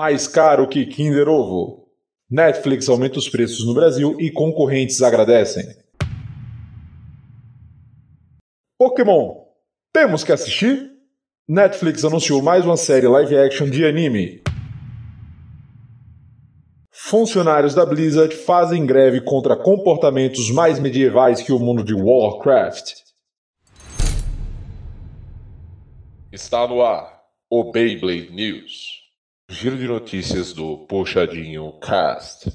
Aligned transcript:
Mais 0.00 0.26
caro 0.26 0.66
que 0.66 0.86
Kinder 0.86 1.28
Ovo. 1.28 1.86
Netflix 2.30 2.88
aumenta 2.88 3.18
os 3.18 3.28
preços 3.28 3.66
no 3.66 3.74
Brasil 3.74 4.16
e 4.18 4.30
concorrentes 4.30 5.02
agradecem. 5.02 5.62
Pokémon. 8.78 9.44
Temos 9.92 10.24
que 10.24 10.32
assistir? 10.32 10.90
Netflix 11.46 12.02
anunciou 12.02 12.40
mais 12.40 12.64
uma 12.64 12.78
série 12.78 13.06
live 13.06 13.36
action 13.36 13.68
de 13.68 13.84
anime. 13.84 14.42
Funcionários 16.90 17.74
da 17.74 17.84
Blizzard 17.84 18.34
fazem 18.34 18.86
greve 18.86 19.20
contra 19.20 19.54
comportamentos 19.54 20.50
mais 20.50 20.78
medievais 20.78 21.42
que 21.42 21.52
o 21.52 21.58
mundo 21.58 21.84
de 21.84 21.92
Warcraft. 21.92 22.94
Está 26.32 26.66
no 26.66 26.80
ar 26.80 27.20
o 27.50 27.70
Beyblade 27.70 28.32
News. 28.32 28.99
Giro 29.52 29.76
de 29.76 29.88
notícias 29.88 30.52
do 30.52 30.78
Puxadinho 30.86 31.72
Cast. 31.80 32.46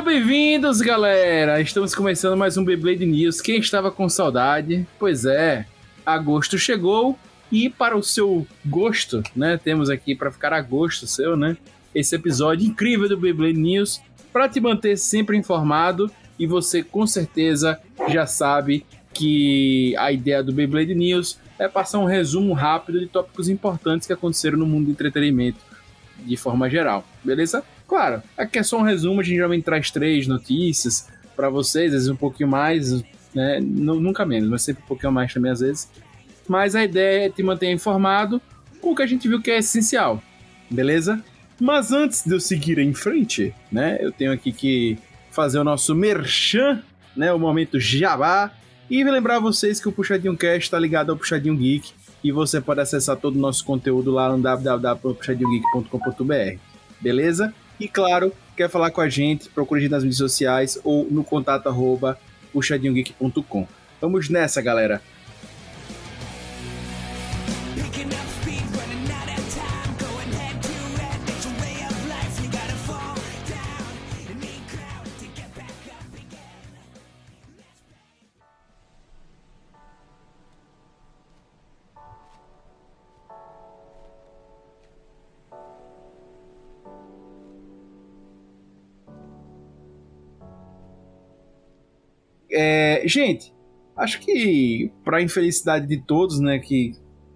Sejam 0.00 0.14
bem-vindos, 0.14 0.80
galera! 0.80 1.60
Estamos 1.60 1.94
começando 1.94 2.34
mais 2.34 2.56
um 2.56 2.64
Beyblade 2.64 3.04
News. 3.04 3.42
Quem 3.42 3.58
estava 3.58 3.90
com 3.90 4.08
saudade? 4.08 4.86
Pois 4.98 5.26
é, 5.26 5.66
agosto 6.06 6.56
chegou 6.56 7.18
e 7.52 7.68
para 7.68 7.94
o 7.94 8.02
seu 8.02 8.46
gosto, 8.64 9.22
né? 9.36 9.60
Temos 9.62 9.90
aqui 9.90 10.14
para 10.14 10.32
ficar 10.32 10.54
a 10.54 10.60
gosto 10.62 11.06
seu, 11.06 11.36
né? 11.36 11.54
Esse 11.94 12.16
episódio 12.16 12.66
incrível 12.66 13.10
do 13.10 13.16
Beyblade 13.18 13.58
News 13.58 14.00
para 14.32 14.48
te 14.48 14.58
manter 14.58 14.96
sempre 14.96 15.36
informado 15.36 16.10
e 16.38 16.46
você 16.46 16.82
com 16.82 17.06
certeza 17.06 17.78
já 18.08 18.26
sabe 18.26 18.86
que 19.12 19.94
a 19.98 20.10
ideia 20.10 20.42
do 20.42 20.50
Beyblade 20.50 20.94
News 20.94 21.38
é 21.58 21.68
passar 21.68 21.98
um 21.98 22.06
resumo 22.06 22.54
rápido 22.54 23.00
de 23.00 23.06
tópicos 23.06 23.50
importantes 23.50 24.06
que 24.06 24.14
aconteceram 24.14 24.56
no 24.56 24.64
mundo 24.64 24.86
do 24.86 24.92
entretenimento 24.92 25.58
de 26.24 26.36
forma 26.38 26.70
geral, 26.70 27.04
beleza? 27.22 27.62
Claro, 27.90 28.22
aqui 28.38 28.60
é 28.60 28.62
só 28.62 28.78
um 28.78 28.82
resumo, 28.82 29.20
a 29.20 29.24
gente 29.24 29.34
geralmente 29.34 29.64
traz 29.64 29.90
três 29.90 30.28
notícias 30.28 31.08
para 31.34 31.50
vocês, 31.50 31.86
às 31.86 31.94
vezes 31.94 32.08
um 32.08 32.14
pouquinho 32.14 32.48
mais, 32.48 33.02
né? 33.34 33.58
Nunca 33.60 34.24
menos, 34.24 34.48
mas 34.48 34.62
sempre 34.62 34.84
um 34.84 34.86
pouquinho 34.86 35.10
mais 35.10 35.34
também 35.34 35.50
às 35.50 35.58
vezes. 35.58 35.90
Mas 36.46 36.76
a 36.76 36.84
ideia 36.84 37.26
é 37.26 37.28
te 37.28 37.42
manter 37.42 37.68
informado 37.68 38.40
com 38.80 38.92
o 38.92 38.94
que 38.94 39.02
a 39.02 39.06
gente 39.08 39.26
viu 39.26 39.42
que 39.42 39.50
é 39.50 39.58
essencial, 39.58 40.22
beleza? 40.70 41.20
Mas 41.60 41.90
antes 41.90 42.24
de 42.24 42.32
eu 42.32 42.38
seguir 42.38 42.78
em 42.78 42.94
frente, 42.94 43.52
né, 43.72 43.98
eu 44.00 44.12
tenho 44.12 44.30
aqui 44.30 44.52
que 44.52 44.96
fazer 45.32 45.58
o 45.58 45.64
nosso 45.64 45.92
merchan, 45.92 46.80
né, 47.16 47.32
o 47.32 47.40
momento 47.40 47.80
jabá, 47.80 48.52
e 48.88 49.02
lembrar 49.02 49.40
vocês 49.40 49.80
que 49.80 49.88
o 49.88 49.92
Puxadinho 49.92 50.36
Cast 50.36 50.60
está 50.60 50.78
ligado 50.78 51.10
ao 51.10 51.16
Puxadinho 51.16 51.56
Geek, 51.56 51.90
e 52.22 52.30
você 52.30 52.60
pode 52.60 52.82
acessar 52.82 53.16
todo 53.16 53.34
o 53.34 53.40
nosso 53.40 53.64
conteúdo 53.64 54.12
lá 54.12 54.30
no 54.30 54.40
www.puxadinhogeek.com.br, 54.40 56.60
beleza? 57.00 57.52
E 57.80 57.88
claro, 57.88 58.30
quer 58.54 58.68
falar 58.68 58.90
com 58.90 59.00
a 59.00 59.08
gente, 59.08 59.48
procure 59.48 59.80
a 59.80 59.82
gente 59.82 59.90
nas 59.90 60.02
mídias 60.02 60.18
sociais 60.18 60.78
ou 60.84 61.06
no 61.10 61.24
contato 61.24 61.66
arroba 61.66 62.18
puxadinhogeek.com. 62.52 63.66
Vamos 63.98 64.28
nessa, 64.28 64.60
galera! 64.60 65.00
É, 92.52 93.02
gente, 93.06 93.52
acho 93.96 94.20
que 94.20 94.90
para 95.04 95.22
infelicidade 95.22 95.86
de 95.86 95.98
todos, 96.04 96.40
né, 96.40 96.58
que 96.58 96.92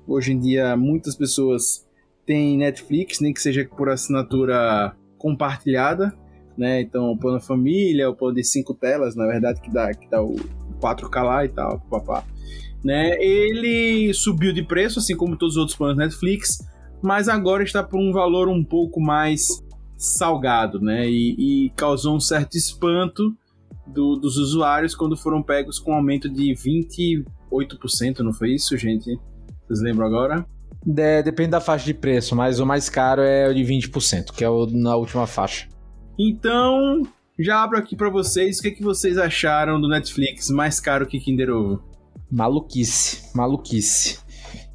hoje 0.07 0.33
em 0.33 0.39
dia 0.39 0.77
muitas 0.77 1.15
pessoas 1.15 1.87
têm 2.27 2.59
Netflix, 2.59 3.21
nem 3.21 3.33
que 3.33 3.41
seja 3.41 3.69
por 3.77 3.89
assinatura 3.89 4.97
compartilhada, 5.19 6.15
né? 6.57 6.81
Então, 6.81 7.11
o 7.11 7.19
plano 7.19 7.41
família, 7.41 8.09
o 8.09 8.15
plano 8.15 8.37
de 8.37 8.45
cinco 8.45 8.75
telas, 8.75 9.17
na 9.17 9.27
verdade, 9.27 9.61
que 9.61 9.71
dá, 9.71 9.93
que 9.93 10.09
dá 10.09 10.23
o 10.23 10.37
4K 10.81 11.23
lá 11.23 11.45
e 11.45 11.49
tal, 11.49 11.81
papá. 11.91 12.25
Né? 12.83 13.17
Ele 13.23 14.13
subiu 14.13 14.53
de 14.53 14.63
preço, 14.63 14.99
assim 14.99 15.17
como 15.17 15.37
todos 15.37 15.55
os 15.55 15.61
outros 15.61 15.77
planos 15.77 15.97
Netflix, 15.97 16.59
mas 17.03 17.29
agora 17.29 17.63
está 17.63 17.83
por 17.83 17.99
um 17.99 18.13
valor 18.13 18.49
um 18.49 18.63
pouco 18.63 19.01
mais 19.01 19.63
salgado, 19.97 20.81
né? 20.81 21.09
E, 21.09 21.67
e 21.67 21.71
causou 21.71 22.17
um 22.17 22.21
certo 22.21 22.57
espanto 22.57 23.35
do, 23.87 24.17
dos 24.17 24.37
usuários 24.37 24.95
quando 24.95 25.17
foram 25.17 25.43
pegos 25.43 25.79
com 25.79 25.93
um 25.93 25.97
aumento 25.97 26.29
de 26.29 26.55
28%, 26.55 28.21
não 28.21 28.33
foi 28.33 28.55
isso, 28.55 28.77
gente? 28.77 29.19
Vocês 29.67 29.81
lembram 29.81 30.07
agora? 30.07 30.47
De, 30.85 31.23
depende 31.23 31.51
da 31.51 31.61
faixa 31.61 31.87
de 31.87 31.95
preço, 31.95 32.37
mas 32.37 32.61
o 32.61 32.67
mais 32.67 32.89
caro 32.89 33.23
é 33.23 33.49
o 33.49 33.55
de 33.55 33.63
20%, 33.63 34.33
que 34.33 34.45
é 34.45 34.49
o 34.49 34.67
na 34.67 34.97
última 34.97 35.27
faixa. 35.27 35.69
Então, 36.19 37.03
já 37.39 37.63
abro 37.63 37.79
aqui 37.79 37.97
para 37.97 38.11
vocês, 38.11 38.59
o 38.59 38.63
que, 38.63 38.69
é 38.69 38.71
que 38.71 38.83
vocês 38.83 39.19
acharam 39.19 39.81
do 39.81 39.89
Netflix 39.89 40.51
mais 40.51 40.79
caro 40.79 41.07
que 41.07 41.19
Kinder 41.19 41.51
Ovo? 41.51 41.83
Maluquice, 42.31 43.35
maluquice. 43.35 44.19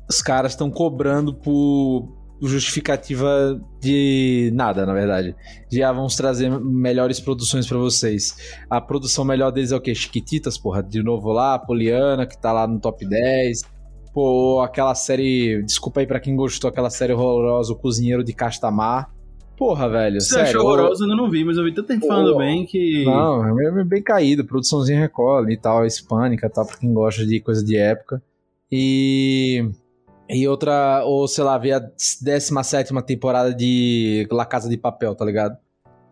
Os 0.09 0.21
caras 0.21 0.53
estão 0.53 0.71
cobrando 0.71 1.33
por 1.33 2.18
justificativa 2.47 3.59
de 3.81 4.51
nada, 4.53 4.85
na 4.85 4.93
verdade. 4.93 5.35
De 5.69 5.83
ah, 5.83 5.91
vamos 5.91 6.15
trazer 6.15 6.49
melhores 6.59 7.19
produções 7.19 7.67
para 7.67 7.77
vocês. 7.77 8.55
A 8.69 8.79
produção 8.79 9.25
melhor 9.25 9.51
deles 9.51 9.71
é 9.71 9.75
o 9.75 9.81
quê? 9.81 9.93
Chiquititas, 9.93 10.57
porra, 10.57 10.81
de 10.81 11.03
novo 11.03 11.31
lá, 11.31 11.59
Poliana, 11.59 12.25
que 12.25 12.39
tá 12.39 12.51
lá 12.51 12.67
no 12.67 12.79
top 12.79 13.05
10. 13.05 13.61
Pô, 14.13 14.61
aquela 14.61 14.95
série. 14.95 15.61
Desculpa 15.63 15.99
aí 15.99 16.07
pra 16.07 16.19
quem 16.19 16.35
gostou, 16.35 16.69
aquela 16.69 16.89
série 16.89 17.13
horrorosa, 17.13 17.73
O 17.73 17.75
Cozinheiro 17.75 18.23
de 18.23 18.33
Castamar. 18.33 19.11
Porra, 19.57 19.89
velho. 19.89 20.21
Você 20.21 20.35
sério, 20.35 20.49
achou 20.49 20.61
horrorosa? 20.61 21.03
Eu 21.03 21.17
não 21.17 21.29
vi, 21.29 21.43
mas 21.43 21.57
eu 21.57 21.65
vi 21.65 21.73
tanta 21.73 21.93
gente 21.93 22.07
falando 22.07 22.37
bem 22.37 22.65
que. 22.65 23.03
Não, 23.03 23.59
é 23.59 23.83
bem 23.83 24.01
caído. 24.01 24.45
Produçãozinha 24.45 24.97
recolhe 24.97 25.53
e 25.53 25.57
tal, 25.57 25.85
hispânica 25.85 26.47
e 26.47 26.49
tal, 26.49 26.65
pra 26.65 26.77
quem 26.77 26.93
gosta 26.93 27.25
de 27.25 27.41
coisa 27.41 27.63
de 27.63 27.75
época. 27.75 28.23
E. 28.71 29.69
E 30.29 30.47
outra, 30.47 31.03
ou 31.05 31.27
sei 31.27 31.43
lá, 31.43 31.57
ver 31.57 31.73
a 31.73 31.79
17 31.79 32.93
temporada 33.03 33.53
de 33.53 34.27
La 34.31 34.45
Casa 34.45 34.69
de 34.69 34.77
Papel, 34.77 35.15
tá 35.15 35.25
ligado? 35.25 35.57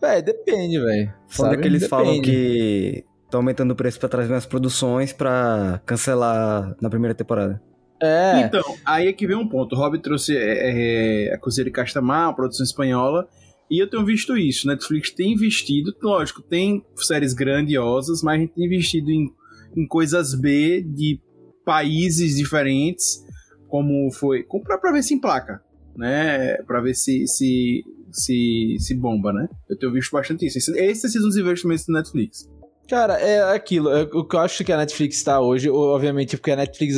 Véi, 0.02 0.24
depende, 0.24 0.80
velho. 0.80 1.14
Quando 1.36 1.54
é 1.54 1.58
que 1.58 1.68
eles 1.68 1.82
depende. 1.84 1.90
falam 1.90 2.22
que 2.22 3.06
estão 3.26 3.40
aumentando 3.42 3.72
o 3.72 3.76
preço 3.76 4.00
pra 4.00 4.10
trazer 4.10 4.30
mais 4.30 4.46
produções 4.46 5.14
pra 5.14 5.80
cancelar 5.86 6.76
na 6.82 6.90
primeira 6.90 7.14
temporada. 7.14 7.62
É. 8.02 8.42
Então, 8.42 8.64
aí 8.86 9.08
é 9.08 9.14
que 9.14 9.28
vem 9.28 9.36
um 9.36 9.48
ponto. 9.48 9.76
O 9.76 9.78
Rob 9.78 10.00
trouxe 10.00 10.36
é, 10.36 11.28
é, 11.30 11.34
a 11.34 11.38
Cozinha 11.38 11.66
de 11.66 11.72
Castamar, 11.72 12.28
uma 12.28 12.36
produção 12.36 12.64
espanhola, 12.64 13.28
e 13.70 13.82
eu 13.82 13.90
tenho 13.90 14.06
visto 14.06 14.36
isso. 14.38 14.68
Netflix 14.68 15.12
tem 15.12 15.34
investido, 15.34 15.94
lógico, 16.02 16.42
tem 16.42 16.84
séries 16.96 17.34
grandiosas, 17.34 18.24
mas 18.24 18.36
a 18.36 18.40
gente 18.40 18.54
tem 18.54 18.66
investido 18.66 19.12
em, 19.12 19.32
em 19.76 19.88
coisas 19.88 20.34
B 20.34 20.82
de 20.82 21.20
países 21.66 22.36
diferentes 22.36 23.27
como 23.68 24.12
foi. 24.12 24.44
Pra, 24.64 24.78
pra 24.78 24.92
ver 24.92 25.04
se 25.04 25.14
emplaca, 25.14 25.62
né? 25.96 26.56
Pra 26.64 26.82
ver 26.82 26.94
se, 26.94 27.28
se, 27.28 27.84
se, 28.12 28.78
se 28.80 28.96
bomba, 28.96 29.34
né? 29.34 29.48
Eu 29.70 29.78
tenho 29.78 29.92
visto 29.92 30.12
bastante 30.12 30.46
isso. 30.46 30.58
Esses 30.76 31.14
são 31.14 31.28
os 31.28 31.38
investimentos 31.38 31.86
do 31.86 31.94
Netflix. 31.94 32.50
Cara, 32.88 33.20
é 33.20 33.54
aquilo. 33.54 33.90
É, 33.90 34.04
o 34.04 34.24
que 34.24 34.36
eu 34.36 34.40
acho 34.40 34.64
que 34.64 34.72
a 34.72 34.78
Netflix 34.78 35.22
tá 35.22 35.42
hoje, 35.42 35.70
obviamente, 35.70 36.38
porque 36.38 36.52
a 36.52 36.56
Netflix, 36.56 36.96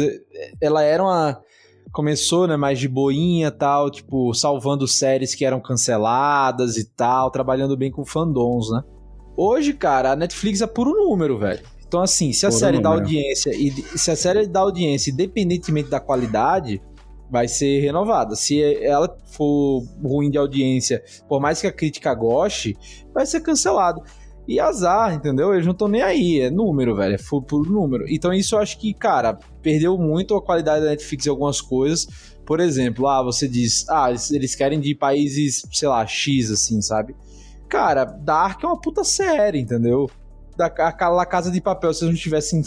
ela 0.61 0.83
era 0.83 1.03
uma. 1.03 1.41
Começou, 1.91 2.45
né, 2.45 2.55
mais 2.55 2.77
de 2.77 2.87
boinha 2.87 3.49
tal, 3.49 3.89
tipo, 3.89 4.31
salvando 4.35 4.87
séries 4.87 5.33
que 5.33 5.43
eram 5.43 5.59
canceladas 5.59 6.77
e 6.77 6.83
tal, 6.83 7.31
trabalhando 7.31 7.75
bem 7.75 7.89
com 7.89 8.05
fandoms, 8.05 8.71
né? 8.71 8.83
Hoje, 9.35 9.73
cara, 9.73 10.11
a 10.11 10.15
Netflix 10.15 10.61
é 10.61 10.67
puro 10.67 10.91
número, 10.91 11.39
velho. 11.39 11.61
Então, 11.89 12.03
assim, 12.03 12.31
se 12.31 12.45
a 12.45 12.51
série 12.51 12.79
dá 12.79 12.89
audiência 12.89 13.49
e 13.49 13.71
se 13.97 14.11
a 14.11 14.15
série 14.15 14.45
dá 14.45 14.59
audiência, 14.59 15.09
independentemente 15.09 15.89
da 15.89 15.99
qualidade, 15.99 16.79
vai 17.31 17.47
ser 17.47 17.81
renovada. 17.81 18.35
Se 18.35 18.61
ela 18.83 19.17
for 19.31 19.83
ruim 19.99 20.29
de 20.29 20.37
audiência, 20.37 21.03
por 21.27 21.41
mais 21.41 21.59
que 21.59 21.65
a 21.65 21.71
crítica 21.71 22.13
goste, 22.13 22.77
vai 23.11 23.25
ser 23.25 23.39
cancelado. 23.41 24.03
E 24.47 24.59
azar, 24.59 25.15
entendeu? 25.15 25.51
Eles 25.51 25.65
não 25.65 25.71
estão 25.73 25.87
nem 25.87 26.03
aí, 26.03 26.41
é 26.41 26.51
número, 26.51 26.95
velho, 26.95 27.15
é 27.15 27.17
por 27.47 27.67
número. 27.67 28.05
Então 28.07 28.31
isso 28.31 28.55
eu 28.55 28.59
acho 28.59 28.77
que, 28.77 28.93
cara, 28.93 29.39
perdeu 29.63 29.97
muito 29.97 30.35
a 30.35 30.41
qualidade 30.43 30.83
da 30.83 30.91
Netflix 30.91 31.25
em 31.25 31.29
algumas 31.31 31.59
coisas. 31.59 32.07
Por 32.45 32.59
exemplo, 32.59 33.07
ah, 33.07 33.23
você 33.23 33.47
diz, 33.47 33.89
ah, 33.89 34.11
eles 34.29 34.53
querem 34.53 34.79
de 34.79 34.93
países, 34.93 35.63
sei 35.71 35.87
lá, 35.87 36.05
X, 36.05 36.51
assim, 36.51 36.83
sabe? 36.83 37.15
Cara, 37.67 38.05
Dark 38.05 38.63
é 38.63 38.67
uma 38.67 38.79
puta 38.79 39.03
série, 39.03 39.59
entendeu? 39.59 40.07
Da, 40.59 40.65
a, 40.65 41.25
Casa 41.25 41.49
de 41.49 41.61
Papel, 41.61 41.93
se 41.93 42.03
eles 42.03 42.09
não 42.09 42.17
estivessem 42.17 42.61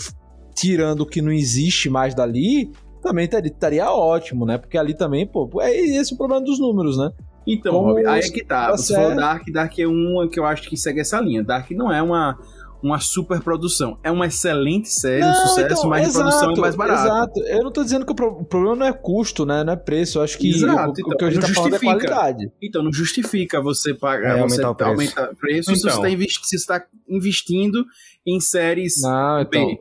tirando 0.55 1.03
o 1.03 1.07
que 1.07 1.21
não 1.21 1.31
existe 1.31 1.91
mais 1.91 2.15
dali, 2.15 2.73
também 3.03 3.27
estaria 3.27 3.91
ótimo, 3.93 4.47
né? 4.47 4.57
Porque 4.57 4.79
ali 4.79 4.95
também, 4.95 5.27
pô, 5.27 5.61
é 5.61 5.71
esse 5.77 6.15
o 6.15 6.17
problema 6.17 6.43
dos 6.43 6.59
números, 6.59 6.97
né? 6.97 7.11
Então, 7.47 7.75
Rob, 7.81 8.07
aí 8.07 8.21
é 8.21 8.31
que 8.31 8.43
tá. 8.43 8.71
Você 8.71 8.95
falou 8.95 9.15
Dark, 9.15 9.43
Dark 9.53 9.79
é 9.79 9.87
uma 9.87 10.27
que 10.27 10.41
eu 10.41 10.47
acho 10.47 10.67
que 10.71 10.77
segue 10.77 11.01
essa 11.01 11.21
linha. 11.21 11.45
Dark 11.45 11.71
não 11.73 11.93
é 11.93 12.01
uma, 12.01 12.39
uma 12.83 12.99
super 12.99 13.41
produção. 13.41 13.99
É 14.03 14.11
uma 14.11 14.27
excelente 14.27 14.89
série, 14.89 15.21
não, 15.21 15.31
um 15.31 15.35
sucesso, 15.35 15.73
então, 15.73 15.89
mas 15.89 16.09
exato, 16.09 16.21
produção 16.21 16.53
é 16.53 16.61
mais 16.61 16.75
barato. 16.75 17.07
Exato. 17.07 17.41
Eu 17.41 17.63
não 17.63 17.71
tô 17.71 17.85
dizendo 17.85 18.05
que 18.05 18.13
o 18.13 18.45
problema 18.45 18.77
não 18.77 18.87
é 18.87 18.93
custo, 18.93 19.47
né? 19.47 19.63
Não 19.63 19.73
é 19.73 19.77
preço. 19.77 20.19
Eu 20.19 20.23
acho 20.23 20.37
que 20.37 20.51
exato, 20.51 20.89
o, 20.89 20.93
então, 20.93 21.11
o 21.13 21.17
que 21.17 21.25
a 21.25 21.31
gente 21.31 21.47
tá 21.47 21.55
falando 21.55 21.77
é 21.77 21.79
qualidade. 21.79 22.53
Então, 22.61 22.83
não 22.83 22.93
justifica 22.93 23.61
você 23.61 23.95
pagar, 23.95 24.39
é, 24.39 24.43
você 24.43 24.63
aumentar 24.63 24.71
o 24.71 24.75
preço, 24.75 24.91
aumentar 24.91 25.33
o 25.33 25.37
preço 25.37 25.71
então. 25.71 25.77
se 25.77 25.83
você 25.83 25.89
está 25.89 26.11
investindo, 26.11 26.67
tá 26.67 26.87
investindo 27.09 27.85
em 28.27 28.41
séries 28.41 29.01
não, 29.03 29.41
então, 29.41 29.67
B. 29.67 29.81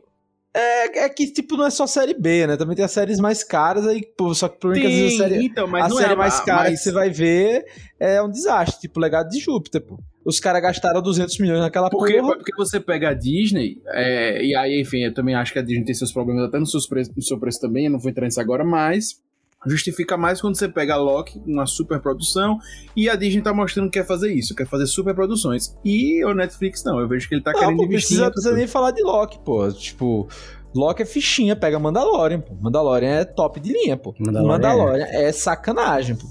É, 0.54 1.04
é 1.04 1.08
que, 1.08 1.26
tipo, 1.32 1.56
não 1.56 1.66
é 1.66 1.70
só 1.70 1.86
série 1.86 2.12
B, 2.12 2.46
né? 2.46 2.56
Também 2.56 2.76
tem 2.76 2.84
as 2.84 2.90
séries 2.92 3.18
mais 3.18 3.42
caras, 3.42 3.86
aí, 3.86 4.02
pô, 4.16 4.34
só 4.34 4.48
que 4.48 4.56
o 4.56 4.58
problema 4.58 4.84
é 4.84 4.88
que 4.88 4.94
às 4.94 5.00
vezes 5.00 5.20
a 5.20 5.28
série, 5.28 5.46
então, 5.46 5.66
mas 5.66 5.90
a 5.90 5.96
série 5.96 6.12
é, 6.12 6.16
mais 6.16 6.40
cara 6.40 6.70
mas... 6.70 6.78
que 6.78 6.84
você 6.84 6.92
vai 6.92 7.08
ver 7.08 7.64
é 7.98 8.22
um 8.22 8.30
desastre, 8.30 8.82
tipo, 8.82 9.00
Legado 9.00 9.30
de 9.30 9.40
Júpiter, 9.40 9.80
pô. 9.80 9.98
Os 10.24 10.38
caras 10.38 10.62
gastaram 10.62 11.02
200 11.02 11.38
milhões 11.38 11.60
naquela 11.60 11.90
porque, 11.90 12.18
porra. 12.18 12.36
Porque 12.36 12.54
você 12.56 12.78
pega 12.78 13.10
a 13.10 13.14
Disney, 13.14 13.80
é, 13.88 14.44
e 14.44 14.54
aí, 14.56 14.80
enfim, 14.80 15.04
eu 15.04 15.12
também 15.12 15.34
acho 15.34 15.52
que 15.52 15.58
a 15.58 15.62
Disney 15.62 15.84
tem 15.84 15.94
seus 15.94 16.12
problemas 16.12 16.44
até 16.44 16.58
no 16.58 16.66
seu 16.66 16.80
preço, 16.88 17.12
no 17.16 17.22
seu 17.22 17.38
preço 17.38 17.60
também, 17.60 17.86
eu 17.86 17.90
não 17.92 17.98
vou 17.98 18.10
entrar 18.10 18.24
nisso 18.24 18.40
agora, 18.40 18.64
mas 18.64 19.20
justifica 19.66 20.16
mais 20.16 20.40
quando 20.40 20.56
você 20.56 20.68
pega 20.68 20.94
a 20.94 20.96
Loki, 20.96 21.40
uma 21.46 21.66
super 21.66 22.00
produção, 22.00 22.58
e 22.96 23.08
a 23.08 23.16
Disney 23.16 23.42
tá 23.42 23.52
mostrando 23.52 23.90
que 23.90 23.98
quer 23.98 24.06
fazer 24.06 24.32
isso, 24.32 24.54
quer 24.54 24.66
fazer 24.66 24.86
super 24.86 25.14
produções. 25.14 25.76
E 25.84 26.24
o 26.24 26.34
Netflix 26.34 26.84
não, 26.84 27.00
eu 27.00 27.08
vejo 27.08 27.28
que 27.28 27.34
ele 27.34 27.42
tá 27.42 27.52
não, 27.52 27.60
querendo 27.60 27.76
pô, 27.76 27.84
investir. 27.84 28.18
Não 28.18 28.30
precisa 28.30 28.54
nem 28.54 28.66
falar 28.66 28.90
de 28.90 29.02
Loki, 29.02 29.38
pô. 29.44 29.70
Tipo, 29.70 30.28
Loki 30.74 31.02
é 31.02 31.06
fichinha, 31.06 31.54
pega 31.54 31.78
Mandalorian, 31.78 32.40
pô. 32.40 32.54
Mandalorian 32.60 33.20
é 33.20 33.24
top 33.24 33.60
de 33.60 33.72
linha, 33.72 33.96
pô. 33.96 34.14
Mandalorian, 34.18 34.52
Mandalorian 34.52 35.04
é. 35.06 35.24
é 35.24 35.32
sacanagem, 35.32 36.16
pô. 36.16 36.26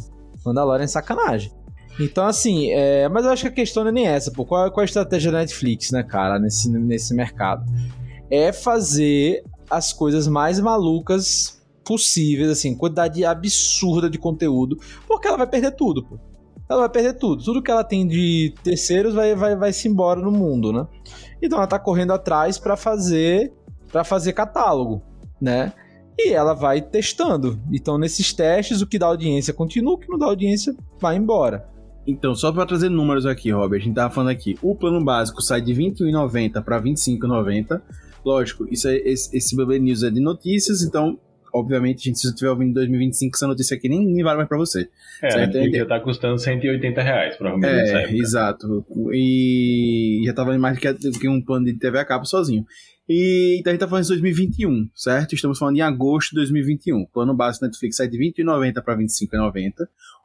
Mandalorian 0.46 0.84
é 0.84 0.88
sacanagem. 0.88 1.52
Então, 2.00 2.26
assim, 2.26 2.72
é... 2.72 3.08
mas 3.10 3.26
eu 3.26 3.32
acho 3.32 3.44
que 3.44 3.50
a 3.50 3.52
questão 3.52 3.84
não 3.84 3.90
é 3.90 3.94
nem 3.94 4.08
essa, 4.08 4.32
pô. 4.32 4.46
Qual, 4.46 4.72
qual 4.72 4.82
a 4.82 4.86
estratégia 4.86 5.32
da 5.32 5.40
Netflix, 5.40 5.92
né, 5.92 6.04
cara, 6.04 6.40
nesse, 6.40 6.70
nesse 6.70 7.14
mercado? 7.14 7.66
É 8.30 8.52
fazer 8.52 9.44
as 9.70 9.94
coisas 9.94 10.28
mais 10.28 10.60
malucas 10.60 11.62
possíveis, 11.84 12.50
assim, 12.50 12.76
quantidade 12.76 13.24
absurda 13.26 14.10
de 14.10 14.18
conteúdo, 14.18 14.78
porque 15.08 15.28
ela 15.28 15.38
vai 15.38 15.48
perder 15.48 15.72
tudo, 15.72 16.04
pô. 16.04 16.20
Ela 16.70 16.82
vai 16.82 16.90
perder 16.90 17.16
tudo. 17.16 17.44
Tudo 17.44 17.62
que 17.62 17.70
ela 17.70 17.84
tem 17.84 18.08
de 18.08 18.54
terceiros 18.64 19.14
vai, 19.14 19.36
vai, 19.36 19.58
vai 19.58 19.74
se 19.74 19.90
embora 19.90 20.22
no 20.22 20.32
mundo, 20.32 20.72
né? 20.72 20.88
Então 21.42 21.58
ela 21.58 21.68
tá 21.68 21.78
correndo 21.78 22.14
atrás 22.14 22.58
para 22.58 22.78
fazer 22.78 23.52
para 23.92 24.06
fazer 24.06 24.32
catálogo, 24.32 25.02
né? 25.40 25.74
E 26.18 26.32
ela 26.32 26.54
vai 26.54 26.82
testando. 26.82 27.60
Então, 27.72 27.98
nesses 27.98 28.32
testes, 28.32 28.82
o 28.82 28.88
que 28.88 28.98
dá 28.98 29.08
audiência 29.08 29.54
continua, 29.54 29.94
o 29.94 29.98
que 29.98 30.08
não 30.08 30.18
dá 30.18 30.28
audiência 30.28 30.74
vai 31.00 31.18
embora. 31.18 31.70
Então, 32.06 32.34
só 32.34 32.52
para 32.52 32.66
trazer 32.66 32.90
números 32.90 33.26
aqui, 33.26 33.52
Robert, 33.52 33.80
a 33.80 33.84
gente 33.84 33.96
tava 33.96 34.14
falando 34.14 34.30
aqui, 34.30 34.58
o 34.62 34.76
plano 34.76 35.04
básico 35.04 35.42
sai 35.42 35.62
de 35.62 35.74
R$ 35.74 35.92
21,90 35.92 36.64
para 36.64 36.78
R$ 36.78 36.84
25,90. 36.84 37.82
Lógico, 38.26 38.68
isso 38.72 38.88
é, 38.88 38.98
esse, 38.98 39.36
esse 39.36 39.56
BB 39.56 39.80
News 39.80 40.04
é 40.04 40.10
de 40.10 40.20
notícias, 40.20 40.84
então 40.84 41.20
obviamente, 41.54 42.06
gente, 42.06 42.18
se 42.18 42.28
você 42.28 42.34
estiver 42.34 42.50
ouvindo 42.50 42.70
em 42.70 42.74
2025, 42.74 43.36
essa 43.36 43.48
notícia 43.48 43.76
aqui 43.76 43.90
nem, 43.90 44.06
nem 44.06 44.24
vale 44.24 44.38
mais 44.38 44.48
pra 44.48 44.58
você. 44.58 44.88
É, 45.22 45.32
certo? 45.32 45.58
a 45.58 45.70
já 45.70 45.86
tá 45.86 46.00
custando 46.00 46.40
180 46.40 47.02
reais, 47.02 47.36
provavelmente. 47.36 47.90
É, 47.90 48.16
exato. 48.16 48.86
E 49.12 50.22
já 50.26 50.34
tava 50.34 50.58
mais 50.58 50.80
do 50.80 51.20
que 51.20 51.28
um 51.28 51.42
plano 51.42 51.66
de 51.66 51.74
TV 51.74 52.00
a 52.00 52.06
cabo 52.06 52.26
sozinho. 52.26 52.66
E 53.10 53.58
então 53.60 53.72
a 53.72 53.74
gente 53.74 53.82
tá 53.82 53.88
falando 53.88 54.04
de 54.04 54.10
2021, 54.10 54.90
certo? 54.96 55.36
Estamos 55.36 55.58
falando 55.58 55.76
em 55.76 55.82
agosto 55.82 56.30
de 56.30 56.36
2021. 56.38 57.02
O 57.02 57.08
plano 57.08 57.36
básico 57.36 57.66
Netflix 57.66 57.98
sai 57.98 58.08
de 58.08 58.18
R$ 58.18 58.34
20,90 58.38 58.82
para 58.82 58.96
R$ 58.96 59.04
25,90. 59.04 59.74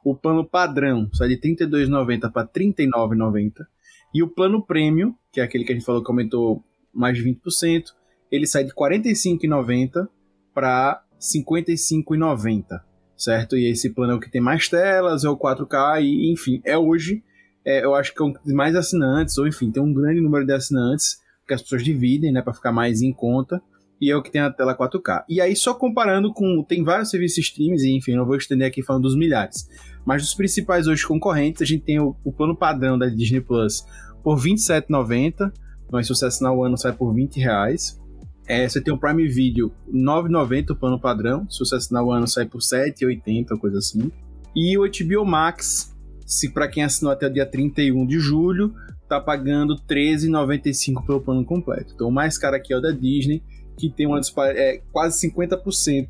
O 0.03 0.15
plano 0.15 0.45
padrão 0.45 1.09
sai 1.13 1.29
de 1.29 1.35
R$ 1.35 1.55
32,90 1.55 2.31
para 2.31 2.43
R$ 2.43 2.49
39,90. 2.73 3.65
E 4.13 4.23
o 4.23 4.27
plano 4.27 4.65
prêmio, 4.65 5.15
que 5.31 5.41
é 5.41 5.43
aquele 5.43 5.63
que 5.63 5.71
a 5.71 5.75
gente 5.75 5.85
falou 5.85 6.03
que 6.03 6.09
aumentou 6.09 6.63
mais 6.93 7.17
de 7.17 7.23
20%, 7.23 7.83
ele 8.31 8.47
sai 8.47 8.63
de 8.63 8.69
R$ 8.69 8.75
45,90 8.75 10.07
para 10.53 11.03
55,90, 11.19 12.81
certo? 13.15 13.57
E 13.57 13.69
esse 13.69 13.89
plano 13.89 14.13
é 14.13 14.15
o 14.15 14.19
que 14.19 14.29
tem 14.29 14.41
mais 14.41 14.67
telas, 14.67 15.23
é 15.23 15.29
o 15.29 15.37
4K 15.37 16.01
e, 16.01 16.31
enfim, 16.31 16.61
é 16.65 16.77
hoje, 16.77 17.23
é, 17.65 17.83
eu 17.83 17.93
acho 17.95 18.13
que 18.13 18.21
é 18.21 18.25
um 18.25 18.31
dos 18.31 18.53
mais 18.53 18.75
assinantes, 18.75 19.37
ou 19.37 19.47
enfim, 19.47 19.71
tem 19.71 19.81
um 19.81 19.93
grande 19.93 20.21
número 20.21 20.45
de 20.45 20.53
assinantes 20.53 21.17
que 21.47 21.53
as 21.53 21.61
pessoas 21.61 21.83
dividem, 21.83 22.31
né, 22.31 22.41
para 22.41 22.53
ficar 22.53 22.71
mais 22.71 23.01
em 23.01 23.13
conta, 23.13 23.61
e 23.99 24.11
é 24.11 24.15
o 24.15 24.21
que 24.21 24.31
tem 24.31 24.41
a 24.41 24.51
tela 24.51 24.77
4K. 24.77 25.23
E 25.27 25.41
aí, 25.41 25.55
só 25.55 25.73
comparando 25.73 26.33
com. 26.33 26.63
Tem 26.63 26.83
vários 26.83 27.09
serviços 27.09 27.39
streams, 27.39 27.83
e 27.83 27.97
enfim, 27.97 28.15
não 28.15 28.25
vou 28.25 28.35
estender 28.35 28.67
aqui 28.67 28.83
falando 28.83 29.03
dos 29.03 29.15
milhares. 29.15 29.67
Mas 30.05 30.21
dos 30.21 30.33
principais 30.33 30.87
hoje 30.87 31.05
concorrentes, 31.05 31.61
a 31.61 31.65
gente 31.65 31.83
tem 31.83 31.99
o, 31.99 32.15
o 32.23 32.31
plano 32.31 32.55
padrão 32.55 32.97
da 32.97 33.07
Disney 33.07 33.41
Plus 33.41 33.85
por 34.23 34.37
R$ 34.37 34.51
27,90. 34.51 35.51
Mas 35.91 36.07
se 36.07 36.15
você 36.15 36.25
assinar 36.25 36.53
o 36.53 36.63
ano, 36.63 36.77
sai 36.77 36.93
por 36.93 37.13
20 37.13 37.39
reais. 37.39 37.99
É, 38.47 38.67
você 38.67 38.79
tem 38.79 38.93
o 38.93 38.97
Prime 38.97 39.27
Video 39.27 39.73
9,90 39.93 40.71
o 40.71 40.75
plano 40.75 40.99
padrão. 40.99 41.49
Se 41.49 41.59
você 41.59 41.75
assinar 41.75 42.03
o 42.03 42.11
ano, 42.11 42.27
sai 42.27 42.45
por 42.45 42.61
7,80, 42.61 43.57
coisa 43.59 43.77
assim. 43.79 44.11
E 44.55 44.77
o 44.77 44.83
HBO 44.83 45.25
Max, 45.25 45.93
se 46.25 46.51
para 46.51 46.67
quem 46.67 46.83
assinou 46.83 47.11
até 47.11 47.27
o 47.27 47.33
dia 47.33 47.45
31 47.45 48.05
de 48.05 48.19
julho, 48.19 48.73
tá 49.07 49.19
pagando 49.19 49.75
13,95 49.75 51.05
pelo 51.05 51.21
plano 51.21 51.45
completo. 51.45 51.93
Então 51.93 52.07
o 52.07 52.11
mais 52.11 52.37
caro 52.37 52.55
aqui 52.55 52.73
é 52.73 52.77
o 52.77 52.81
da 52.81 52.91
Disney, 52.91 53.43
que 53.77 53.89
tem 53.89 54.07
uma 54.07 54.19
disparidade, 54.19 54.59
é 54.59 54.81
quase 54.91 55.29
50%. 55.29 56.07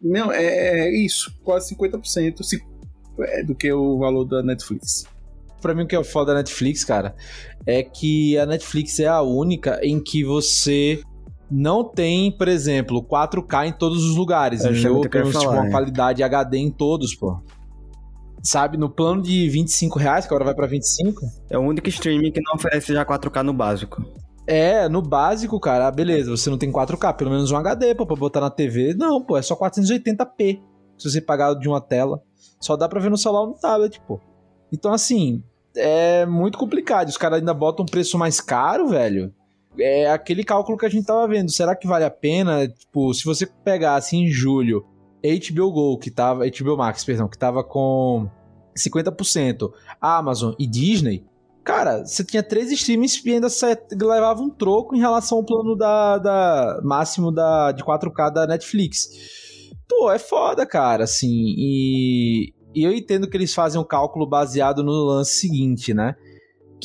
Não, 0.00 0.32
é, 0.32 0.88
é 0.88 0.90
isso, 0.90 1.34
quase 1.44 1.74
50% 1.74 2.58
é, 3.20 3.42
do 3.42 3.54
que 3.54 3.72
o 3.72 3.98
valor 3.98 4.24
da 4.24 4.42
Netflix. 4.42 5.04
Pra 5.60 5.74
mim, 5.74 5.84
o 5.84 5.86
que 5.86 5.94
é 5.94 5.98
o 5.98 6.04
foda 6.04 6.32
da 6.32 6.38
Netflix, 6.38 6.84
cara, 6.84 7.14
é 7.66 7.82
que 7.82 8.36
a 8.36 8.44
Netflix 8.44 8.98
é 9.00 9.06
a 9.06 9.22
única 9.22 9.80
em 9.82 9.98
que 9.98 10.24
você 10.24 11.00
não 11.50 11.84
tem, 11.84 12.30
por 12.32 12.48
exemplo, 12.48 13.02
4K 13.02 13.68
em 13.68 13.72
todos 13.72 14.04
os 14.04 14.16
lugares. 14.16 14.64
É, 14.64 14.70
entendeu? 14.70 15.00
Temos 15.02 15.36
tipo, 15.36 15.50
uma 15.50 15.70
qualidade 15.70 16.22
HD 16.22 16.58
em 16.58 16.70
todos, 16.70 17.14
pô. 17.14 17.40
Sabe, 18.42 18.76
no 18.76 18.90
plano 18.90 19.22
de 19.22 19.48
25 19.48 19.98
reais, 19.98 20.26
que 20.26 20.34
agora 20.34 20.44
vai 20.44 20.54
pra 20.54 20.66
25. 20.66 21.24
É 21.48 21.56
o 21.56 21.62
único 21.62 21.88
streaming 21.88 22.30
que 22.30 22.42
não 22.42 22.54
oferece 22.56 22.92
já 22.92 23.04
4K 23.04 23.42
no 23.42 23.54
básico. 23.54 24.04
É, 24.46 24.88
no 24.88 25.00
básico, 25.00 25.58
cara, 25.58 25.90
beleza, 25.90 26.30
você 26.30 26.50
não 26.50 26.58
tem 26.58 26.70
4K, 26.70 27.14
pelo 27.14 27.30
menos 27.30 27.50
um 27.50 27.56
HD 27.56 27.94
pô, 27.94 28.06
pra 28.06 28.16
botar 28.16 28.40
na 28.40 28.50
TV. 28.50 28.94
Não, 28.94 29.22
pô, 29.22 29.36
é 29.36 29.42
só 29.42 29.56
480p. 29.56 30.60
Se 30.98 31.10
você 31.10 31.20
pagar 31.20 31.54
de 31.54 31.68
uma 31.68 31.80
tela. 31.80 32.22
Só 32.60 32.76
dá 32.76 32.88
pra 32.88 33.00
ver 33.00 33.10
no 33.10 33.18
celular 33.18 33.42
ou 33.42 33.48
no 33.48 33.54
tablet, 33.54 34.00
pô. 34.06 34.20
Então, 34.72 34.92
assim, 34.92 35.42
é 35.76 36.24
muito 36.24 36.56
complicado. 36.56 37.08
Os 37.08 37.16
caras 37.16 37.38
ainda 37.38 37.52
botam 37.52 37.84
um 37.84 37.88
preço 37.88 38.18
mais 38.18 38.40
caro, 38.40 38.88
velho 38.88 39.32
é 39.78 40.10
aquele 40.10 40.44
cálculo 40.44 40.78
que 40.78 40.86
a 40.86 40.88
gente 40.88 41.06
tava 41.06 41.26
vendo. 41.26 41.50
Será 41.50 41.74
que 41.74 41.86
vale 41.86 42.04
a 42.04 42.10
pena? 42.10 42.68
Tipo, 42.68 43.12
se 43.12 43.24
você 43.24 43.46
pegasse 43.46 44.16
em 44.16 44.28
julho 44.28 44.84
HBO 45.22 45.72
Go, 45.72 45.98
que 45.98 46.10
tava. 46.10 46.44
HBO 46.46 46.76
Max, 46.76 47.04
perdão, 47.04 47.28
que 47.28 47.38
tava 47.38 47.64
com 47.64 48.28
50%, 48.76 49.72
Amazon 50.00 50.54
e 50.58 50.66
Disney. 50.66 51.24
Cara, 51.64 52.04
você 52.04 52.22
tinha 52.22 52.42
três 52.42 52.70
streams 52.70 53.22
e 53.24 53.32
ainda 53.32 53.48
levava 53.92 54.42
um 54.42 54.50
troco 54.50 54.94
em 54.94 55.00
relação 55.00 55.38
ao 55.38 55.44
plano 55.44 55.74
da, 55.74 56.18
da 56.18 56.80
máximo 56.84 57.32
da, 57.32 57.72
de 57.72 57.82
4K 57.82 58.32
da 58.32 58.46
Netflix. 58.46 59.08
Pô, 59.88 60.12
é 60.12 60.18
foda, 60.18 60.66
cara, 60.66 61.04
assim. 61.04 61.54
E, 61.56 62.52
e 62.74 62.84
eu 62.84 62.92
entendo 62.92 63.28
que 63.28 63.36
eles 63.36 63.54
fazem 63.54 63.80
um 63.80 63.84
cálculo 63.84 64.28
baseado 64.28 64.84
no 64.84 64.92
lance 64.92 65.36
seguinte, 65.36 65.94
né? 65.94 66.14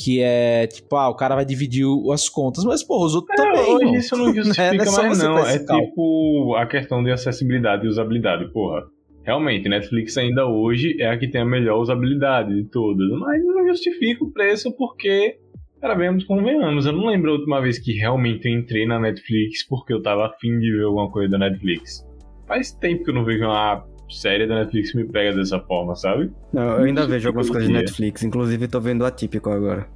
que 0.02 0.22
é 0.22 0.66
tipo, 0.66 0.96
ah, 0.96 1.10
o 1.10 1.14
cara 1.14 1.34
vai 1.34 1.44
dividir 1.44 1.84
as 2.10 2.26
contas, 2.26 2.64
mas 2.64 2.82
pô, 2.82 3.04
os 3.04 3.14
outros 3.14 3.38
é, 3.38 3.42
também. 3.42 3.74
Hoje 3.74 3.96
isso 3.96 4.16
não 4.16 4.34
justifica 4.34 4.72
né? 4.84 4.90
mais, 4.90 5.18
não. 5.18 5.38
É 5.38 5.58
tipo 5.58 6.54
a 6.56 6.66
questão 6.66 7.04
de 7.04 7.10
acessibilidade 7.10 7.84
e 7.84 7.88
usabilidade, 7.88 8.50
porra. 8.50 8.82
Realmente, 9.22 9.68
Netflix 9.68 10.16
ainda 10.16 10.46
hoje 10.46 10.96
é 10.98 11.10
a 11.10 11.18
que 11.18 11.28
tem 11.28 11.42
a 11.42 11.44
melhor 11.44 11.78
usabilidade 11.78 12.54
de 12.54 12.64
todas, 12.70 13.10
mas 13.18 13.44
não 13.44 13.59
justifica 13.70 14.24
o 14.24 14.32
preço 14.32 14.74
porque, 14.76 15.38
cara, 15.80 15.94
vemos 15.94 16.24
convenhamos. 16.24 16.86
Eu 16.86 16.92
não 16.92 17.06
lembro 17.06 17.30
a 17.30 17.34
última 17.34 17.60
vez 17.60 17.78
que 17.78 17.92
realmente 17.92 18.46
eu 18.48 18.58
entrei 18.58 18.86
na 18.86 18.98
Netflix 18.98 19.66
porque 19.66 19.92
eu 19.92 20.02
tava 20.02 20.26
afim 20.26 20.58
de 20.58 20.72
ver 20.72 20.84
alguma 20.84 21.10
coisa 21.10 21.30
da 21.30 21.38
Netflix. 21.38 22.06
Faz 22.46 22.72
tempo 22.72 23.04
que 23.04 23.10
eu 23.10 23.14
não 23.14 23.24
vejo 23.24 23.44
uma 23.44 23.84
série 24.08 24.46
da 24.46 24.56
Netflix 24.56 24.94
me 24.94 25.04
pega 25.04 25.36
dessa 25.36 25.60
forma, 25.60 25.94
sabe? 25.94 26.32
Não, 26.52 26.78
eu 26.78 26.84
ainda 26.84 27.06
vejo 27.06 27.28
algumas 27.28 27.48
coisas 27.48 27.68
de 27.68 27.72
Netflix, 27.72 28.22
inclusive 28.22 28.66
tô 28.66 28.80
vendo 28.80 29.04
Atípico 29.04 29.50
agora. 29.50 29.88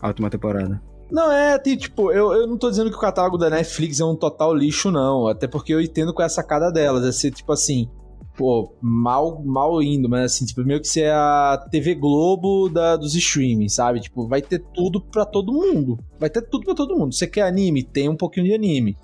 A 0.00 0.08
última 0.08 0.30
temporada. 0.30 0.80
Não, 1.10 1.30
é, 1.30 1.58
tipo, 1.58 2.10
eu, 2.10 2.32
eu 2.32 2.46
não 2.46 2.58
tô 2.58 2.68
dizendo 2.68 2.90
que 2.90 2.96
o 2.96 3.00
catálogo 3.00 3.38
da 3.38 3.48
Netflix 3.48 4.00
é 4.00 4.04
um 4.04 4.16
total 4.16 4.54
lixo, 4.54 4.90
não. 4.90 5.28
Até 5.28 5.46
porque 5.46 5.72
eu 5.72 5.80
entendo 5.80 6.12
com 6.12 6.22
essa 6.22 6.36
sacada 6.36 6.70
delas. 6.70 7.04
É 7.04 7.12
ser, 7.12 7.30
tipo 7.30 7.52
assim, 7.52 7.88
pô, 8.36 8.74
mal, 8.80 9.42
mal 9.44 9.82
indo, 9.82 10.08
mas 10.08 10.32
assim, 10.32 10.44
tipo, 10.44 10.62
meio 10.64 10.80
que 10.80 10.88
ser 10.88 11.10
a 11.10 11.66
TV 11.70 11.94
Globo 11.94 12.68
da, 12.68 12.96
dos 12.96 13.14
streaming, 13.14 13.68
sabe? 13.68 14.00
Tipo, 14.00 14.28
vai 14.28 14.42
ter 14.42 14.58
tudo 14.74 15.00
pra 15.00 15.24
todo 15.24 15.52
mundo. 15.52 15.98
Vai 16.18 16.28
ter 16.28 16.42
tudo 16.42 16.64
pra 16.64 16.74
todo 16.74 16.96
mundo. 16.96 17.14
Você 17.14 17.26
quer 17.26 17.42
anime? 17.42 17.82
Tem 17.82 18.08
um 18.08 18.16
pouquinho 18.16 18.46
de 18.46 18.54
anime. 18.54 18.96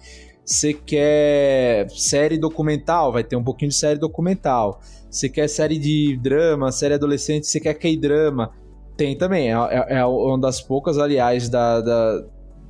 Você 0.44 0.74
quer 0.74 1.88
série 1.90 2.36
documental? 2.36 3.12
Vai 3.12 3.24
ter 3.24 3.36
um 3.36 3.44
pouquinho 3.44 3.70
de 3.70 3.76
série 3.76 3.98
documental. 3.98 4.80
Você 5.10 5.28
quer 5.28 5.48
série 5.48 5.78
de 5.78 6.18
drama, 6.22 6.70
série 6.72 6.94
adolescente? 6.94 7.46
Você 7.46 7.60
quer 7.60 7.74
K-drama? 7.74 8.52
Tem 8.96 9.16
também. 9.16 9.52
É, 9.52 9.54
é, 9.54 9.98
é, 9.98 10.04
uma 10.04 10.38
das 10.38 10.60
poucas, 10.60 10.98
aliás, 10.98 11.48
da, 11.48 11.80
da 11.80 12.24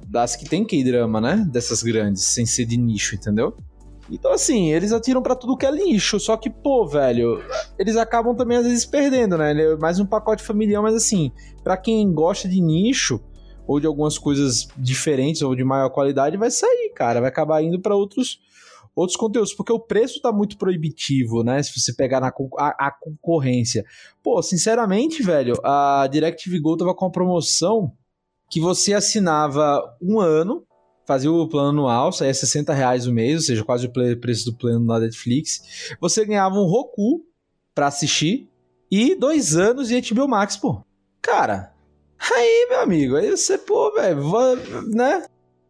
das 0.09 0.37
que 0.37 0.45
tem 0.45 0.65
K-drama, 0.65 1.21
né? 1.21 1.47
Dessas 1.51 1.83
grandes, 1.83 2.25
sem 2.25 2.45
ser 2.45 2.67
de 2.67 2.77
nicho, 2.77 3.15
entendeu? 3.15 3.57
Então, 4.13 4.31
assim, 4.31 4.71
eles 4.71 4.93
atiram 4.93 5.23
para 5.23 5.35
tudo 5.35 5.57
que 5.57 5.65
é 5.65 5.71
lixo. 5.71 6.21
Só 6.21 6.37
que, 6.37 6.51
pô, 6.51 6.87
velho, 6.87 7.43
eles 7.79 7.97
acabam 7.97 8.37
também 8.37 8.59
às 8.59 8.67
vezes 8.67 8.85
perdendo, 8.85 9.39
né? 9.39 9.53
É 9.53 9.77
mais 9.77 9.99
um 9.99 10.05
pacote 10.05 10.43
familiar, 10.43 10.83
mas 10.83 10.95
assim, 10.95 11.33
para 11.65 11.79
quem 11.79 12.13
gosta 12.13 12.47
de 12.47 12.61
nicho 12.61 13.19
ou 13.67 13.81
de 13.81 13.87
algumas 13.87 14.19
coisas 14.19 14.69
diferentes 14.77 15.41
ou 15.41 15.57
de 15.57 15.65
maior 15.65 15.89
qualidade, 15.89 16.37
vai 16.37 16.51
sair, 16.51 16.93
cara. 16.95 17.21
Vai 17.21 17.31
acabar 17.31 17.63
indo 17.63 17.81
para 17.81 17.97
outros 17.97 18.39
outros 18.95 19.17
conteúdos, 19.17 19.55
porque 19.55 19.73
o 19.73 19.81
preço 19.81 20.21
tá 20.21 20.31
muito 20.31 20.59
proibitivo, 20.59 21.43
né? 21.43 21.63
Se 21.63 21.73
você 21.81 21.95
pegar 21.95 22.21
na 22.21 22.31
a, 22.59 22.89
a 22.89 22.91
concorrência. 22.91 23.87
Pô, 24.23 24.43
sinceramente, 24.43 25.23
velho, 25.23 25.55
a 25.65 26.07
DirecTV 26.07 26.61
Go 26.61 26.77
tava 26.77 26.95
com 26.95 27.07
uma 27.07 27.11
promoção 27.11 27.91
que 28.51 28.61
você 28.61 28.93
assinava 28.93 29.83
um 30.03 30.21
ano, 30.21 30.67
fazia 31.07 31.31
o 31.31 31.49
plano 31.49 31.69
anual, 31.69 32.13
saía 32.13 32.33
60 32.33 32.73
reais 32.73 33.07
o 33.07 33.13
mês, 33.13 33.37
ou 33.37 33.43
seja, 33.43 33.65
quase 33.65 33.87
o 33.87 34.21
preço 34.21 34.45
do 34.45 34.57
plano 34.57 34.85
na 34.85 35.01
Netflix. 35.01 35.95
Você 36.01 36.25
ganhava 36.25 36.57
um 36.57 36.67
Roku 36.67 37.25
pra 37.75 37.87
assistir 37.87 38.49
e 38.91 39.15
dois 39.15 39.57
anos 39.57 39.89
de 39.89 40.01
HBO 40.01 40.29
Max, 40.29 40.57
pô. 40.57 40.85
Cara, 41.21 41.73
aí, 42.19 42.67
meu 42.69 42.81
amigo, 42.81 43.17
aí 43.17 43.31
você, 43.31 43.57
pô, 43.57 43.93
velho, 43.95 44.23
né? 44.89 45.25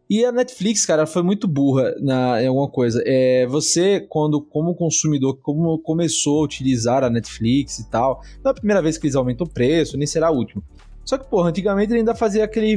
E 0.09 0.25
a 0.25 0.31
Netflix, 0.31 0.85
cara, 0.85 1.07
foi 1.07 1.23
muito 1.23 1.47
burra 1.47 1.95
na, 1.99 2.43
em 2.43 2.47
alguma 2.47 2.69
coisa. 2.69 3.01
É, 3.05 3.47
você, 3.47 3.99
quando, 4.01 4.41
como 4.41 4.75
consumidor, 4.75 5.39
como 5.41 5.79
começou 5.79 6.41
a 6.41 6.45
utilizar 6.45 7.03
a 7.03 7.09
Netflix 7.09 7.79
e 7.79 7.89
tal, 7.89 8.21
não 8.43 8.49
é 8.49 8.51
a 8.51 8.53
primeira 8.53 8.81
vez 8.81 8.97
que 8.97 9.07
eles 9.07 9.15
aumentam 9.15 9.47
o 9.47 9.49
preço, 9.49 9.97
nem 9.97 10.05
será 10.05 10.27
a 10.27 10.31
última. 10.31 10.61
Só 11.05 11.17
que, 11.17 11.27
pô, 11.27 11.41
antigamente 11.41 11.91
ele 11.91 11.99
ainda 11.99 12.13
fazia 12.13 12.43
aquele. 12.43 12.75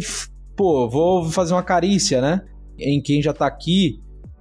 Pô, 0.56 0.88
vou 0.88 1.24
fazer 1.30 1.54
uma 1.54 1.62
carícia, 1.62 2.20
né? 2.20 2.42
Em 2.78 3.00
quem 3.00 3.22
já 3.22 3.32
tá 3.32 3.46
aqui. 3.46 4.00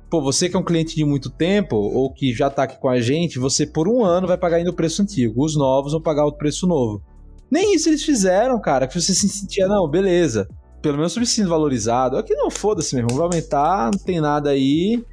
Pô, 0.09 0.21
você 0.21 0.47
que 0.47 0.55
é 0.55 0.59
um 0.59 0.63
cliente 0.63 0.95
de 0.95 1.03
muito 1.03 1.29
tempo, 1.29 1.75
ou 1.75 2.13
que 2.13 2.33
já 2.33 2.49
tá 2.49 2.63
aqui 2.63 2.79
com 2.79 2.87
a 2.87 3.01
gente, 3.01 3.37
você 3.37 3.65
por 3.65 3.87
um 3.87 4.03
ano 4.03 4.27
vai 4.27 4.37
pagar 4.37 4.57
ainda 4.57 4.69
o 4.69 4.75
preço 4.75 5.01
antigo. 5.01 5.43
Os 5.43 5.55
novos 5.55 5.91
vão 5.91 6.01
pagar 6.01 6.25
o 6.25 6.31
preço 6.31 6.65
novo. 6.65 7.03
Nem 7.51 7.75
isso 7.75 7.89
eles 7.89 8.03
fizeram, 8.03 8.59
cara. 8.61 8.87
Que 8.87 8.99
você 8.99 9.13
se 9.13 9.27
sentia, 9.27 9.67
não, 9.67 9.87
beleza 9.87 10.47
pelo 10.85 10.99
menos 10.99 11.17
me 11.17 11.25
sinto 11.25 11.49
valorizado. 11.49 12.15
Aqui 12.15 12.35
não, 12.35 12.51
foda-se 12.51 12.93
mesmo, 12.93 13.09
vai 13.15 13.23
aumentar, 13.23 13.89
não 13.91 13.99
tem 13.99 14.21
nada 14.21 14.51
aí. 14.51 15.03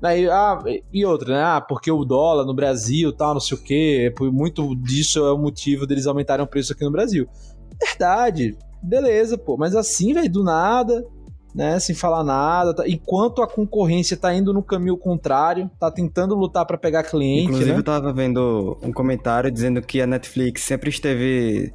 Aí, 0.00 0.30
ah, 0.30 0.62
e 0.92 1.04
outra, 1.04 1.34
né? 1.34 1.42
Ah, 1.42 1.60
porque 1.60 1.90
o 1.90 2.04
dólar 2.04 2.44
no 2.44 2.54
Brasil, 2.54 3.12
tal, 3.12 3.34
não 3.34 3.40
sei 3.40 3.58
o 3.58 3.60
quê. 3.60 4.14
Muito 4.32 4.76
disso 4.76 5.18
é 5.18 5.32
o 5.32 5.36
motivo 5.36 5.88
deles 5.88 6.06
aumentarem 6.06 6.44
o 6.44 6.48
preço 6.48 6.72
aqui 6.72 6.84
no 6.84 6.92
Brasil. 6.92 7.28
Verdade, 7.82 8.56
beleza, 8.82 9.36
pô. 9.36 9.56
Mas 9.56 9.74
assim, 9.74 10.12
velho, 10.12 10.30
do 10.30 10.44
nada, 10.44 11.04
né? 11.54 11.78
Sem 11.78 11.94
falar 11.94 12.22
nada. 12.24 12.74
Tá, 12.74 12.88
enquanto 12.88 13.42
a 13.42 13.48
concorrência 13.48 14.16
tá 14.16 14.34
indo 14.34 14.52
no 14.52 14.62
caminho 14.62 14.96
contrário, 14.96 15.70
tá 15.78 15.90
tentando 15.90 16.34
lutar 16.34 16.64
para 16.66 16.78
pegar 16.78 17.02
cliente. 17.02 17.44
Inclusive, 17.44 17.72
né? 17.72 17.78
eu 17.78 17.82
tava 17.82 18.12
vendo 18.12 18.78
um 18.82 18.92
comentário 18.92 19.50
dizendo 19.50 19.82
que 19.82 20.00
a 20.00 20.06
Netflix 20.06 20.62
sempre 20.62 20.90
esteve 20.90 21.72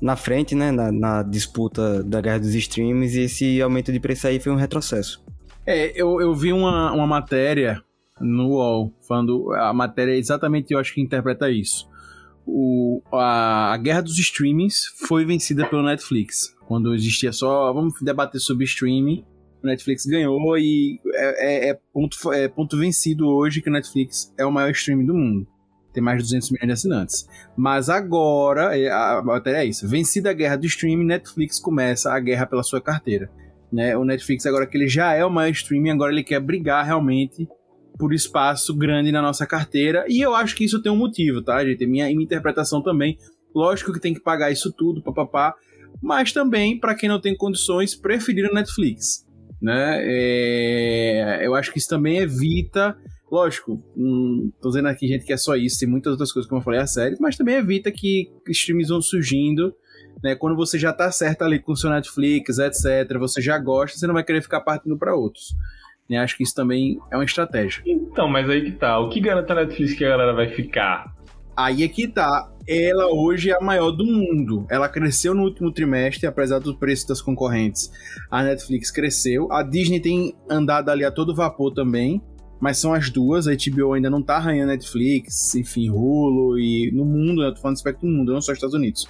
na 0.00 0.14
frente, 0.14 0.54
né, 0.54 0.70
na, 0.70 0.92
na, 0.92 1.22
disputa 1.22 2.02
da 2.02 2.20
guerra 2.20 2.40
dos 2.40 2.54
streams, 2.54 3.16
e 3.16 3.22
esse 3.22 3.62
aumento 3.62 3.90
de 3.90 3.98
preço 3.98 4.26
aí 4.26 4.38
foi 4.38 4.52
um 4.52 4.56
retrocesso. 4.56 5.24
É, 5.66 5.90
eu, 6.00 6.20
eu 6.20 6.34
vi 6.34 6.52
uma, 6.52 6.92
uma 6.92 7.06
matéria 7.06 7.82
no 8.20 8.50
UOL, 8.50 8.92
falando, 9.06 9.52
a 9.54 9.72
matéria 9.72 10.12
é 10.12 10.18
exatamente, 10.18 10.72
eu 10.72 10.78
acho 10.78 10.94
que 10.94 11.00
interpreta 11.00 11.50
isso. 11.50 11.88
O, 12.46 13.02
a, 13.12 13.72
a 13.72 13.76
guerra 13.76 14.02
dos 14.02 14.18
streamings 14.18 14.86
foi 15.06 15.24
vencida 15.24 15.66
pelo 15.66 15.82
Netflix. 15.82 16.54
Quando 16.66 16.94
existia 16.94 17.32
só, 17.32 17.72
vamos 17.72 17.94
debater 18.00 18.40
sobre 18.40 18.64
streaming, 18.64 19.24
o 19.62 19.66
Netflix 19.66 20.06
ganhou 20.06 20.56
e 20.56 21.00
é, 21.14 21.66
é, 21.66 21.70
é 21.70 21.78
ponto, 21.92 22.32
é 22.32 22.48
ponto 22.48 22.76
vencido 22.78 23.26
hoje 23.28 23.60
que 23.60 23.68
o 23.68 23.72
Netflix 23.72 24.32
é 24.38 24.44
o 24.44 24.52
maior 24.52 24.70
streaming 24.70 25.06
do 25.06 25.14
mundo 25.14 25.46
tem 25.96 26.02
mais 26.02 26.18
de 26.18 26.24
200 26.24 26.50
milhões 26.50 26.66
de 26.66 26.72
assinantes. 26.72 27.28
Mas 27.56 27.88
agora, 27.88 28.78
é, 28.78 28.90
a 28.90 29.22
matéria 29.24 29.58
é 29.58 29.64
isso: 29.64 29.88
vencida 29.88 30.30
a 30.30 30.34
guerra 30.34 30.56
do 30.56 30.66
streaming, 30.66 31.06
Netflix 31.06 31.58
começa 31.58 32.12
a 32.12 32.20
guerra 32.20 32.46
pela 32.46 32.62
sua 32.62 32.80
carteira. 32.80 33.30
Né? 33.72 33.96
O 33.96 34.04
Netflix, 34.04 34.44
agora 34.46 34.66
que 34.66 34.76
ele 34.76 34.88
já 34.88 35.14
é 35.14 35.24
o 35.24 35.30
maior 35.30 35.50
streaming, 35.50 35.90
agora 35.90 36.12
ele 36.12 36.22
quer 36.22 36.38
brigar 36.38 36.84
realmente 36.84 37.48
por 37.98 38.12
espaço 38.12 38.74
grande 38.74 39.10
na 39.12 39.22
nossa 39.22 39.46
carteira. 39.46 40.04
E 40.08 40.20
eu 40.20 40.34
acho 40.34 40.54
que 40.54 40.64
isso 40.64 40.82
tem 40.82 40.92
um 40.92 40.96
motivo, 40.96 41.42
tá, 41.42 41.64
gente? 41.64 41.86
Minha, 41.86 42.06
minha 42.06 42.22
interpretação 42.24 42.82
também. 42.82 43.18
Lógico 43.54 43.92
que 43.92 44.00
tem 44.00 44.14
que 44.14 44.20
pagar 44.20 44.50
isso 44.50 44.72
tudo, 44.72 45.02
papapá. 45.02 45.54
Mas 46.02 46.32
também, 46.32 46.78
para 46.78 46.94
quem 46.94 47.08
não 47.08 47.20
tem 47.20 47.34
condições, 47.34 47.94
preferir 47.94 48.50
o 48.50 48.54
Netflix. 48.54 49.26
Né? 49.60 50.00
É, 50.02 51.40
eu 51.42 51.54
acho 51.54 51.72
que 51.72 51.78
isso 51.78 51.88
também 51.88 52.18
evita 52.18 52.96
Lógico, 53.30 53.82
hum, 53.96 54.52
tô 54.62 54.68
dizendo 54.68 54.86
aqui, 54.86 55.08
gente, 55.08 55.24
que 55.24 55.32
é 55.32 55.36
só 55.36 55.56
isso, 55.56 55.80
tem 55.80 55.88
muitas 55.88 56.12
outras 56.12 56.32
coisas, 56.32 56.48
como 56.48 56.60
eu 56.60 56.64
falei, 56.64 56.80
a 56.80 56.86
série, 56.86 57.16
mas 57.18 57.36
também 57.36 57.56
evita 57.56 57.90
que 57.90 58.30
streams 58.48 58.88
vão 58.88 59.02
surgindo, 59.02 59.74
né? 60.22 60.36
Quando 60.36 60.54
você 60.54 60.78
já 60.78 60.92
tá 60.92 61.10
certo 61.10 61.42
ali 61.42 61.58
com 61.58 61.72
o 61.72 61.76
seu 61.76 61.90
Netflix, 61.90 62.58
etc., 62.58 63.18
você 63.18 63.42
já 63.42 63.58
gosta, 63.58 63.98
você 63.98 64.06
não 64.06 64.14
vai 64.14 64.22
querer 64.22 64.42
ficar 64.42 64.60
partindo 64.60 64.96
para 64.96 65.16
outros. 65.16 65.54
Né? 66.08 66.18
Acho 66.18 66.36
que 66.36 66.42
isso 66.42 66.54
também 66.54 66.98
é 67.10 67.16
uma 67.16 67.24
estratégia. 67.24 67.82
Então, 67.86 68.28
mas 68.28 68.48
aí 68.48 68.62
que 68.62 68.72
tá. 68.72 68.98
O 68.98 69.08
que 69.08 69.20
garante 69.20 69.50
a 69.50 69.54
Netflix 69.54 69.94
que 69.94 70.04
a 70.04 70.10
galera 70.10 70.32
vai 70.32 70.48
ficar? 70.48 71.14
Aí 71.56 71.82
é 71.82 71.88
que 71.88 72.06
tá. 72.06 72.50
Ela 72.68 73.06
hoje 73.06 73.50
é 73.50 73.56
a 73.56 73.60
maior 73.60 73.90
do 73.90 74.04
mundo. 74.04 74.66
Ela 74.68 74.88
cresceu 74.88 75.34
no 75.34 75.42
último 75.44 75.72
trimestre, 75.72 76.26
apesar 76.26 76.58
dos 76.58 76.76
preços 76.76 77.06
das 77.06 77.22
concorrentes. 77.22 77.90
A 78.30 78.42
Netflix 78.42 78.90
cresceu. 78.90 79.50
A 79.52 79.62
Disney 79.62 80.00
tem 80.00 80.34
andado 80.50 80.90
ali 80.90 81.04
a 81.04 81.10
todo 81.10 81.34
vapor 81.34 81.72
também 81.72 82.20
mas 82.60 82.78
são 82.78 82.92
as 82.92 83.10
duas. 83.10 83.46
A 83.46 83.52
HBO 83.52 83.92
ainda 83.92 84.10
não 84.10 84.22
tá 84.22 84.36
arranhando 84.36 84.68
Netflix, 84.68 85.54
enfim, 85.54 85.90
Hulu 85.90 86.58
e 86.58 86.90
no 86.92 87.04
mundo, 87.04 87.42
né? 87.42 87.48
Eu 87.48 87.54
tô 87.54 87.60
falando 87.60 87.76
do 87.76 87.78
espectro 87.78 88.08
do 88.08 88.12
mundo, 88.12 88.32
não 88.32 88.40
só 88.40 88.52
Estados 88.52 88.74
Unidos, 88.74 89.06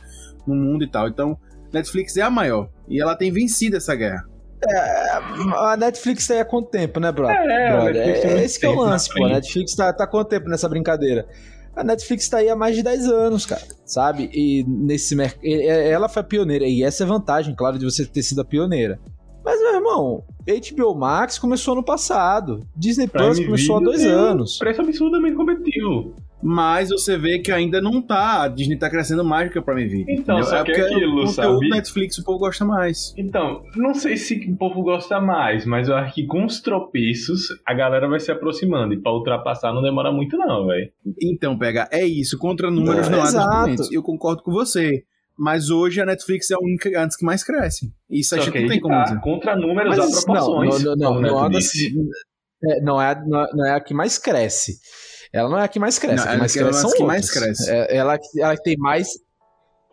no 0.47 0.55
mundo 0.55 0.85
e 0.85 0.91
tal. 0.91 1.09
Então, 1.09 1.39
Netflix 1.73 2.17
é 2.17 2.23
a 2.23 2.31
maior 2.31 2.69
e 2.89 3.01
ela 3.01 3.17
tem 3.17 3.31
vencido 3.31 3.77
essa 3.77 3.95
guerra. 3.95 4.25
É, 4.65 5.11
a 5.55 5.77
Netflix 5.77 6.27
tá 6.27 6.35
aí 6.35 6.41
há 6.41 6.45
quanto 6.45 6.71
tempo, 6.71 6.99
né, 6.99 7.13
brother? 7.13 7.37
É, 7.37 7.73
brother? 7.73 7.97
é 7.97 8.45
esse 8.45 8.59
que 8.59 8.67
é 8.67 8.69
o 8.69 8.81
lance, 8.81 9.13
pô. 9.13 9.25
A 9.25 9.29
Netflix 9.29 9.75
tá, 9.75 9.93
tá 9.93 10.05
há 10.05 10.07
quanto 10.07 10.29
tempo 10.29 10.49
nessa 10.49 10.69
brincadeira? 10.69 11.27
A 11.75 11.85
Netflix 11.85 12.29
tá 12.29 12.39
aí 12.39 12.49
há 12.49 12.57
mais 12.57 12.75
de 12.75 12.83
10 12.83 13.07
anos, 13.09 13.45
cara, 13.45 13.63
sabe? 13.85 14.31
E 14.33 14.65
nesse 14.67 15.15
mercado. 15.15 15.45
Ela 15.45 16.09
foi 16.09 16.23
a 16.23 16.25
pioneira, 16.25 16.67
e 16.67 16.83
essa 16.83 17.03
é 17.03 17.07
a 17.07 17.09
vantagem, 17.09 17.55
claro, 17.55 17.79
de 17.79 17.85
você 17.85 18.07
ter 18.07 18.23
sido 18.23 18.41
a 18.41 18.45
pioneira. 18.45 18.99
Mas, 19.45 19.61
meu 19.61 19.75
irmão, 19.75 20.25
HBO 20.47 20.95
Max 20.95 21.39
começou 21.39 21.75
ano 21.75 21.85
passado. 21.85 22.67
Disney 22.75 23.07
Plus 23.07 23.39
começou 23.39 23.77
há 23.77 23.81
dois 23.81 24.05
anos. 24.05 24.59
Preço 24.59 24.81
absurdamente 24.81 25.37
competitivo. 25.37 26.17
Mas 26.43 26.91
você 26.91 27.17
vê 27.17 27.39
que 27.39 27.51
ainda 27.51 27.81
não 27.81 28.03
tá. 28.03 28.43
A 28.43 28.49
Disney 28.49 28.77
tá 28.77 28.91
crescendo 28.91 29.25
mais 29.25 29.49
do 29.49 29.53
que 29.53 29.59
a 29.59 29.63
Prime 29.63 29.87
Video. 29.87 30.07
Então, 30.09 30.39
entendeu? 30.39 30.45
só 30.45 30.57
é 30.59 30.65
que 30.65 30.73
é 30.73 30.81
aquilo, 30.81 31.23
o 31.23 31.27
sabe? 31.27 31.69
Netflix 31.71 32.19
o 32.19 32.25
povo 32.25 32.39
gosta 32.39 32.65
mais. 32.65 33.15
Então, 33.17 33.63
não 33.75 33.95
sei 33.95 34.17
se 34.17 34.35
o 34.51 34.57
povo 34.57 34.83
gosta 34.83 35.21
mais, 35.21 35.65
mas 35.65 35.89
eu 35.89 35.97
acho 35.97 36.15
que 36.15 36.27
com 36.27 36.45
os 36.45 36.61
tropeços 36.61 37.49
a 37.67 37.75
galera 37.75 38.09
vai 38.09 38.21
se 38.21 38.31
aproximando. 38.31 38.95
E 38.95 39.01
pra 39.01 39.13
ultrapassar 39.13 39.73
não 39.73 39.83
demora 39.83 40.13
muito, 40.13 40.37
não, 40.37 40.67
velho. 40.67 40.91
Então, 41.23 41.59
pega, 41.59 41.89
é 41.91 42.05
isso. 42.05 42.39
Contra 42.39 42.71
números 42.71 43.09
não, 43.09 43.19
não 43.19 43.25
há 43.25 43.67
Eu 43.91 44.03
concordo 44.03 44.43
com 44.43 44.53
você. 44.53 45.05
Mas 45.39 45.69
hoje 45.69 46.01
a 46.01 46.07
Netflix 46.07 46.51
é 46.51 46.55
a 46.55 46.59
única 46.59 46.89
antes 46.99 47.17
que 47.17 47.25
mais 47.25 47.45
cresce. 47.45 47.93
Isso 48.09 48.35
a 48.35 48.39
gente 48.39 48.59
não 48.59 48.69
tem 48.69 48.81
como 48.81 48.95
tá. 48.95 49.03
dizer. 49.03 49.21
Contra 49.21 49.55
números 49.55 49.97
Mas, 49.97 50.17
há 50.17 50.25
proporções. 50.25 50.83
Não, 50.83 50.97
não, 50.97 51.21
não, 51.21 51.21
não, 51.21 51.49
não, 52.83 53.01
é, 53.01 53.15
não, 53.27 53.43
é, 53.43 53.49
não 53.53 53.67
é 53.67 53.73
a 53.73 53.81
que 53.81 53.93
mais 53.93 54.17
cresce. 54.17 54.79
Ela 55.37 55.49
não 55.49 55.59
é 55.59 55.65
a 55.65 55.69
que 55.69 55.79
mais 55.79 55.99
cresce. 55.99 56.25
Não, 56.25 56.33
a 56.33 56.35
que 56.35 56.39
mais 56.39 56.57
ela 56.57 56.69
cresce 56.69 56.81
são 56.81 56.93
que 56.93 57.05
mais 57.05 57.31
cresce. 57.31 57.71
É, 57.71 57.97
ela, 57.97 58.19
ela 58.39 58.57
tem 58.57 58.77
mais. 58.79 59.09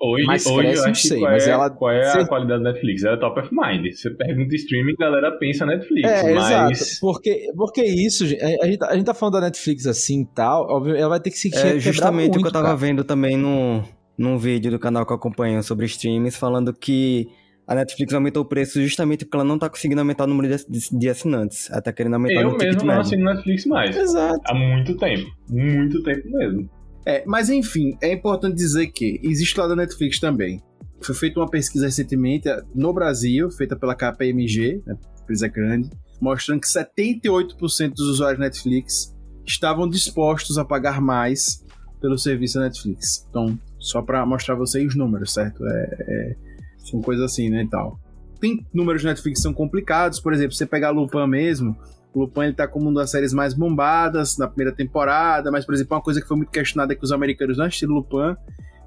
Hoje, 0.01 0.25
mais 0.25 0.45
hoje 0.45 0.57
cresce, 0.57 0.83
eu 0.83 0.91
acho 0.91 1.07
sei, 1.07 1.19
qual 1.19 1.31
mas 1.31 1.47
é, 1.47 1.51
ela, 1.51 1.69
qual 1.69 1.91
é 1.91 2.11
a 2.11 2.27
qualidade 2.27 2.63
da 2.63 2.71
Netflix? 2.71 3.03
Ela 3.03 3.15
é 3.15 3.19
top 3.19 3.39
of 3.39 3.49
mind. 3.51 3.93
Você 3.93 4.09
pergunta 4.09 4.55
streaming, 4.55 4.93
a 4.93 5.05
galera 5.05 5.31
pensa 5.37 5.65
Netflix. 5.65 6.09
É, 6.09 6.33
mas... 6.33 6.81
exato. 6.81 6.99
Porque, 6.99 7.51
porque 7.55 7.83
isso, 7.83 8.25
a 8.25 8.65
gente, 8.65 8.83
a 8.83 8.95
gente 8.95 9.05
tá 9.05 9.13
falando 9.13 9.35
da 9.35 9.41
Netflix 9.41 9.85
assim 9.87 10.21
e 10.21 10.25
tal, 10.25 10.67
óbvio, 10.69 10.95
ela 10.95 11.09
vai 11.09 11.19
ter 11.21 11.29
que 11.29 11.37
se 11.37 11.55
é, 11.55 11.79
justamente 11.79 12.33
muito, 12.33 12.39
o 12.39 12.41
que 12.41 12.47
eu 12.47 12.51
tava 12.51 12.65
cara. 12.65 12.77
vendo 12.77 13.03
também 13.03 13.37
no, 13.37 13.81
num 14.17 14.37
vídeo 14.37 14.71
do 14.71 14.79
canal 14.79 15.05
que 15.05 15.13
eu 15.13 15.15
acompanho 15.15 15.63
sobre 15.63 15.85
streams, 15.85 16.37
falando 16.37 16.73
que 16.73 17.29
A 17.65 17.75
Netflix 17.75 18.13
aumentou 18.13 18.43
o 18.43 18.45
preço 18.45 18.81
justamente 18.81 19.23
porque 19.23 19.37
ela 19.37 19.43
não 19.43 19.57
tá 19.57 19.69
conseguindo 19.69 20.01
aumentar 20.01 20.25
o 20.25 20.27
número 20.27 20.55
de, 20.55 20.65
de, 20.67 20.97
de 20.97 21.09
assinantes. 21.09 21.69
Ela 21.69 21.81
tá 21.81 21.93
querendo 21.93 22.15
aumentar 22.15 22.41
Eu 22.41 22.51
no 22.51 22.57
mesmo 22.57 22.83
não 22.83 22.99
assino 22.99 23.25
Netflix 23.25 23.65
mais. 23.65 23.95
Exato. 23.95 24.41
Há 24.45 24.53
muito 24.53 24.97
tempo. 24.97 25.29
Muito 25.49 26.03
tempo 26.03 26.29
mesmo. 26.29 26.69
É, 27.05 27.23
mas 27.25 27.49
enfim, 27.49 27.97
é 28.01 28.13
importante 28.13 28.55
dizer 28.55 28.87
que 28.87 29.19
existe 29.23 29.57
lá 29.59 29.67
da 29.67 29.75
Netflix 29.75 30.19
também. 30.19 30.61
Foi 31.01 31.15
feita 31.15 31.39
uma 31.39 31.49
pesquisa 31.49 31.85
recentemente 31.85 32.47
eh, 32.47 32.61
no 32.73 32.93
Brasil, 32.93 33.51
feita 33.51 33.75
pela 33.75 33.93
KPMG, 33.93 34.81
né, 34.85 34.95
empresa 35.21 35.47
grande, 35.49 35.89
mostrando 36.21 36.61
que 36.61 36.67
78% 36.67 37.93
dos 37.93 38.07
usuários 38.07 38.39
Netflix 38.39 39.13
estavam 39.45 39.89
dispostos 39.89 40.57
a 40.57 40.63
pagar 40.63 41.01
mais 41.01 41.63
pelo 41.99 42.17
serviço 42.17 42.55
da 42.55 42.65
Netflix. 42.65 43.25
Então, 43.29 43.59
só 43.79 44.01
para 44.01 44.25
mostrar 44.25 44.55
vocês 44.55 44.87
os 44.87 44.95
números, 44.95 45.33
certo? 45.33 45.65
É, 45.65 45.95
é, 46.07 46.35
são 46.83 47.01
coisas 47.01 47.25
assim, 47.25 47.49
né, 47.49 47.63
e 47.63 47.67
tal. 47.67 47.99
Tem 48.39 48.65
números 48.73 49.01
de 49.01 49.07
Netflix 49.07 49.39
que 49.39 49.43
são 49.43 49.53
complicados, 49.53 50.19
por 50.19 50.33
exemplo, 50.33 50.53
você 50.53 50.65
pegar 50.65 50.91
Lupin 50.91 51.25
mesmo, 51.27 51.77
Lupin 52.15 52.41
ele 52.41 52.53
tá 52.53 52.67
como 52.67 52.89
uma 52.89 53.01
das 53.01 53.09
séries 53.09 53.33
mais 53.33 53.53
bombadas 53.53 54.37
na 54.37 54.47
primeira 54.47 54.75
temporada, 54.75 55.51
mas, 55.51 55.65
por 55.65 55.73
exemplo, 55.73 55.95
uma 55.95 56.03
coisa 56.03 56.21
que 56.21 56.27
foi 56.27 56.37
muito 56.37 56.51
questionada 56.51 56.93
é 56.93 56.95
que 56.95 57.03
os 57.03 57.11
americanos 57.11 57.57
não 57.57 57.65
assistiram 57.65 57.95
Lupin. 57.95 58.35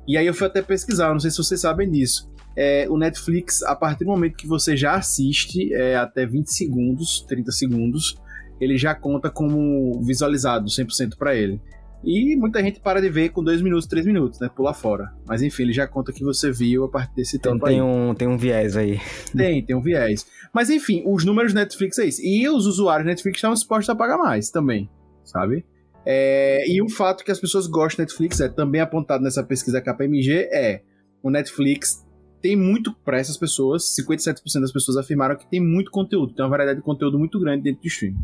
E 0.06 0.16
aí 0.16 0.26
eu 0.26 0.34
fui 0.34 0.46
até 0.46 0.62
pesquisar, 0.62 1.12
não 1.12 1.18
sei 1.18 1.30
se 1.30 1.38
vocês 1.38 1.60
sabem 1.60 1.90
disso. 1.90 2.30
É, 2.56 2.86
o 2.88 2.96
Netflix, 2.96 3.62
a 3.64 3.74
partir 3.74 4.04
do 4.04 4.10
momento 4.10 4.36
que 4.36 4.46
você 4.46 4.76
já 4.76 4.94
assiste 4.94 5.74
é, 5.74 5.96
até 5.96 6.24
20 6.24 6.46
segundos, 6.46 7.24
30 7.28 7.50
segundos, 7.50 8.16
ele 8.60 8.78
já 8.78 8.94
conta 8.94 9.28
como 9.28 10.00
visualizado 10.02 10.66
100% 10.66 11.16
para 11.18 11.34
ele. 11.34 11.60
E 12.04 12.36
muita 12.36 12.62
gente 12.62 12.78
para 12.80 13.00
de 13.00 13.08
ver 13.08 13.30
com 13.30 13.42
2 13.42 13.62
minutos, 13.62 13.86
3 13.86 14.06
minutos, 14.06 14.38
né? 14.38 14.48
Pula 14.54 14.72
fora. 14.72 15.12
Mas 15.26 15.42
enfim, 15.42 15.64
ele 15.64 15.72
já 15.72 15.86
conta 15.86 16.12
que 16.12 16.22
você 16.22 16.52
viu 16.52 16.84
a 16.84 16.88
partir 16.88 17.14
desse 17.16 17.36
Então 17.36 17.54
tempo 17.54 17.66
tem 17.66 17.80
aí. 17.80 17.82
um, 17.82 18.14
tem 18.14 18.28
um 18.28 18.36
viés 18.38 18.76
aí. 18.76 19.00
Tem, 19.36 19.64
tem 19.64 19.74
um 19.74 19.80
viés. 19.80 20.26
Mas 20.54 20.70
enfim, 20.70 21.02
os 21.06 21.24
números 21.24 21.52
do 21.52 21.56
Netflix 21.56 21.98
é 21.98 22.06
isso. 22.06 22.20
E 22.22 22.48
os 22.48 22.66
usuários 22.66 23.04
do 23.04 23.08
Netflix 23.08 23.38
estão 23.38 23.52
dispostos 23.52 23.88
a 23.88 23.96
pagar 23.96 24.18
mais 24.18 24.50
também, 24.50 24.88
sabe? 25.24 25.64
É, 26.04 26.64
e 26.70 26.80
um 26.80 26.88
fato 26.88 27.24
que 27.24 27.32
as 27.32 27.40
pessoas 27.40 27.66
gostam 27.66 28.04
do 28.04 28.08
Netflix 28.08 28.40
é 28.40 28.48
também 28.48 28.80
apontado 28.80 29.24
nessa 29.24 29.42
pesquisa 29.42 29.80
KPMG 29.80 30.48
é 30.52 30.82
o 31.20 31.30
Netflix 31.30 32.06
tem 32.40 32.54
muito 32.54 32.94
para 33.04 33.18
essas 33.18 33.36
pessoas, 33.36 33.82
57% 34.00 34.60
das 34.60 34.70
pessoas 34.70 34.96
afirmaram 34.96 35.34
que 35.34 35.48
tem 35.50 35.60
muito 35.60 35.90
conteúdo, 35.90 36.32
tem 36.32 36.44
uma 36.44 36.50
variedade 36.50 36.78
de 36.78 36.84
conteúdo 36.84 37.18
muito 37.18 37.40
grande 37.40 37.64
dentro 37.64 37.82
do 37.82 37.88
stream. 37.88 38.14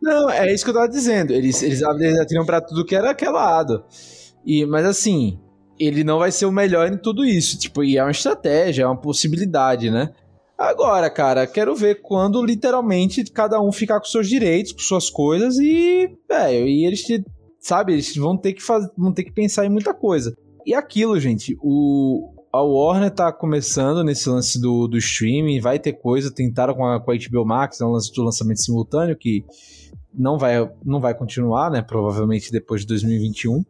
Não, 0.00 0.30
é 0.30 0.52
isso 0.52 0.64
que 0.64 0.70
eu 0.70 0.74
tava 0.74 0.88
dizendo. 0.88 1.32
Eles, 1.32 1.62
eles, 1.62 1.82
atiram 1.82 2.46
pra 2.46 2.60
tudo 2.60 2.84
que 2.84 2.94
era 2.94 3.10
aquele 3.10 3.32
lado. 3.32 3.84
E, 4.44 4.64
mas 4.64 4.84
assim, 4.86 5.38
ele 5.78 6.04
não 6.04 6.18
vai 6.18 6.30
ser 6.30 6.46
o 6.46 6.52
melhor 6.52 6.90
em 6.90 6.96
tudo 6.96 7.24
isso. 7.24 7.58
Tipo, 7.58 7.82
e 7.82 7.96
é 7.96 8.02
uma 8.02 8.10
estratégia, 8.10 8.84
é 8.84 8.86
uma 8.86 9.00
possibilidade, 9.00 9.90
né? 9.90 10.10
Agora, 10.56 11.08
cara, 11.08 11.46
quero 11.46 11.74
ver 11.76 12.02
quando 12.02 12.44
literalmente 12.44 13.22
cada 13.24 13.60
um 13.62 13.70
ficar 13.70 14.00
com 14.00 14.06
seus 14.06 14.28
direitos, 14.28 14.72
com 14.72 14.80
suas 14.80 15.08
coisas 15.08 15.56
e, 15.58 16.10
velho, 16.28 16.66
e 16.66 16.84
eles 16.84 17.02
te, 17.02 17.24
sabe, 17.60 17.92
eles 17.92 18.16
vão 18.16 18.36
ter 18.36 18.54
que 18.54 18.62
fazer, 18.62 18.90
vão 18.98 19.12
ter 19.12 19.22
que 19.22 19.32
pensar 19.32 19.64
em 19.66 19.70
muita 19.70 19.94
coisa. 19.94 20.36
E 20.66 20.74
aquilo, 20.74 21.18
gente, 21.20 21.56
o 21.62 22.37
a 22.52 22.62
Warner 22.62 23.10
tá 23.10 23.32
começando 23.32 24.02
nesse 24.02 24.28
lance 24.28 24.60
do, 24.60 24.88
do 24.88 24.98
streaming, 24.98 25.60
vai 25.60 25.78
ter 25.78 25.92
coisa, 25.92 26.32
tentaram 26.32 26.74
com 26.74 26.86
a, 26.86 27.00
com 27.00 27.10
a 27.10 27.14
HBO 27.14 27.44
Max, 27.44 27.80
é 27.80 27.84
um 27.84 27.90
lance 27.90 28.12
do 28.12 28.22
lançamento 28.22 28.62
simultâneo 28.62 29.16
que 29.16 29.44
não 30.12 30.38
vai, 30.38 30.70
não 30.84 31.00
vai 31.00 31.14
continuar, 31.14 31.70
né? 31.70 31.82
Provavelmente 31.82 32.50
depois 32.50 32.82
de 32.82 32.86
2021. 32.88 33.64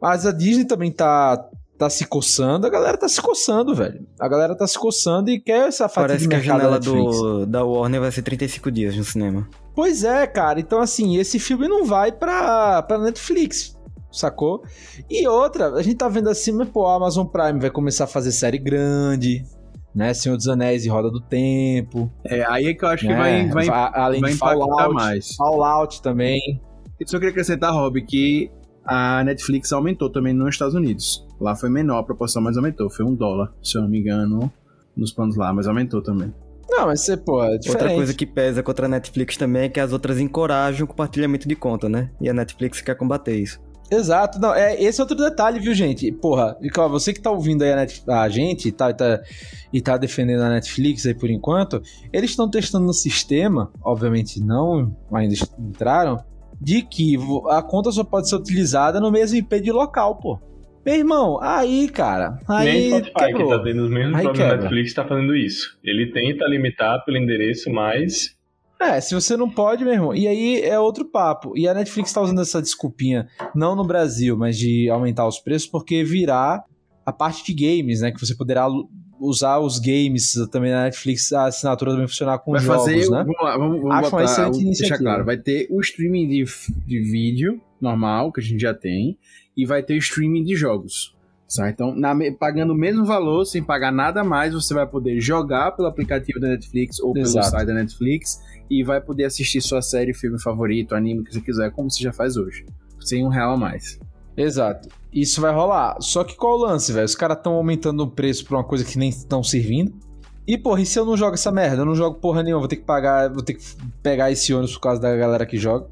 Mas 0.00 0.24
a 0.24 0.32
Disney 0.32 0.64
também 0.64 0.90
tá, 0.90 1.48
tá 1.76 1.90
se 1.90 2.06
coçando, 2.06 2.66
a 2.66 2.70
galera 2.70 2.96
tá 2.96 3.08
se 3.08 3.20
coçando, 3.20 3.74
velho. 3.74 4.06
A 4.18 4.28
galera 4.28 4.56
tá 4.56 4.66
se 4.66 4.78
coçando 4.78 5.30
e 5.30 5.40
quer 5.40 5.68
essa 5.68 5.88
fatia 5.88 6.08
Parece 6.08 6.22
de 6.22 6.28
que 6.28 6.34
a 6.36 6.40
janela 6.40 6.78
do, 6.78 7.44
da 7.46 7.64
Warner 7.64 8.00
vai 8.00 8.12
ser 8.12 8.22
35 8.22 8.70
dias 8.70 8.96
no 8.96 9.04
cinema. 9.04 9.48
Pois 9.74 10.04
é, 10.04 10.26
cara. 10.26 10.60
Então, 10.60 10.80
assim, 10.80 11.16
esse 11.16 11.38
filme 11.38 11.68
não 11.68 11.84
vai 11.84 12.12
pra, 12.12 12.82
pra 12.82 12.98
Netflix, 12.98 13.76
sacou? 14.10 14.62
E 15.08 15.26
outra, 15.28 15.68
a 15.74 15.82
gente 15.82 15.96
tá 15.96 16.08
vendo 16.08 16.28
assim, 16.28 16.52
mas, 16.52 16.68
pô, 16.68 16.86
a 16.86 16.96
Amazon 16.96 17.26
Prime 17.26 17.60
vai 17.60 17.70
começar 17.70 18.04
a 18.04 18.06
fazer 18.06 18.32
série 18.32 18.58
grande, 18.58 19.44
né? 19.94 20.12
Senhor 20.14 20.36
dos 20.36 20.48
Anéis 20.48 20.84
e 20.84 20.88
Roda 20.88 21.10
do 21.10 21.20
Tempo. 21.20 22.10
É, 22.24 22.44
aí 22.48 22.66
é 22.66 22.74
que 22.74 22.84
eu 22.84 22.88
acho 22.88 23.06
que 23.06 23.12
né? 23.12 23.18
vai, 23.18 23.48
vai, 23.48 23.66
Va- 23.66 23.92
além 23.94 24.20
vai 24.20 24.30
de 24.30 24.36
impactar 24.36 24.58
Fallout, 24.66 24.94
mais. 24.94 25.34
Fallout 25.36 26.02
também. 26.02 26.40
Eu 26.98 27.08
só 27.08 27.16
queria 27.18 27.30
acrescentar, 27.30 27.72
Rob, 27.72 28.00
que 28.02 28.50
a 28.84 29.22
Netflix 29.24 29.72
aumentou 29.72 30.10
também 30.10 30.32
nos 30.34 30.50
Estados 30.50 30.74
Unidos. 30.74 31.26
Lá 31.40 31.56
foi 31.56 31.70
menor 31.70 31.98
a 31.98 32.02
proporção, 32.02 32.42
mas 32.42 32.56
aumentou. 32.56 32.90
Foi 32.90 33.04
um 33.06 33.14
dólar, 33.14 33.52
se 33.62 33.78
eu 33.78 33.82
não 33.82 33.88
me 33.88 33.98
engano, 34.00 34.52
nos 34.96 35.12
planos 35.12 35.36
lá, 35.36 35.52
mas 35.52 35.66
aumentou 35.66 36.02
também. 36.02 36.34
Não, 36.68 36.86
mas 36.86 37.00
você, 37.00 37.16
pô, 37.16 37.42
é 37.42 37.56
diferente. 37.58 37.82
Outra 37.82 37.94
coisa 37.96 38.14
que 38.14 38.26
pesa 38.26 38.62
contra 38.62 38.86
a 38.86 38.88
Netflix 38.88 39.36
também 39.36 39.62
é 39.62 39.68
que 39.68 39.80
as 39.80 39.92
outras 39.92 40.20
encorajam 40.20 40.84
o 40.84 40.88
compartilhamento 40.88 41.48
de 41.48 41.56
conta, 41.56 41.88
né? 41.88 42.10
E 42.20 42.28
a 42.28 42.32
Netflix 42.34 42.80
quer 42.80 42.94
combater 42.94 43.36
isso. 43.36 43.60
Exato, 43.90 44.38
não, 44.38 44.54
é, 44.54 44.80
esse 44.80 45.00
é 45.00 45.02
outro 45.04 45.16
detalhe, 45.16 45.58
viu, 45.58 45.74
gente? 45.74 46.12
Porra, 46.12 46.56
você 46.88 47.12
que 47.12 47.20
tá 47.20 47.30
ouvindo 47.30 47.62
aí 47.62 47.72
a, 47.72 47.76
Net- 47.76 48.02
a 48.08 48.28
gente 48.28 48.68
e 48.68 48.72
tá, 48.72 48.90
e 48.90 48.94
tá, 48.94 49.20
e 49.72 49.80
tá 49.80 49.96
defendendo 49.96 50.42
a 50.42 50.48
Netflix 50.48 51.04
aí 51.06 51.14
por 51.14 51.28
enquanto, 51.28 51.82
eles 52.12 52.30
estão 52.30 52.48
testando 52.48 52.86
no 52.86 52.92
sistema, 52.94 53.72
obviamente 53.82 54.40
não, 54.40 54.96
ainda 55.12 55.34
entraram, 55.58 56.22
de 56.60 56.82
que 56.82 57.16
a 57.48 57.62
conta 57.62 57.90
só 57.90 58.04
pode 58.04 58.28
ser 58.28 58.36
utilizada 58.36 59.00
no 59.00 59.10
mesmo 59.10 59.36
IP 59.38 59.60
de 59.60 59.72
local, 59.72 60.16
pô. 60.16 60.38
Meu 60.86 60.94
irmão, 60.94 61.38
aí, 61.42 61.88
cara, 61.88 62.38
aí 62.48 62.64
Nem 62.70 62.88
Spotify, 62.90 63.12
que 63.12 63.24
quebrou. 63.26 63.48
tá 63.50 63.62
tendo 63.64 63.82
os 63.84 63.90
mesmos 63.90 64.14
Aí 64.16 64.22
problemas 64.24 64.50
quebra. 64.50 64.62
Netflix, 64.62 64.94
tá 64.94 65.04
fazendo 65.06 65.36
isso. 65.36 65.78
Ele 65.84 66.10
tenta 66.12 66.46
limitar 66.46 67.04
pelo 67.04 67.18
endereço, 67.18 67.70
mas 67.70 68.34
É, 68.80 68.98
se 69.00 69.14
você 69.14 69.36
não 69.36 69.50
pode, 69.50 69.84
meu 69.84 69.92
irmão. 69.92 70.14
E 70.14 70.26
aí 70.26 70.62
é 70.62 70.78
outro 70.80 71.04
papo. 71.04 71.52
E 71.56 71.68
a 71.68 71.74
Netflix 71.74 72.12
tá 72.12 72.22
usando 72.22 72.40
essa 72.40 72.62
desculpinha, 72.62 73.28
não 73.54 73.76
no 73.76 73.84
Brasil, 73.84 74.36
mas 74.38 74.56
de 74.56 74.88
aumentar 74.88 75.26
os 75.28 75.38
preços, 75.38 75.68
porque 75.68 76.02
virá 76.02 76.64
a 77.04 77.12
parte 77.12 77.44
de 77.44 77.52
games, 77.52 78.00
né? 78.00 78.10
Que 78.10 78.18
você 78.18 78.34
poderá 78.34 78.66
usar 79.20 79.58
os 79.58 79.78
games 79.78 80.32
também 80.50 80.70
na 80.70 80.84
Netflix, 80.84 81.30
a 81.30 81.44
assinatura 81.44 81.90
também 81.90 82.08
funcionar 82.08 82.38
com 82.38 82.52
vai 82.52 82.60
jogos, 82.62 82.84
fazer. 82.84 83.10
né? 83.10 83.18
Vamos 83.24 83.36
lá, 83.42 83.58
vamos, 83.58 83.76
vamos 83.82 83.90
Acho 83.96 84.02
uma 84.04 84.10
botar. 84.10 84.24
excelente 84.24 84.52
Deixa 84.52 84.66
iniciativa. 84.66 84.98
claro, 84.98 85.24
vai 85.26 85.36
ter 85.36 85.66
o 85.70 85.78
streaming 85.80 86.26
de, 86.28 86.44
de 86.86 87.00
vídeo 87.02 87.60
normal, 87.78 88.32
que 88.32 88.40
a 88.40 88.42
gente 88.42 88.60
já 88.60 88.72
tem, 88.72 89.18
e 89.54 89.66
vai 89.66 89.82
ter 89.82 89.92
o 89.94 89.98
streaming 89.98 90.42
de 90.42 90.56
jogos. 90.56 91.14
Certo? 91.46 91.72
Então, 91.74 91.94
na 91.96 92.14
pagando 92.38 92.72
o 92.72 92.76
mesmo 92.76 93.04
valor, 93.04 93.44
sem 93.44 93.60
pagar 93.62 93.90
nada 93.90 94.22
mais, 94.22 94.54
você 94.54 94.72
vai 94.72 94.86
poder 94.86 95.20
jogar 95.20 95.72
pelo 95.72 95.88
aplicativo 95.88 96.38
da 96.38 96.48
Netflix 96.48 97.00
ou 97.00 97.12
pelo 97.12 97.26
Exato. 97.26 97.50
site 97.50 97.66
da 97.66 97.74
Netflix 97.74 98.40
e 98.70 98.84
vai 98.84 99.00
poder 99.00 99.24
assistir 99.24 99.60
sua 99.60 99.82
série, 99.82 100.14
filme 100.14 100.40
favorito, 100.40 100.94
anime 100.94 101.24
que 101.24 101.34
você 101.34 101.40
quiser, 101.40 101.72
como 101.72 101.90
você 101.90 102.02
já 102.02 102.12
faz 102.12 102.36
hoje. 102.36 102.64
Sem 103.00 103.24
um 103.26 103.28
real 103.28 103.54
a 103.54 103.56
mais. 103.56 103.98
Exato. 104.36 104.88
Isso 105.12 105.40
vai 105.40 105.52
rolar. 105.52 105.96
Só 106.00 106.22
que 106.22 106.36
qual 106.36 106.54
o 106.54 106.62
lance, 106.62 106.92
velho? 106.92 107.04
Os 107.04 107.14
caras 107.16 107.36
estão 107.36 107.54
aumentando 107.54 108.02
o 108.02 108.10
preço 108.10 108.44
pra 108.44 108.58
uma 108.58 108.64
coisa 108.64 108.84
que 108.84 108.96
nem 108.96 109.08
estão 109.08 109.42
servindo. 109.42 109.92
E, 110.46 110.56
porra, 110.56 110.82
e 110.82 110.86
se 110.86 110.98
eu 110.98 111.04
não 111.04 111.16
jogo 111.16 111.34
essa 111.34 111.50
merda? 111.50 111.82
Eu 111.82 111.86
não 111.86 111.94
jogo 111.94 112.18
porra 112.18 112.42
nenhuma, 112.42 112.60
vou 112.60 112.68
ter 112.68 112.76
que 112.76 112.84
pagar, 112.84 113.28
vou 113.30 113.42
ter 113.42 113.54
que 113.54 113.64
pegar 114.02 114.30
esse 114.30 114.52
ônibus 114.54 114.74
por 114.74 114.80
causa 114.80 115.00
da 115.00 115.14
galera 115.16 115.44
que 115.44 115.56
joga. 115.56 115.88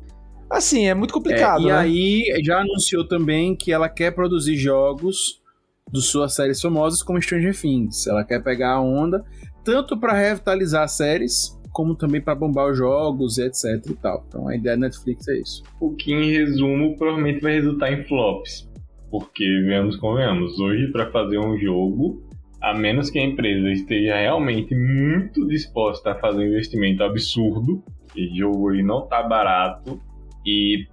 Assim, 0.51 0.87
é 0.87 0.95
muito 0.95 1.13
complicado, 1.13 1.61
É, 1.61 1.65
e 1.65 1.67
né? 1.67 1.73
aí, 1.73 2.43
já 2.43 2.61
anunciou 2.61 3.07
também 3.07 3.55
que 3.55 3.71
ela 3.71 3.89
quer 3.89 4.13
produzir 4.13 4.57
jogos 4.57 5.43
de 5.93 6.01
suas 6.01 6.35
séries 6.35 6.61
famosas 6.61 7.03
como 7.03 7.21
Stranger 7.21 7.59
Things. 7.59 8.07
Ela 8.07 8.25
quer 8.25 8.43
pegar 8.43 8.73
a 8.73 8.81
onda 8.81 9.25
tanto 9.63 9.99
para 9.99 10.15
revitalizar 10.15 10.89
séries, 10.89 11.58
como 11.79 11.95
também 11.95 12.21
para 12.21 12.35
bombar 12.35 12.73
os 12.73 12.77
jogos 12.77 13.39
e 13.39 13.45
etc 13.45 13.65
e 13.89 13.95
tal. 13.95 14.25
Então 14.27 14.49
a 14.49 14.57
ideia 14.57 14.77
da 14.77 14.81
Netflix 14.81 15.29
é 15.29 15.39
isso. 15.39 15.63
o 15.81 15.95
que 15.95 16.13
em 16.13 16.33
resumo 16.33 16.97
provavelmente 16.99 17.41
vai 17.41 17.53
resultar 17.53 17.93
em 17.93 18.03
flops. 18.03 18.69
Porque, 19.09 19.45
vemos 19.65 19.95
como 19.95 20.17
vemos, 20.17 20.59
hoje 20.59 20.91
para 20.91 21.09
fazer 21.13 21.39
um 21.39 21.57
jogo, 21.57 22.21
a 22.61 22.75
menos 22.75 23.11
que 23.11 23.21
a 23.21 23.23
empresa 23.23 23.71
esteja 23.71 24.17
realmente 24.17 24.75
muito 24.75 25.47
disposta 25.47 26.11
a 26.11 26.15
fazer 26.17 26.41
um 26.41 26.49
investimento 26.49 27.05
absurdo, 27.05 27.81
e 28.17 28.37
jogo 28.37 28.71
aí 28.71 28.83
não 28.83 29.07
tá 29.07 29.23
barato, 29.23 30.01
e 30.45 30.85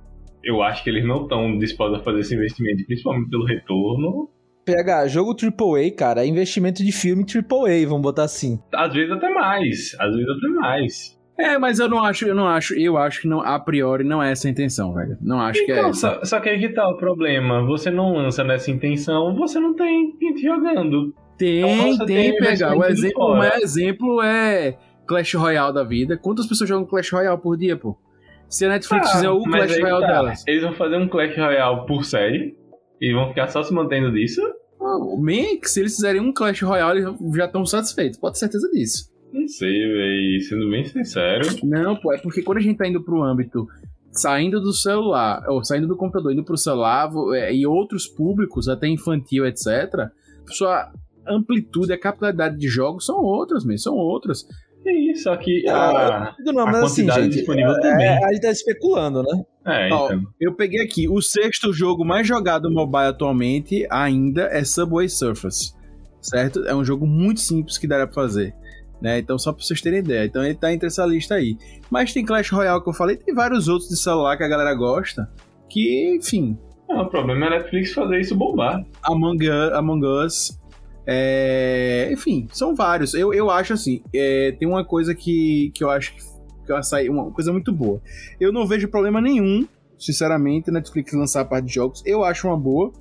eu 0.43 0.61
acho 0.61 0.83
que 0.83 0.91
eles 0.91 1.03
não 1.03 1.23
estão 1.23 1.57
dispostos 1.57 1.99
a 1.99 2.03
fazer 2.03 2.19
esse 2.19 2.35
investimento, 2.35 2.85
principalmente 2.85 3.31
pelo 3.31 3.43
retorno, 3.43 4.29
PH, 4.65 5.07
jogo 5.07 5.35
AAA, 5.35 5.91
cara, 5.95 6.23
é 6.23 6.27
investimento 6.27 6.83
de 6.83 6.91
filme 6.91 7.23
AAA, 7.23 7.87
vamos 7.87 8.01
botar 8.01 8.23
assim. 8.23 8.59
às 8.73 8.93
vezes 8.93 9.11
até 9.11 9.29
mais, 9.29 9.95
às 9.99 10.11
vezes 10.15 10.29
até 10.29 10.47
mais. 10.47 11.15
É, 11.37 11.57
mas 11.57 11.79
eu 11.79 11.89
não 11.89 12.01
acho, 12.03 12.25
eu 12.25 12.33
não 12.33 12.47
acho, 12.47 12.73
eu 12.79 12.97
acho 12.97 13.21
que 13.21 13.27
não, 13.27 13.41
a 13.41 13.59
priori 13.59 14.05
não 14.05 14.23
é 14.23 14.31
essa 14.31 14.47
a 14.47 14.51
intenção, 14.51 14.93
velho. 14.93 15.17
Não 15.21 15.39
acho 15.41 15.65
que 15.65 15.71
é 15.71 15.77
Então, 15.77 15.89
essa. 15.89 16.15
só, 16.15 16.23
só 16.23 16.39
que 16.39 16.47
aí 16.49 16.57
que 16.59 16.69
tá 16.69 16.87
o 16.87 16.95
problema. 16.97 17.61
Você 17.65 17.91
não 17.91 18.13
lança 18.13 18.41
nessa 18.43 18.71
intenção, 18.71 19.35
você 19.35 19.59
não 19.59 19.73
tem 19.75 20.15
gente 20.19 20.41
jogando. 20.41 21.13
Tem, 21.37 21.91
Então, 21.91 22.05
tem, 22.05 22.31
tem 22.31 22.37
pegar. 22.37 22.77
O 22.77 22.83
exemplo, 22.85 23.21
o 23.21 23.27
fora. 23.27 23.37
maior 23.39 23.57
exemplo 23.57 24.21
é 24.21 24.77
Clash 25.05 25.33
Royale 25.33 25.73
da 25.73 25.83
vida. 25.83 26.17
Quantas 26.17 26.47
pessoas 26.47 26.69
jogam 26.69 26.85
Clash 26.85 27.11
Royale 27.11 27.37
por 27.41 27.57
dia, 27.57 27.75
pô? 27.75 27.97
Se 28.47 28.63
a 28.65 28.69
Netflix 28.69 29.09
Ah, 29.09 29.15
fizer 29.15 29.29
o 29.29 29.43
Clash 29.43 29.77
Royale 29.77 30.01
tá. 30.01 30.07
delas. 30.07 30.43
Eles 30.47 30.63
vão 30.63 30.71
fazer 30.73 30.95
um 30.95 31.07
Clash 31.09 31.35
Royale 31.35 31.85
por 31.85 32.05
série 32.05 32.55
e 32.99 33.13
vão 33.13 33.29
ficar 33.29 33.47
só 33.47 33.63
se 33.63 33.73
mantendo 33.73 34.11
disso. 34.11 34.41
Bem, 35.19 35.59
se 35.63 35.79
eles 35.79 35.95
fizerem 35.95 36.21
um 36.21 36.33
Clash 36.33 36.61
Royale, 36.61 37.03
já 37.35 37.45
estão 37.45 37.65
satisfeitos, 37.65 38.19
pode 38.19 38.33
ter 38.33 38.39
certeza 38.39 38.69
disso. 38.71 39.11
Não 39.33 39.47
sei, 39.47 39.71
velho. 39.71 40.41
Sendo 40.41 40.69
bem 40.69 40.85
sincero. 40.85 41.47
Não, 41.63 41.95
pô, 41.95 42.13
é 42.13 42.17
porque 42.17 42.41
quando 42.41 42.59
a 42.59 42.61
gente 42.61 42.77
tá 42.77 42.87
indo 42.87 43.03
pro 43.03 43.23
âmbito 43.23 43.67
saindo 44.11 44.61
do 44.61 44.71
celular, 44.71 45.43
ou 45.49 45.63
saindo 45.63 45.87
do 45.87 45.97
computador, 45.97 46.31
indo 46.31 46.43
pro 46.43 46.57
celular, 46.57 47.11
é, 47.33 47.53
e 47.53 47.67
outros 47.67 48.07
públicos, 48.07 48.69
até 48.69 48.87
infantil, 48.87 49.45
etc., 49.45 50.09
sua 50.47 50.91
amplitude, 51.27 51.93
a 51.93 51.99
capilaridade 51.99 52.57
de 52.57 52.67
jogos 52.67 53.05
são 53.05 53.17
outras, 53.17 53.65
mesmo, 53.65 53.79
são 53.79 53.95
outras. 53.95 54.45
É 54.85 54.93
isso, 55.11 55.23
só 55.23 55.35
que 55.35 55.67
a, 55.67 56.35
não, 56.39 56.59
a 56.59 56.69
assim, 56.69 56.79
quantidade 56.79 57.09
assim, 57.09 57.23
gente, 57.23 57.33
disponível 57.37 57.71
é, 57.71 57.79
também. 57.79 58.05
É, 58.05 58.23
a 58.23 58.31
gente 58.31 58.41
tá 58.41 58.51
especulando, 58.51 59.23
né? 59.23 59.43
É, 59.65 59.87
então. 59.87 60.23
Ó, 60.23 60.31
eu 60.39 60.53
peguei 60.53 60.79
aqui, 60.81 61.09
o 61.09 61.19
sexto 61.21 61.73
jogo 61.73 62.05
mais 62.05 62.27
jogado 62.27 62.69
mobile 62.69 63.07
atualmente 63.07 63.87
ainda 63.89 64.43
é 64.43 64.63
Subway 64.63 65.09
Surfers, 65.09 65.75
certo? 66.21 66.63
É 66.65 66.75
um 66.75 66.85
jogo 66.85 67.07
muito 67.07 67.39
simples 67.39 67.79
que 67.79 67.87
daria 67.87 68.05
pra 68.05 68.13
fazer. 68.13 68.53
Né? 69.01 69.19
Então, 69.19 69.37
só 69.37 69.51
pra 69.51 69.63
vocês 69.63 69.81
terem 69.81 69.99
ideia. 69.99 70.25
Então, 70.25 70.43
ele 70.43 70.55
tá 70.55 70.71
entre 70.71 70.87
essa 70.87 71.05
lista 71.05 71.35
aí. 71.35 71.57
Mas 71.89 72.13
tem 72.13 72.23
Clash 72.23 72.49
Royale 72.49 72.81
que 72.81 72.89
eu 72.89 72.93
falei, 72.93 73.17
tem 73.17 73.33
vários 73.33 73.67
outros 73.67 73.89
de 73.89 73.97
celular 73.97 74.37
que 74.37 74.43
a 74.43 74.47
galera 74.47 74.73
gosta. 74.73 75.29
Que, 75.69 76.15
enfim. 76.15 76.57
Não, 76.87 77.01
o 77.01 77.09
problema 77.09 77.45
é 77.45 77.47
a 77.47 77.51
Netflix 77.59 77.91
fazer 77.91 78.21
isso 78.21 78.35
bombar. 78.35 78.85
Among 79.03 79.49
Us. 79.49 79.73
Among 79.73 80.05
Us 80.05 80.64
é... 81.05 82.09
Enfim, 82.11 82.47
são 82.51 82.75
vários. 82.75 83.13
Eu, 83.13 83.33
eu 83.33 83.49
acho 83.49 83.73
assim, 83.73 84.01
é... 84.13 84.51
tem 84.53 84.67
uma 84.67 84.83
coisa 84.83 85.13
que, 85.13 85.71
que 85.73 85.83
eu 85.83 85.89
acho 85.89 86.15
que, 86.15 86.21
que 86.65 87.09
uma 87.09 87.31
coisa 87.31 87.51
muito 87.51 87.71
boa. 87.71 88.01
Eu 88.39 88.51
não 88.51 88.65
vejo 88.65 88.87
problema 88.87 89.21
nenhum, 89.21 89.67
sinceramente, 89.97 90.71
Netflix 90.71 91.13
lançar 91.13 91.41
a 91.41 91.45
parte 91.45 91.67
de 91.67 91.73
jogos. 91.73 92.01
Eu 92.05 92.23
acho 92.23 92.47
uma 92.47 92.57
boa, 92.57 92.91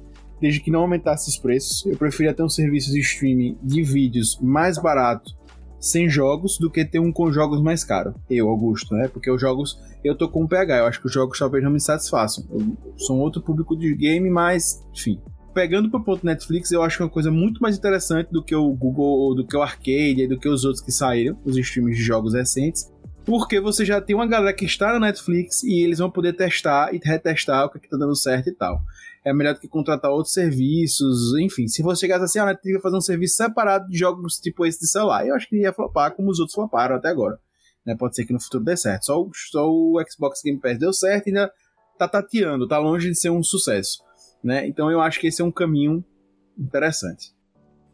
desde 0.41 0.61
que 0.61 0.71
não 0.71 0.81
aumentasse 0.81 1.29
os 1.29 1.39
preços. 1.39 1.85
Eu 1.87 1.97
preferia 1.97 2.35
ter 2.35 2.43
um 2.43 2.49
serviço 2.49 2.93
de 2.93 3.01
streaming 3.01 3.57
de 3.63 3.83
vídeos 3.83 4.39
mais 4.41 4.79
barato, 4.79 5.33
sem 5.81 6.09
jogos, 6.09 6.59
do 6.59 6.71
que 6.71 6.85
ter 6.85 6.99
um 6.99 7.13
com 7.13 7.33
jogos 7.33 7.63
mais 7.63 7.85
caro. 7.85 8.15
Eu, 8.29 8.49
Augusto, 8.49 8.95
né? 8.95 9.09
Porque 9.09 9.31
os 9.31 9.41
jogos. 9.41 9.79
Eu 10.03 10.15
tô 10.15 10.29
com 10.29 10.43
um 10.43 10.47
PH, 10.47 10.79
eu 10.79 10.87
acho 10.87 11.01
que 11.01 11.07
os 11.07 11.13
jogos 11.13 11.39
talvez 11.39 11.65
não 11.65 11.71
me 11.71 11.81
satisfaçam. 11.81 12.45
Eu 12.51 12.77
sou 12.99 13.17
um 13.17 13.21
outro 13.21 13.41
público 13.41 13.75
de 13.75 13.95
game, 13.95 14.29
mas, 14.29 14.85
enfim, 14.95 15.19
pegando 15.55 15.89
pro 15.89 16.03
ponto 16.03 16.27
Netflix, 16.27 16.73
eu 16.73 16.83
acho 16.83 16.97
que 16.97 17.03
é 17.03 17.07
uma 17.07 17.13
coisa 17.13 17.31
muito 17.31 17.63
mais 17.63 17.79
interessante 17.79 18.31
do 18.31 18.43
que 18.43 18.55
o 18.55 18.71
Google, 18.73 19.37
do 19.37 19.47
que 19.47 19.57
o 19.57 19.63
Arcade, 19.63 20.27
do 20.27 20.39
que 20.39 20.49
os 20.49 20.65
outros 20.65 20.85
que 20.85 20.91
saíram, 20.91 21.39
os 21.45 21.57
streams 21.57 21.97
de 21.97 22.03
jogos 22.03 22.35
recentes. 22.35 22.93
Porque 23.25 23.59
você 23.61 23.85
já 23.85 24.01
tem 24.01 24.15
uma 24.15 24.27
galera 24.27 24.53
que 24.53 24.67
está 24.67 24.93
na 24.93 25.01
Netflix 25.01 25.63
e 25.63 25.83
eles 25.83 25.99
vão 25.99 26.11
poder 26.11 26.35
testar 26.35 26.93
e 26.93 27.01
retestar 27.03 27.65
o 27.65 27.71
que, 27.71 27.79
é 27.79 27.81
está 27.81 27.97
dando 27.97 28.15
certo 28.17 28.49
e 28.49 28.53
tal. 28.53 28.83
É 29.25 29.33
melhor 29.33 29.55
do 29.55 29.61
que 29.61 29.69
contratar 29.69 30.11
outros 30.11 30.35
serviços, 30.35 31.35
enfim. 31.39 31.67
Se 31.67 31.83
você 31.83 32.01
chegasse 32.01 32.25
assim, 32.25 32.39
a 32.39 32.47
Netflix 32.47 32.75
vai 32.75 32.83
fazer 32.83 32.97
um 32.97 33.01
serviço 33.01 33.37
separado 33.37 33.89
de 33.89 33.97
jogos 33.97 34.39
tipo 34.39 34.67
esse 34.67 34.81
de 34.81 34.89
celular, 34.89 35.27
eu 35.27 35.35
acho 35.35 35.49
que 35.49 35.57
ia 35.57 35.73
flopar 35.73 36.15
como 36.15 36.31
os 36.31 36.39
outros 36.39 36.55
floparam 36.55 36.97
até 36.97 37.09
agora. 37.09 37.39
Né? 37.87 37.97
Pode 37.97 38.15
ser 38.15 38.27
que 38.27 38.35
no 38.35 38.41
futuro 38.41 38.65
dê 38.65 38.77
certo. 38.77 39.07
Só 39.07 39.23
o, 39.23 39.31
só 39.33 39.67
o 39.67 40.03
Xbox 40.07 40.43
Game 40.45 40.61
Pass 40.61 40.79
deu 40.79 40.93
certo 40.93 41.29
e 41.29 41.31
ainda 41.31 41.51
tá 41.99 42.07
tateando, 42.07 42.69
tá 42.69 42.79
longe 42.79 43.09
de 43.09 43.15
ser 43.15 43.31
um 43.31 43.43
sucesso 43.43 44.04
né? 44.45 44.67
Então 44.69 44.91
eu 44.91 45.01
acho 45.01 45.19
que 45.19 45.27
esse 45.27 45.41
é 45.41 45.45
um 45.45 45.51
caminho 45.51 46.05
interessante. 46.59 47.33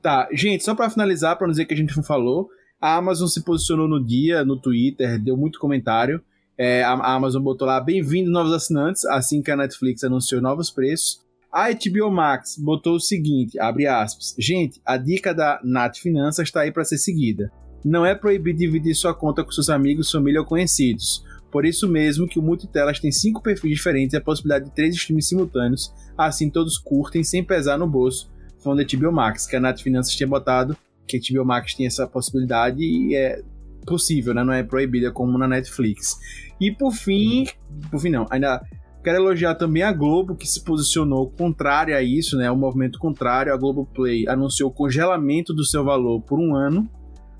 Tá, 0.03 0.29
gente, 0.33 0.65
só 0.65 0.75
para 0.75 0.91
finalizar, 0.91 1.37
para 1.37 1.47
não 1.47 1.53
dizer 1.53 1.67
que 1.67 1.75
a 1.75 1.77
gente 1.77 1.97
não 1.97 2.03
falou, 2.03 2.49
a 2.81 2.97
Amazon 2.97 3.29
se 3.29 3.45
posicionou 3.45 3.87
no 3.87 4.03
dia, 4.03 4.45
no 4.45 4.59
Twitter, 4.59 5.23
deu 5.23 5.37
muito 5.37 5.61
comentário. 5.61 6.23
É, 6.59 6.83
a, 6.83 6.93
Amazon 6.93 7.43
botou 7.43 7.67
lá, 7.67 7.81
bem-vindo 7.81 8.31
novos 8.31 8.53
assinantes, 8.53 9.05
assim 9.05 9.43
que 9.43 9.51
a 9.51 9.57
Netflix 9.57 10.03
anunciou 10.03 10.41
novos 10.41 10.71
preços. 10.71 11.21
A 11.53 11.69
HBO 11.71 12.11
Max 12.11 12.57
botou 12.59 12.95
o 12.95 13.01
seguinte, 13.01 13.59
abre 13.59 13.87
aspas, 13.87 14.35
gente, 14.39 14.81
a 14.85 14.97
dica 14.97 15.35
da 15.35 15.61
Nat 15.65 15.99
Finanças 15.99 16.49
está 16.49 16.61
aí 16.61 16.71
para 16.71 16.85
ser 16.85 16.99
seguida. 16.99 17.51
Não 17.85 18.05
é 18.05 18.15
proibido 18.15 18.59
dividir 18.59 18.95
sua 18.95 19.15
conta 19.15 19.43
com 19.43 19.51
seus 19.51 19.69
amigos, 19.69 20.11
família 20.11 20.41
ou 20.41 20.47
conhecidos. 20.47 21.25
Por 21.51 21.67
isso 21.67 21.89
mesmo 21.89 22.29
que 22.29 22.39
o 22.39 22.43
Multitelas 22.43 23.01
tem 23.01 23.11
cinco 23.11 23.43
perfis 23.43 23.73
diferentes 23.73 24.15
e 24.15 24.17
a 24.17 24.21
possibilidade 24.21 24.67
de 24.67 24.75
três 24.75 24.95
streams 24.95 25.27
simultâneos, 25.27 25.93
assim 26.27 26.51
todos 26.51 26.79
curtem 26.79 27.23
sem 27.25 27.43
pesar 27.43 27.79
no 27.79 27.87
bolso, 27.87 28.31
falando 28.63 28.85
da 28.85 28.97
HBO 28.97 29.13
Max, 29.13 29.47
que 29.47 29.57
a 29.57 29.61
Nath 29.61 29.81
Finanças 29.81 30.15
tinha 30.15 30.29
botado, 30.29 30.77
que 31.07 31.17
a 31.17 31.21
HBO 31.21 31.45
Max 31.45 31.75
tem 31.75 31.87
essa 31.87 32.07
possibilidade 32.07 32.83
e 32.83 33.15
é 33.15 33.43
possível, 33.87 34.35
né? 34.35 34.45
não 34.45 34.53
é 34.53 34.63
proibida 34.63 35.11
como 35.11 35.37
na 35.39 35.49
Netflix. 35.49 36.19
E 36.61 36.71
por 36.71 36.93
fim, 36.93 37.47
por 37.91 38.01
fim 38.01 38.11
não, 38.11 38.27
ainda 38.31 38.63
quero 39.03 39.17
elogiar 39.17 39.55
também 39.55 39.83
a 39.83 39.93
Globo, 39.93 40.37
que 40.37 40.47
se 40.47 40.63
posicionou 40.63 41.31
contrária 41.31 41.97
a 41.97 42.03
isso, 42.03 42.37
né? 42.37 42.51
o 42.51 42.57
movimento 42.57 42.99
contrário, 42.99 43.53
a 43.53 43.57
Globo 43.57 43.87
Play 43.87 44.29
anunciou 44.29 44.71
o 44.71 44.73
congelamento 44.73 45.55
do 45.55 45.65
seu 45.65 45.85
valor 45.85 46.21
por 46.21 46.39
um 46.39 46.55
ano, 46.55 46.89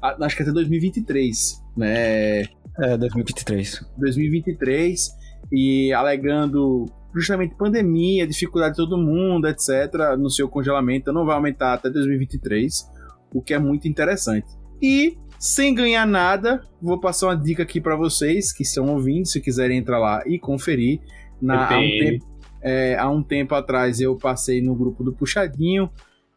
acho 0.03 0.37
que 0.37 0.43
até 0.43 0.53
2023, 0.53 1.63
né? 1.77 2.43
É, 2.79 2.97
2023. 2.97 3.85
2023, 3.99 5.11
e 5.53 5.93
alegando 5.93 6.87
justamente 7.15 7.55
pandemia, 7.55 8.27
dificuldade 8.27 8.73
de 8.73 8.77
todo 8.77 8.97
mundo, 8.97 9.49
etc., 9.49 10.17
no 10.19 10.31
seu 10.31 10.49
congelamento, 10.49 11.13
não 11.13 11.25
vai 11.25 11.35
aumentar 11.35 11.75
até 11.75 11.91
2023, 11.91 12.89
o 13.33 13.43
que 13.43 13.55
é 13.55 13.59
muito 13.59 13.89
interessante. 13.89 14.49
E, 14.83 15.19
sem 15.39 15.75
ganhar 15.75 16.07
nada, 16.07 16.63
vou 16.81 17.01
passar 17.01 17.29
uma 17.29 17.37
dica 17.37 17.63
aqui 17.63 17.81
para 17.81 17.97
vocês 17.97 18.53
que 18.53 18.63
estão 18.63 18.89
ouvindo, 18.89 19.27
se 19.27 19.41
quiserem 19.41 19.79
entrar 19.79 19.99
lá 19.99 20.23
e 20.27 20.39
conferir. 20.39 21.01
Na, 21.41 21.69
há, 21.69 21.79
um 21.79 21.99
tempo, 21.99 22.27
é, 22.63 22.97
há 22.99 23.09
um 23.09 23.23
tempo 23.23 23.55
atrás 23.55 23.99
eu 23.99 24.15
passei 24.17 24.61
no 24.61 24.75
grupo 24.75 25.03
do 25.03 25.13
Puxadinho 25.13 25.91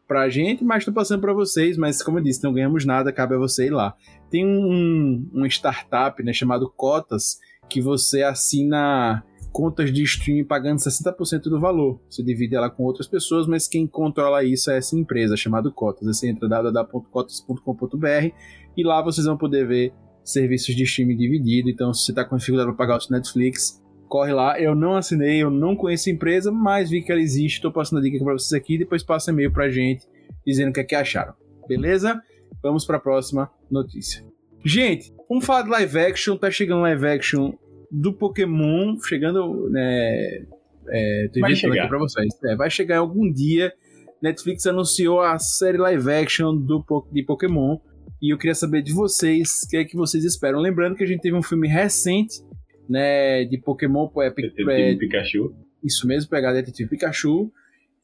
pra 0.08 0.30
gente, 0.30 0.64
mas 0.64 0.78
estou 0.78 0.94
passando 0.94 1.20
para 1.20 1.34
vocês, 1.34 1.76
mas 1.76 2.02
como 2.02 2.18
eu 2.18 2.22
disse, 2.22 2.42
não 2.42 2.54
ganhamos 2.54 2.86
nada, 2.86 3.12
cabe 3.12 3.34
a 3.34 3.38
você 3.38 3.66
ir 3.66 3.70
lá 3.70 3.94
tem 4.34 4.44
um, 4.44 5.30
um 5.32 5.46
startup 5.46 6.20
né, 6.20 6.32
chamado 6.32 6.68
Cotas 6.68 7.38
que 7.68 7.80
você 7.80 8.24
assina 8.24 9.22
contas 9.54 9.92
de 9.92 10.02
streaming 10.02 10.44
pagando 10.44 10.80
60% 10.80 11.42
do 11.42 11.60
valor. 11.60 12.00
Você 12.10 12.24
divide 12.24 12.56
ela 12.56 12.68
com 12.68 12.82
outras 12.82 13.06
pessoas, 13.06 13.46
mas 13.46 13.68
quem 13.68 13.86
controla 13.86 14.42
isso 14.42 14.68
é 14.68 14.78
essa 14.78 14.98
empresa 14.98 15.36
chamada 15.36 15.70
Cotas. 15.70 16.04
Você 16.08 16.28
entra 16.28 16.48
www.cotas.com.br 16.48 18.34
e 18.76 18.82
lá 18.82 19.00
vocês 19.00 19.28
vão 19.28 19.38
poder 19.38 19.64
ver 19.64 19.94
serviços 20.24 20.74
de 20.74 20.82
streaming 20.82 21.16
dividido. 21.16 21.70
Então, 21.70 21.94
se 21.94 22.04
você 22.04 22.10
está 22.10 22.24
com 22.24 22.36
dificuldade 22.36 22.68
para 22.70 22.76
pagar 22.76 22.96
o 22.96 23.00
seu 23.00 23.16
Netflix, 23.16 23.80
corre 24.08 24.32
lá. 24.32 24.60
Eu 24.60 24.74
não 24.74 24.96
assinei, 24.96 25.40
eu 25.40 25.50
não 25.50 25.76
conheço 25.76 26.08
a 26.08 26.12
empresa, 26.12 26.50
mas 26.50 26.90
vi 26.90 27.00
que 27.00 27.12
ela 27.12 27.20
existe. 27.20 27.58
Estou 27.58 27.70
passando 27.70 28.00
a 28.00 28.02
dica 28.02 28.24
para 28.24 28.32
vocês 28.32 28.60
aqui. 28.60 28.76
Depois 28.76 29.04
passa 29.04 29.30
e-mail 29.30 29.52
para 29.52 29.66
a 29.66 29.70
gente 29.70 30.04
dizendo 30.44 30.70
o 30.70 30.72
que 30.72 30.80
é 30.80 30.84
que 30.84 30.96
acharam. 30.96 31.32
Beleza? 31.68 32.20
Vamos 32.60 32.84
para 32.84 32.96
a 32.96 33.00
próxima 33.00 33.48
notícia. 33.70 34.24
Gente, 34.64 35.14
vamos 35.28 35.44
falar 35.44 35.62
de 35.62 35.70
live 35.70 35.98
action. 36.00 36.36
Tá 36.36 36.50
chegando 36.50 36.82
live 36.82 37.06
action 37.06 37.52
do 37.94 38.12
Pokémon, 38.12 38.98
chegando, 39.00 39.70
né? 39.70 40.44
É, 40.88 41.28
vai 41.40 41.54
chegar. 41.54 41.80
aqui 41.80 41.88
pra 41.88 41.98
vocês. 41.98 42.28
É, 42.44 42.56
vai 42.56 42.68
chegar 42.68 42.98
algum 42.98 43.30
dia. 43.30 43.72
Netflix 44.20 44.66
anunciou 44.66 45.20
a 45.20 45.38
série 45.38 45.78
live 45.78 46.10
action 46.10 46.56
do, 46.56 46.84
de 47.12 47.22
Pokémon. 47.22 47.78
E 48.20 48.32
eu 48.32 48.38
queria 48.38 48.54
saber 48.54 48.82
de 48.82 48.92
vocês 48.92 49.62
o 49.64 49.68
que 49.68 49.76
é 49.76 49.84
que 49.84 49.96
vocês 49.96 50.24
esperam. 50.24 50.58
Lembrando 50.58 50.96
que 50.96 51.04
a 51.04 51.06
gente 51.06 51.20
teve 51.20 51.36
um 51.36 51.42
filme 51.42 51.68
recente, 51.68 52.40
né? 52.88 53.44
De 53.44 53.58
Pokémon. 53.58 54.08
É, 54.18 54.26
é, 54.26 54.96
Pikachu. 54.96 55.54
Isso 55.82 56.06
mesmo, 56.06 56.30
pegar 56.30 56.52
Detetive 56.52 56.88
Pikachu. 56.88 57.52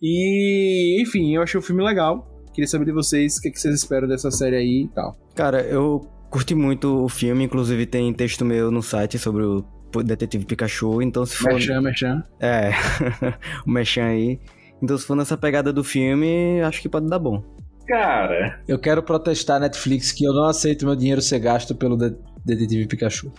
E, 0.00 1.03
enfim, 1.03 1.35
eu 1.35 1.42
achei 1.42 1.59
o 1.59 1.62
filme 1.62 1.83
legal. 1.83 2.29
Queria 2.55 2.68
saber 2.68 2.85
de 2.85 2.92
vocês 2.92 3.38
o 3.38 3.40
que, 3.40 3.48
é 3.48 3.50
que 3.50 3.61
vocês 3.61 3.74
esperam 3.74 4.07
dessa 4.07 4.31
série 4.31 4.57
aí 4.57 4.85
e 4.85 4.88
tal. 4.94 5.16
Cara, 5.35 5.62
eu 5.62 6.00
curti 6.31 6.55
muito 6.55 7.05
o 7.05 7.09
filme, 7.09 7.44
inclusive 7.44 7.87
tem 7.87 8.12
texto 8.12 8.44
meu 8.44 8.70
no 8.70 8.83
site 8.83 9.18
sobre 9.18 9.44
o 9.44 9.64
Detetive 10.05 10.44
Pikachu, 10.44 11.03
então 11.03 11.24
se 11.26 11.37
for... 11.37 11.55
Mechan, 11.55 11.81
Mechan. 11.81 12.24
É, 12.40 12.70
o 13.66 13.70
Mechan 13.70 14.05
aí. 14.05 14.40
Então 14.83 14.96
se 14.96 15.07
for 15.07 15.16
nessa 15.16 15.37
pegada 15.37 15.72
do 15.72 15.85
filme, 15.85 16.61
acho 16.62 16.81
que 16.81 16.88
pode 16.88 17.09
dar 17.09 17.18
bom. 17.18 17.42
Cara... 17.87 18.61
Eu 18.68 18.79
quero 18.79 19.03
protestar 19.03 19.57
a 19.57 19.61
Netflix 19.61 20.12
que 20.12 20.24
eu 20.24 20.33
não 20.33 20.44
aceito 20.44 20.87
meu 20.87 20.94
dinheiro 20.94 21.20
ser 21.20 21.40
gasto 21.40 21.74
pelo 21.74 21.96
de 21.96 22.14
Detetive 22.44 22.87
Pikachu. 22.87 23.33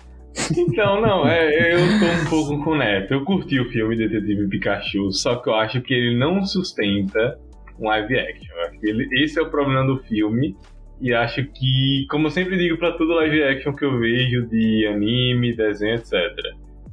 Então, 0.58 1.02
não, 1.02 1.28
é, 1.28 1.74
eu 1.74 2.00
tô 2.00 2.06
um 2.06 2.30
pouco 2.30 2.64
com 2.64 2.72
o 2.72 2.78
Neto. 2.78 3.14
Eu 3.14 3.26
curti 3.26 3.60
o 3.60 3.70
filme 3.70 3.96
Detetive 3.96 4.48
Pikachu, 4.48 5.12
só 5.12 5.38
que 5.38 5.50
eu 5.50 5.56
acho 5.56 5.82
que 5.82 5.94
ele 5.94 6.18
não 6.18 6.46
sustenta 6.46 7.40
um 7.80 7.88
live 7.88 8.20
action. 8.20 8.56
Ele, 8.84 9.08
esse 9.24 9.40
é 9.40 9.42
o 9.42 9.50
problema 9.50 9.86
do 9.86 10.04
filme. 10.04 10.56
E 11.02 11.16
acho 11.16 11.44
que, 11.46 12.06
como 12.12 12.28
eu 12.28 12.32
sempre 12.32 12.56
digo 12.58 12.78
para 12.78 12.92
todo 12.92 13.16
live 13.16 13.42
action 13.42 13.74
que 13.74 13.84
eu 13.84 13.98
vejo 13.98 14.48
de 14.48 14.86
anime, 14.86 15.56
desenho, 15.56 15.96
etc. 15.96 16.14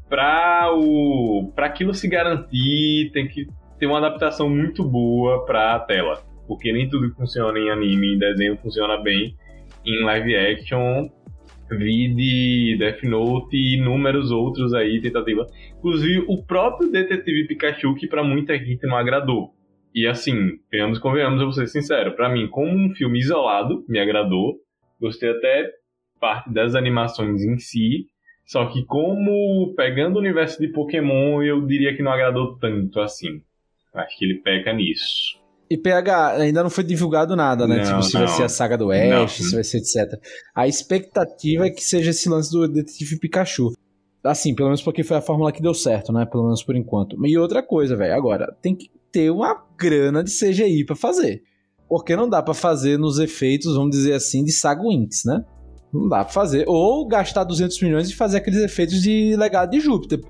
Pra, 0.09 0.73
o, 0.73 1.53
pra 1.55 1.67
aquilo 1.67 1.93
se 1.93 2.09
garantir, 2.09 3.11
tem 3.13 3.29
que 3.29 3.47
ter 3.79 3.85
uma 3.85 3.99
adaptação 3.99 4.49
muito 4.49 4.83
boa 4.83 5.45
pra 5.45 5.79
tela. 5.81 6.23
Porque 6.47 6.73
nem 6.73 6.89
tudo 6.89 7.11
que 7.11 7.17
funciona 7.17 7.59
em 7.59 7.69
anime 7.69 8.15
e 8.15 8.19
desenho 8.19 8.57
funciona 8.57 8.97
bem 8.97 9.37
em 9.85 10.03
live 10.03 10.35
action. 10.35 11.11
Vi 11.71 12.79
Death 12.79 13.03
Note 13.03 13.55
e 13.55 13.77
inúmeros 13.77 14.31
outros 14.31 14.73
aí, 14.73 15.03
tentativa. 15.03 15.47
Inclusive 15.77 16.25
o 16.27 16.43
próprio 16.43 16.91
Detetive 16.91 17.47
Pikachu, 17.47 17.95
que 17.95 18.07
para 18.07 18.25
muita 18.25 18.57
gente 18.57 18.87
não 18.87 18.97
agradou 18.97 19.53
E 19.95 20.07
assim, 20.07 20.59
venhamos 20.71 20.99
convenhamos, 20.99 21.41
eu 21.41 21.47
vou 21.47 21.53
ser 21.53 21.67
sincero, 21.67 22.15
para 22.15 22.29
mim, 22.29 22.49
como 22.49 22.71
um 22.71 22.95
filme 22.95 23.19
isolado, 23.19 23.85
me 23.89 23.99
agradou. 23.99 24.57
Gostei 25.01 25.31
até 25.31 25.71
parte 26.21 26.53
das 26.53 26.75
animações 26.75 27.43
em 27.43 27.59
si. 27.59 28.07
Só 28.47 28.67
que 28.67 28.85
como 28.85 29.75
pegando 29.77 30.17
o 30.17 30.21
universo 30.21 30.59
de 30.59 30.69
Pokémon, 30.69 31.43
eu 31.43 31.67
diria 31.67 31.95
que 31.95 32.03
não 32.03 32.13
agradou 32.13 32.57
tanto 32.59 33.01
assim. 33.01 33.43
Acho 33.95 34.19
que 34.19 34.25
ele 34.25 34.41
peca 34.41 34.73
nisso. 34.73 35.39
E 35.71 35.77
PH, 35.77 36.37
ainda 36.37 36.63
não 36.63 36.71
foi 36.71 36.83
divulgado 36.83 37.37
nada, 37.37 37.67
né? 37.67 37.77
Não, 37.77 37.85
tipo, 37.85 38.03
se 38.03 38.15
não. 38.15 38.21
vai 38.23 38.29
ser 38.29 38.43
a 38.45 38.49
saga 38.49 38.79
do 38.79 38.91
Ash, 38.91 39.33
se 39.33 39.55
vai 39.55 39.63
ser 39.63 39.79
etc. 39.79 40.19
A 40.55 40.67
expectativa 40.67 41.67
é 41.67 41.71
que 41.71 41.85
seja 41.85 42.11
esse 42.11 42.29
lance 42.29 42.51
do 42.51 42.67
Detetive 42.67 43.19
Pikachu. 43.19 43.73
Assim, 44.25 44.55
pelo 44.55 44.69
menos 44.69 44.83
porque 44.83 45.05
foi 45.05 45.19
a 45.19 45.21
fórmula 45.21 45.53
que 45.53 45.61
deu 45.61 45.75
certo, 45.75 46.11
né? 46.11 46.25
Pelo 46.25 46.45
menos 46.45 46.63
por 46.63 46.75
enquanto. 46.75 47.17
E 47.27 47.37
outra 47.37 47.63
coisa, 47.63 47.97
velho, 47.97 48.15
agora, 48.15 48.51
tem 48.63 48.75
que 48.75 48.89
ter 49.13 49.31
uma 49.31 49.57
grana 49.77 50.23
de 50.23 50.31
CGI 50.31 50.85
para 50.85 50.97
fazer. 50.97 51.43
Porque 51.89 52.15
não 52.15 52.29
dá 52.29 52.43
para 52.43 52.55
fazer 52.55 52.99
nos 52.99 53.19
efeitos, 53.19 53.75
vamos 53.75 53.91
dizer 53.91 54.13
assim, 54.13 54.45
de 54.45 54.53
Winx, 54.53 55.25
né? 55.25 55.43
Não 55.93 56.09
dá 56.09 56.25
pra 56.25 56.33
fazer. 56.33 56.65
Ou 56.69 57.07
gastar 57.07 57.45
200 57.45 57.81
milhões 57.83 58.11
e 58.11 58.15
fazer 58.15 58.39
aqueles 58.39 58.61
efeitos 58.61 59.01
de 59.01 59.35
legado 59.37 59.71
de 59.71 59.81
Júpiter. 59.81 60.21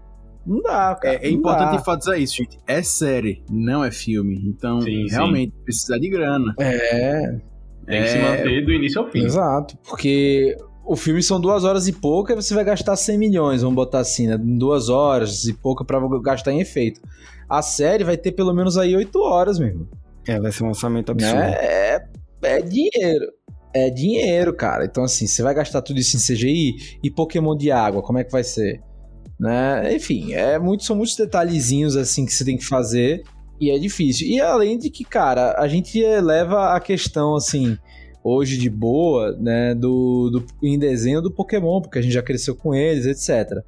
Não 0.47 0.63
dá, 0.63 0.95
cara. 0.95 1.17
É, 1.17 1.27
é 1.27 1.31
importante 1.31 1.77
enfatizar 1.77 2.19
isso, 2.19 2.37
gente. 2.37 2.59
É 2.67 2.83
série, 2.83 3.43
não 3.51 3.85
é 3.85 3.91
filme. 3.91 4.41
Então, 4.47 4.81
sim, 4.81 5.07
realmente, 5.09 5.53
sim. 5.53 5.63
precisa 5.65 5.99
de 5.99 6.09
grana. 6.09 6.55
É. 6.59 7.39
Tem 7.87 8.03
que 8.03 8.09
se 8.09 8.19
é. 8.19 8.23
manter 8.23 8.65
do 8.65 8.73
início 8.73 9.01
ao 9.01 9.11
fim. 9.11 9.25
Exato. 9.25 9.77
Porque 9.87 10.57
o 10.89 10.97
filme 10.97 11.23
são 11.23 11.39
duas 11.39 11.65
horas 11.65 11.87
e 11.87 11.93
pouco, 11.93 12.33
e 12.33 12.35
você 12.35 12.55
vai 12.55 12.65
gastar 12.65 12.97
100 12.97 13.19
milhões, 13.19 13.61
vamos 13.61 13.77
botar 13.77 13.99
assim, 13.99 14.27
né? 14.27 14.39
Duas 14.39 14.89
horas 14.89 15.45
e 15.45 15.53
pouco 15.53 15.85
para 15.85 16.01
gastar 16.23 16.51
em 16.51 16.61
efeito. 16.61 16.99
A 17.47 17.61
série 17.61 18.05
vai 18.05 18.17
ter 18.17 18.33
pelo 18.33 18.55
menos 18.55 18.79
aí 18.79 18.97
8 18.97 19.21
horas 19.21 19.59
mesmo. 19.59 19.87
É, 20.27 20.41
vai 20.41 20.51
ser 20.51 20.65
um 20.65 20.69
orçamento 20.69 21.13
absurdo. 21.13 21.37
É, 21.37 22.09
é 22.43 22.63
dinheiro. 22.63 23.27
É 23.75 23.91
dinheiro, 23.91 24.55
cara. 24.55 24.87
Então, 24.87 25.05
assim, 25.05 25.27
você 25.27 25.43
vai 25.43 25.55
gastar 25.55 25.83
tudo 25.83 26.01
isso 26.01 26.17
em 26.17 26.21
CGI 26.21 26.99
e 27.05 27.11
Pokémon 27.11 27.55
de 27.55 27.71
água, 27.71 28.01
como 28.01 28.19
é 28.19 28.25
que 28.25 28.33
vai 28.33 28.43
ser? 28.43 28.81
Né? 29.39 29.95
Enfim, 29.95 30.33
é 30.33 30.59
muito, 30.59 30.85
são 30.85 30.97
muitos 30.97 31.15
detalhezinhos 31.17 31.97
assim 31.97 32.25
que 32.25 32.33
você 32.33 32.47
tem 32.47 32.57
que 32.57 32.65
fazer 32.65 33.23
e 33.61 33.71
é 33.71 33.79
difícil. 33.79 34.27
E 34.27 34.41
além 34.41 34.79
de 34.79 34.89
que, 34.89 35.05
cara, 35.05 35.55
a 35.59 35.69
gente 35.69 36.03
leva 36.21 36.75
a 36.75 36.81
questão 36.81 37.37
assim 37.37 37.77
hoje 38.23 38.59
de 38.59 38.69
boa, 38.69 39.33
né, 39.39 39.75
do, 39.75 40.31
do 40.31 40.45
em 40.63 40.79
desenho 40.79 41.23
do 41.23 41.31
Pokémon, 41.31 41.81
porque 41.81 41.99
a 41.99 42.03
gente 42.03 42.13
já 42.13 42.23
cresceu 42.23 42.55
com 42.55 42.75
eles, 42.75 43.07
etc. 43.07 43.63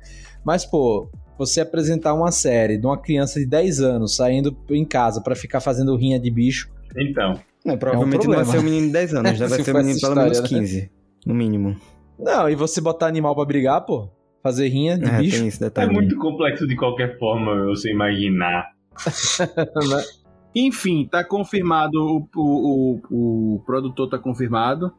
Mas 0.45 0.65
pô, 0.65 1.11
você 1.39 1.61
apresentar 1.61 2.15
uma 2.15 2.31
série 2.31 2.77
de 2.77 2.87
uma 2.87 2.99
criança 2.99 3.41
de 3.41 3.47
10 3.47 3.81
anos 3.81 4.17
saindo 4.17 4.57
em 4.71 4.85
casa 4.85 5.21
para 5.23 5.35
ficar 5.35 5.61
fazendo 5.61 5.97
rinha 5.97 6.19
de 6.19 6.31
bicho. 6.31 6.71
Então, 6.97 7.41
é, 7.65 7.77
provavelmente 7.77 8.27
é 8.27 8.29
um 8.29 8.33
não 8.33 8.45
vai 8.45 8.45
ser 8.45 8.59
um 8.59 8.63
menino 8.63 8.87
de 8.89 8.93
10 8.93 9.15
anos, 9.15 9.39
já 9.39 9.47
vai 9.49 9.63
ser 9.63 9.75
um 9.75 9.79
menino 9.79 10.01
pelo 10.01 10.15
menos 10.17 10.41
15, 10.41 10.81
né? 10.81 10.89
no 11.27 11.35
mínimo. 11.35 11.77
Não, 12.19 12.49
e 12.49 12.55
você 12.55 12.81
botar 12.81 13.07
animal 13.07 13.35
para 13.35 13.45
brigar, 13.47 13.81
pô? 13.85 14.11
Fazer 14.43 14.69
rinha 14.69 14.99
de 14.99 15.05
é, 15.05 15.19
bicho. 15.19 15.43
é 15.77 15.87
muito 15.87 16.17
complexo 16.17 16.67
de 16.67 16.77
qualquer 16.77 17.19
forma 17.19 17.67
você 17.67 17.91
imaginar. 17.91 18.71
Enfim, 20.55 21.07
tá 21.07 21.23
confirmado, 21.25 21.99
o, 21.99 22.29
o, 22.37 23.01
o, 23.11 23.55
o, 23.55 23.63
produtor 23.65 24.09
tá 24.09 24.19
confirmado, 24.19 24.93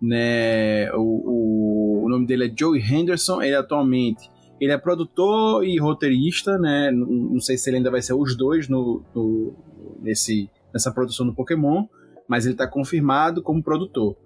né? 0.00 0.92
O, 0.92 2.04
o, 2.04 2.08
nome 2.08 2.26
dele 2.26 2.46
é 2.46 2.52
Joey 2.54 2.80
Henderson, 2.80 3.42
ele 3.42 3.54
atualmente 3.54 4.30
ele 4.60 4.72
é 4.72 4.78
produtor 4.78 5.64
e 5.64 5.78
roteirista, 5.78 6.58
né? 6.58 6.90
Não, 6.90 7.06
não 7.06 7.40
sei 7.40 7.56
se 7.56 7.70
ele 7.70 7.76
ainda 7.78 7.90
vai 7.90 8.02
ser 8.02 8.14
os 8.14 8.36
dois 8.36 8.68
no, 8.68 9.02
no 9.14 9.54
nesse, 10.00 10.50
nessa 10.72 10.92
produção 10.92 11.26
do 11.26 11.34
Pokémon, 11.34 11.86
mas 12.26 12.44
ele 12.44 12.56
tá 12.56 12.66
confirmado 12.66 13.42
como 13.42 13.62
produtor, 13.62 14.16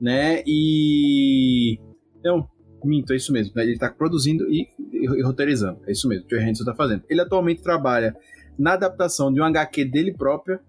né? 0.00 0.42
E 0.46 1.78
não, 2.24 2.48
Minto, 2.84 3.12
é 3.12 3.16
isso 3.16 3.32
mesmo. 3.32 3.52
Né? 3.54 3.62
Ele 3.62 3.72
está 3.72 3.90
produzindo 3.90 4.48
e, 4.50 4.68
e, 4.78 5.04
e, 5.04 5.22
roteirizando. 5.22 5.80
É 5.86 5.92
isso 5.92 6.08
mesmo, 6.08 6.26
o 6.26 6.30
Joe 6.30 6.40
Henderson 6.40 6.62
está 6.62 6.74
fazendo. 6.74 7.02
Ele 7.08 7.20
atualmente 7.20 7.62
trabalha 7.62 8.16
na 8.60 8.74
adaptação 8.74 9.32
de 9.32 9.40
um 9.40 9.44
HQ 9.44 9.86
dele 9.86 10.12
própria 10.12 10.60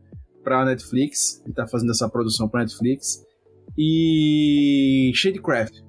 para 0.44 0.62
a 0.62 0.66
Netflix. 0.66 1.42
Ele 1.42 1.52
está 1.52 1.68
fazendo 1.68 1.92
essa 1.92 2.10
produção 2.10 2.48
para 2.48 2.62
Netflix. 2.62 3.24
E 3.78 5.12
Shadecraft. 5.14 5.82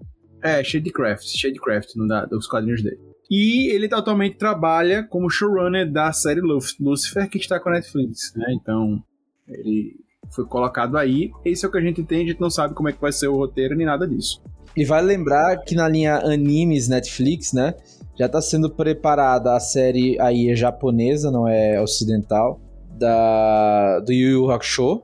É, 0.43 0.63
Shadecraft. 0.63 1.25
Shadecraft, 1.25 1.95
no 1.97 2.09
da, 2.09 2.25
dos 2.27 2.49
quadrinhos 2.49 2.83
dele. 2.83 2.99
E 3.31 3.73
ele 3.73 3.89
atualmente 3.91 4.37
trabalha 4.37 5.05
como 5.05 5.31
showrunner 5.31 5.91
da 5.91 6.13
série 6.13 6.41
Lucifer, 6.41 7.31
que 7.31 7.39
está 7.39 7.59
com 7.59 7.71
a 7.71 7.73
Netflix. 7.73 8.35
Né? 8.37 8.47
Então, 8.51 9.03
ele 9.49 9.97
foi 10.35 10.45
colocado 10.45 10.99
aí. 10.99 11.31
Esse 11.45 11.65
é 11.65 11.69
o 11.69 11.71
que 11.71 11.79
a 11.79 11.83
gente 11.83 12.03
tem, 12.03 12.25
a 12.25 12.29
gente 12.29 12.41
não 12.41 12.51
sabe 12.51 12.75
como 12.75 12.89
é 12.89 12.93
que 12.93 13.01
vai 13.01 13.13
ser 13.13 13.29
o 13.29 13.37
roteiro 13.37 13.77
nem 13.77 13.87
nada 13.87 14.07
disso. 14.07 14.43
E 14.77 14.85
vale 14.85 15.07
lembrar 15.07 15.59
que 15.59 15.75
na 15.75 15.89
linha 15.89 16.17
animes 16.17 16.89
Netflix, 16.89 17.53
né, 17.53 17.75
já 18.19 18.27
está 18.27 18.41
sendo 18.41 18.71
preparada 18.71 19.55
a 19.55 19.61
série 19.61 20.19
aí 20.21 20.51
é 20.51 20.57
japonesa, 20.57 21.31
não 21.31 21.49
é 21.49 21.81
ocidental, 21.81 22.61
da 22.99 24.01
do 24.01 24.13
Yu 24.13 24.31
Yu 24.31 24.51
Hakusho, 24.51 25.03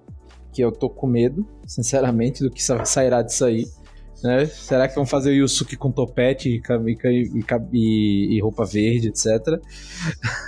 que 0.53 0.63
eu 0.63 0.71
tô 0.71 0.91
com 0.91 1.07
medo, 1.07 1.47
sinceramente, 1.67 2.43
do 2.43 2.51
que 2.51 2.63
sairá 2.63 3.23
disso 3.23 3.45
aí. 3.45 3.67
Né? 4.23 4.47
Será 4.47 4.89
que 4.89 4.95
vão 4.95 5.07
fazer 5.07 5.31
o 5.31 5.35
Yusuke 5.35 5.77
com 5.77 5.93
topete 5.93 6.49
e, 6.49 6.61
e, 6.61 7.45
e, 7.73 8.37
e 8.37 8.41
roupa 8.41 8.65
verde, 8.65 9.09
etc. 9.09 9.61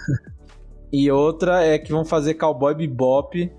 e 0.92 1.10
outra 1.10 1.64
é 1.64 1.78
que 1.78 1.92
vão 1.92 2.04
fazer 2.04 2.34
Cowboy 2.34 2.74
Bebop 2.74 3.50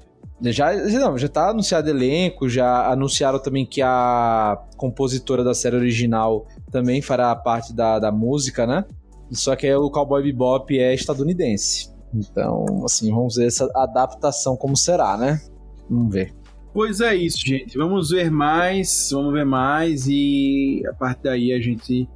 já, 0.43 0.73
não, 0.73 1.17
já 1.17 1.27
tá 1.27 1.49
anunciado 1.49 1.89
elenco, 1.89 2.49
já 2.49 2.91
anunciaram 2.91 3.37
também 3.37 3.63
que 3.63 3.81
a 3.81 4.59
compositora 4.75 5.43
da 5.43 5.53
série 5.53 5.75
original 5.75 6.47
também 6.71 7.01
fará 7.01 7.35
parte 7.35 7.73
da, 7.73 7.99
da 7.99 8.11
música, 8.11 8.65
né? 8.65 8.85
Só 9.31 9.55
que 9.55 9.71
o 9.73 9.89
Cowboy 9.89 10.23
Bebop 10.23 10.77
é 10.77 10.93
estadunidense. 10.93 11.89
Então, 12.13 12.83
assim, 12.83 13.09
vamos 13.11 13.35
ver 13.35 13.47
essa 13.47 13.69
adaptação 13.75 14.57
como 14.57 14.75
será, 14.75 15.17
né? 15.17 15.41
Vamos 15.89 16.13
ver. 16.13 16.33
Pois 16.73 17.01
é 17.01 17.15
isso, 17.15 17.39
gente. 17.39 17.77
Vamos 17.77 18.09
ver 18.09 18.31
mais, 18.31 19.09
vamos 19.11 19.33
ver 19.33 19.45
mais 19.45 20.07
e 20.07 20.81
a 20.87 20.93
partir 20.93 21.23
daí 21.23 21.53
a 21.53 21.59
gente 21.59 22.07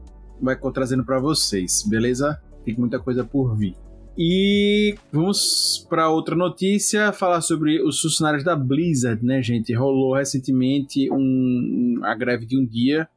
vai 0.41 0.57
trazendo 0.73 1.05
para 1.05 1.19
vocês, 1.19 1.83
beleza? 1.87 2.41
Tem 2.63 2.75
muita 2.75 2.99
coisa 2.99 3.23
por 3.23 3.55
vir. 3.55 3.75
E 4.17 4.95
vamos 5.11 5.85
para 5.89 6.09
outra 6.09 6.37
notícia, 6.37 7.11
falar 7.11 7.41
sobre 7.41 7.81
os 7.81 7.99
funcionários 7.99 8.45
da 8.45 8.55
Blizzard, 8.55 9.23
né, 9.25 9.41
gente? 9.41 9.73
Rolou 9.73 10.15
recentemente 10.15 11.11
um, 11.11 11.99
a 12.03 12.15
greve 12.15 12.45
de 12.45 12.57
um 12.57 12.65
dia 12.65 13.09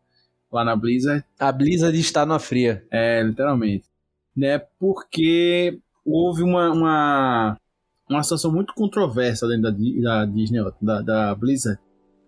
lá 0.51 0.65
na 0.65 0.77
Blizzard. 0.77 1.25
A 1.39 1.53
Blizzard 1.53 1.99
está 1.99 2.25
na 2.25 2.39
fria. 2.39 2.85
É, 2.91 3.23
literalmente. 3.23 3.87
Né, 4.37 4.59
porque 4.79 5.81
houve 6.05 6.43
uma, 6.43 6.71
uma, 6.71 7.57
uma 8.09 8.23
situação 8.23 8.53
muito 8.53 8.73
controversa 8.73 9.49
dentro 9.49 9.63
da, 9.63 9.71
da 9.71 10.25
Disney, 10.27 10.61
da, 10.81 11.03
da 11.03 11.35
Blizzard. 11.35 11.81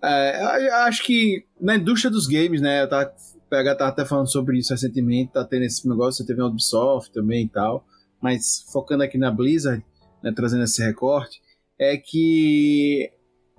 É, 0.02 0.70
acho 0.86 1.04
que 1.04 1.44
na 1.60 1.76
indústria 1.76 2.10
dos 2.10 2.26
games, 2.26 2.60
né, 2.60 2.82
eu 2.82 2.88
tava, 2.88 3.12
PH 3.48 3.74
tava 3.76 3.90
até 3.90 4.04
falando 4.04 4.30
sobre 4.30 4.58
isso 4.58 4.72
recentemente, 4.72 5.32
tá 5.32 5.44
tendo 5.44 5.64
esse 5.64 5.88
negócio, 5.88 6.18
você 6.18 6.26
teve 6.26 6.40
a 6.40 6.46
Ubisoft 6.46 7.12
também 7.12 7.44
e 7.44 7.48
tal 7.48 7.84
mas 8.20 8.64
focando 8.70 9.02
aqui 9.02 9.16
na 9.16 9.30
Blizzard, 9.30 9.84
né, 10.22 10.32
trazendo 10.34 10.64
esse 10.64 10.82
recorte, 10.82 11.40
é 11.78 11.96
que 11.96 13.10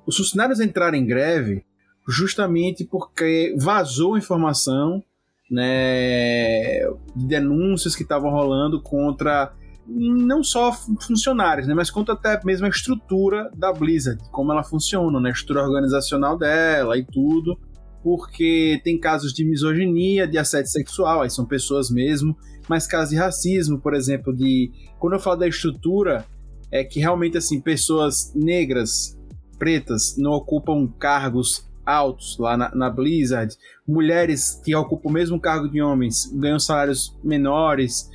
os 0.06 0.15
funcionários 0.15 0.60
entraram 0.60 0.97
em 0.97 1.06
greve 1.06 1.65
justamente 2.12 2.84
porque 2.84 3.56
vazou 3.58 4.17
informação 4.17 5.04
né, 5.50 6.86
de 7.15 7.26
denúncias 7.28 7.95
que 7.95 8.04
estavam 8.04 8.30
rolando 8.30 8.82
contra 8.82 9.54
não 9.88 10.43
só 10.43 10.71
funcionários, 10.71 11.67
né, 11.67 11.74
mas 11.74 11.89
contra 11.89 12.13
até 12.13 12.39
mesmo 12.45 12.65
a 12.65 12.69
estrutura 12.69 13.52
da 13.56 13.74
Blizzard, 13.74 14.21
como 14.32 14.52
ela 14.52 14.63
funciona, 14.63 15.19
né, 15.19 15.30
a 15.30 15.34
estrutura 15.34 15.65
organizacional 15.65 16.38
dela 16.38 16.97
e 16.97 17.04
tudo, 17.04 17.58
porque 18.04 18.80
tem 18.84 19.00
casos 19.00 19.34
de 19.34 19.43
misoginia, 19.43 20.28
de 20.28 20.38
assédio 20.38 20.71
sexual, 20.71 21.21
aí 21.21 21.30
são 21.30 21.45
pessoas 21.45 21.89
mesmo 21.89 22.38
mas 22.67 22.88
casos 22.88 23.10
de 23.10 23.17
racismo, 23.17 23.80
por 23.80 23.93
exemplo, 23.93 24.34
de 24.34 24.71
quando 25.00 25.13
eu 25.13 25.19
falo 25.19 25.38
da 25.38 25.47
estrutura, 25.47 26.26
é 26.71 26.84
que 26.84 27.00
realmente 27.00 27.38
assim 27.38 27.60
pessoas 27.60 28.34
negras, 28.34 29.19
pretas, 29.60 30.15
não 30.17 30.32
ocupam 30.32 30.88
cargos 30.88 31.69
altos 31.86 32.38
lá 32.38 32.56
na, 32.56 32.74
na 32.74 32.89
Blizzard, 32.89 33.56
mulheres 33.88 34.62
que 34.63 34.76
ocupam 34.76 35.10
o 35.10 35.12
mesmo 35.12 35.39
cargo 35.39 35.70
de 35.70 35.82
homens 35.82 36.32
ganham 36.34 36.60
salários 36.60 37.17
menores, 37.24 38.10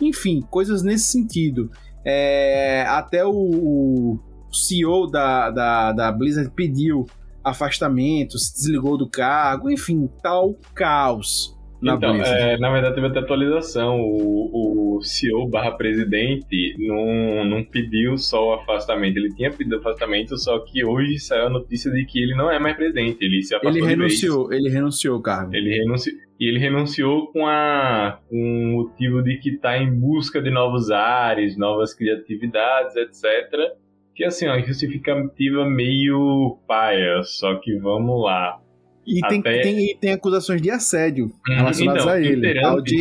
enfim, 0.00 0.40
coisas 0.50 0.82
nesse 0.82 1.04
sentido. 1.04 1.70
É, 2.04 2.84
até 2.88 3.24
o, 3.24 3.32
o 3.32 4.20
CEO 4.52 5.10
da, 5.10 5.50
da, 5.50 5.92
da 5.92 6.12
Blizzard 6.12 6.50
pediu 6.50 7.06
afastamento, 7.42 8.38
se 8.38 8.54
desligou 8.54 8.96
do 8.96 9.08
cargo, 9.08 9.70
enfim, 9.70 10.08
tal 10.22 10.54
caos 10.74 11.53
Na, 11.84 11.94
então, 11.94 12.14
é, 12.22 12.56
na 12.58 12.72
verdade 12.72 12.94
teve 12.94 13.06
até 13.08 13.18
atualização. 13.18 14.00
O, 14.00 14.96
o 14.96 15.02
CEO 15.02 15.46
barra 15.48 15.72
presidente 15.72 16.74
não, 16.78 17.44
não 17.44 17.64
pediu 17.64 18.16
só 18.16 18.48
o 18.48 18.52
afastamento. 18.54 19.18
Ele 19.18 19.34
tinha 19.34 19.50
pedido 19.50 19.76
afastamento, 19.76 20.36
só 20.38 20.58
que 20.60 20.82
hoje 20.82 21.18
saiu 21.18 21.46
a 21.46 21.50
notícia 21.50 21.90
de 21.90 22.04
que 22.06 22.18
ele 22.18 22.34
não 22.34 22.50
é 22.50 22.58
mais 22.58 22.74
presidente. 22.74 23.22
Ele 23.22 23.42
se 23.42 23.54
afastou 23.54 23.76
Ele 23.76 23.86
renunciou, 23.86 24.52
ele 24.52 24.70
renunciou, 24.70 25.20
cargo. 25.20 25.54
Ele 25.54 25.76
renunciou. 25.76 26.16
E 26.40 26.48
ele 26.48 26.58
renunciou 26.58 27.28
com, 27.28 27.46
a, 27.46 28.18
com 28.28 28.36
o 28.36 28.72
motivo 28.72 29.22
de 29.22 29.36
que 29.36 29.50
está 29.50 29.78
em 29.78 29.92
busca 29.94 30.42
de 30.42 30.50
novos 30.50 30.90
ares, 30.90 31.56
novas 31.56 31.94
criatividades, 31.94 32.96
etc. 32.96 33.72
Que 34.14 34.24
assim, 34.24 34.48
ó, 34.48 34.58
justificativa 34.58 35.64
meio 35.64 36.58
paia, 36.66 37.22
só 37.22 37.54
que 37.56 37.76
vamos 37.76 38.22
lá. 38.22 38.58
E 39.06 39.20
tem, 39.28 39.40
Até... 39.40 39.60
tem, 39.60 39.96
tem 39.96 40.12
acusações 40.12 40.62
de 40.62 40.70
assédio 40.70 41.26
uhum. 41.26 41.56
relacionadas 41.56 42.02
então, 42.02 42.14
a 42.14 42.20
ele, 42.20 42.58
ao 42.64 42.80
de 42.80 42.98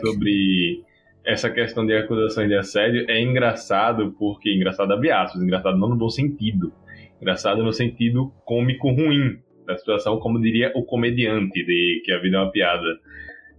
sobre 0.00 0.84
essa 1.24 1.50
questão 1.50 1.84
de 1.84 1.96
acusações 1.96 2.48
de 2.48 2.56
assédio 2.56 3.04
é 3.08 3.20
engraçado 3.20 4.14
porque 4.18 4.52
engraçado 4.52 4.92
abre 4.92 5.10
aspas, 5.10 5.42
engraçado 5.42 5.76
não 5.76 5.88
no 5.88 5.96
bom 5.96 6.08
sentido, 6.08 6.72
engraçado 7.20 7.64
no 7.64 7.72
sentido 7.72 8.32
cômico 8.44 8.90
ruim 8.90 9.38
da 9.66 9.76
situação, 9.76 10.18
como 10.20 10.40
diria 10.40 10.70
o 10.76 10.84
comediante 10.84 11.64
de 11.64 12.02
que 12.04 12.12
a 12.12 12.20
vida 12.20 12.36
é 12.36 12.40
uma 12.40 12.52
piada 12.52 12.86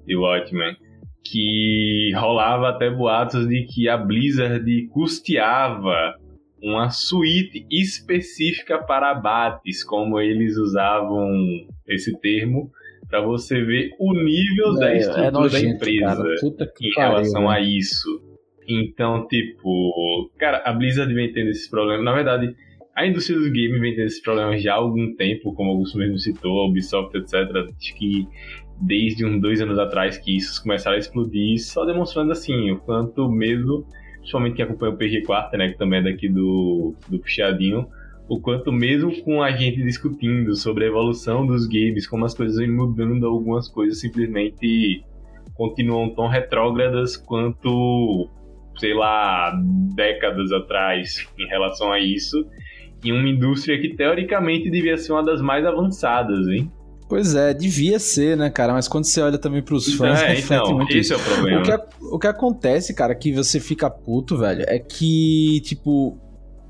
de 0.06 0.16
Watchmen, 0.16 0.78
que 1.24 2.12
rolava 2.16 2.70
até 2.70 2.90
boatos 2.90 3.48
de 3.50 3.64
que 3.64 3.90
a 3.90 3.98
Blizzard 3.98 4.88
custeava 4.88 6.16
uma 6.62 6.90
suíte 6.90 7.66
específica 7.72 8.80
para 8.80 9.12
abates, 9.12 9.84
como 9.84 10.20
eles 10.20 10.58
usavam 10.58 11.30
esse 11.88 12.18
termo, 12.20 12.72
para 13.08 13.22
você 13.22 13.64
ver 13.64 13.92
o 14.00 14.14
nível 14.14 14.76
é, 14.76 14.80
da 14.80 14.94
é 14.94 14.98
estrutura 14.98 15.28
é 15.28 15.32
nojento, 15.32 15.64
da 15.64 15.70
empresa 15.70 16.24
em 16.82 16.94
pariu, 16.94 17.10
relação 17.12 17.42
né? 17.44 17.56
a 17.56 17.60
isso. 17.60 18.22
Então, 18.68 19.26
tipo, 19.28 20.30
cara, 20.38 20.62
a 20.66 20.74
Blizzard 20.74 21.14
vem 21.14 21.32
tendo 21.32 21.50
esses 21.50 21.70
problemas. 21.70 22.04
Na 22.04 22.14
verdade, 22.14 22.54
a 22.94 23.06
indústria 23.06 23.38
dos 23.38 23.48
games 23.48 23.80
vem 23.80 23.96
tendo 23.96 24.08
esses 24.08 24.22
problemas 24.22 24.62
já 24.62 24.74
há 24.74 24.78
algum 24.78 25.16
tempo, 25.16 25.54
como 25.54 25.72
alguns 25.72 25.94
mesmo 25.96 26.18
citou, 26.18 26.62
a 26.62 26.68
Ubisoft, 26.68 27.16
etc. 27.16 27.34
Acho 27.34 27.96
que 27.96 28.28
desde 28.82 29.26
uns 29.26 29.42
dois 29.42 29.62
anos 29.62 29.80
atrás 29.80 30.18
que 30.18 30.36
isso 30.36 30.62
começaram 30.62 30.98
a 30.98 31.00
explodir, 31.00 31.60
só 31.60 31.86
demonstrando 31.86 32.32
assim 32.32 32.72
o 32.72 32.80
quanto 32.80 33.30
mesmo 33.30 33.86
principalmente 34.28 34.56
quem 34.56 34.66
acompanha 34.66 34.94
o 34.94 34.98
PG 34.98 35.22
Quarta, 35.24 35.58
né, 35.58 35.70
que 35.70 35.78
também 35.78 36.00
é 36.00 36.04
daqui 36.04 36.28
do, 36.28 36.94
do 37.08 37.18
Puxadinho, 37.20 37.88
o 38.28 38.42
quanto 38.42 38.74
mesmo 38.74 39.10
com 39.24 39.42
a 39.42 39.52
gente 39.52 39.82
discutindo 39.82 40.54
sobre 40.54 40.84
a 40.84 40.88
evolução 40.88 41.46
dos 41.46 41.66
games, 41.66 42.06
como 42.06 42.26
as 42.26 42.34
coisas 42.34 42.58
vêm 42.58 42.70
mudando, 42.70 43.26
algumas 43.26 43.70
coisas 43.70 44.02
simplesmente 44.02 45.02
continuam 45.54 46.10
tão 46.10 46.28
retrógradas 46.28 47.16
quanto, 47.16 48.30
sei 48.78 48.94
lá, 48.94 49.54
décadas 49.96 50.52
atrás 50.52 51.26
em 51.40 51.48
relação 51.48 51.90
a 51.94 52.00
isso, 52.00 52.46
em 53.06 53.14
uma 53.14 53.30
indústria 53.30 53.80
que 53.80 53.96
teoricamente 53.96 54.70
devia 54.70 54.98
ser 54.98 55.14
uma 55.14 55.24
das 55.24 55.42
mais 55.42 55.66
avançadas, 55.66 56.50
hein? 56.50 56.70
Pois 57.08 57.36
é, 57.36 57.54
devia 57.54 58.00
ser, 58.00 58.36
né, 58.36 58.50
cara? 58.50 58.74
Mas 58.74 58.88
quando 58.88 59.06
você 59.06 59.22
olha 59.22 59.38
também 59.38 59.62
pros 59.62 59.94
fãs, 59.94 60.22
é, 60.22 60.40
então, 60.40 60.76
muito 60.76 60.92
esse 60.92 61.00
isso. 61.00 61.14
é 61.14 61.16
o 61.16 61.20
problema. 61.20 61.62
O 61.62 61.64
que, 61.64 62.06
o 62.16 62.20
que 62.20 62.28
acontece, 62.28 62.94
cara, 62.94 63.16
que 63.16 63.32
você 63.32 63.60
fica 63.60 63.90
puto, 63.90 64.38
velho, 64.38 64.66
é 64.68 64.78
que, 64.78 65.62
tipo, 65.62 66.18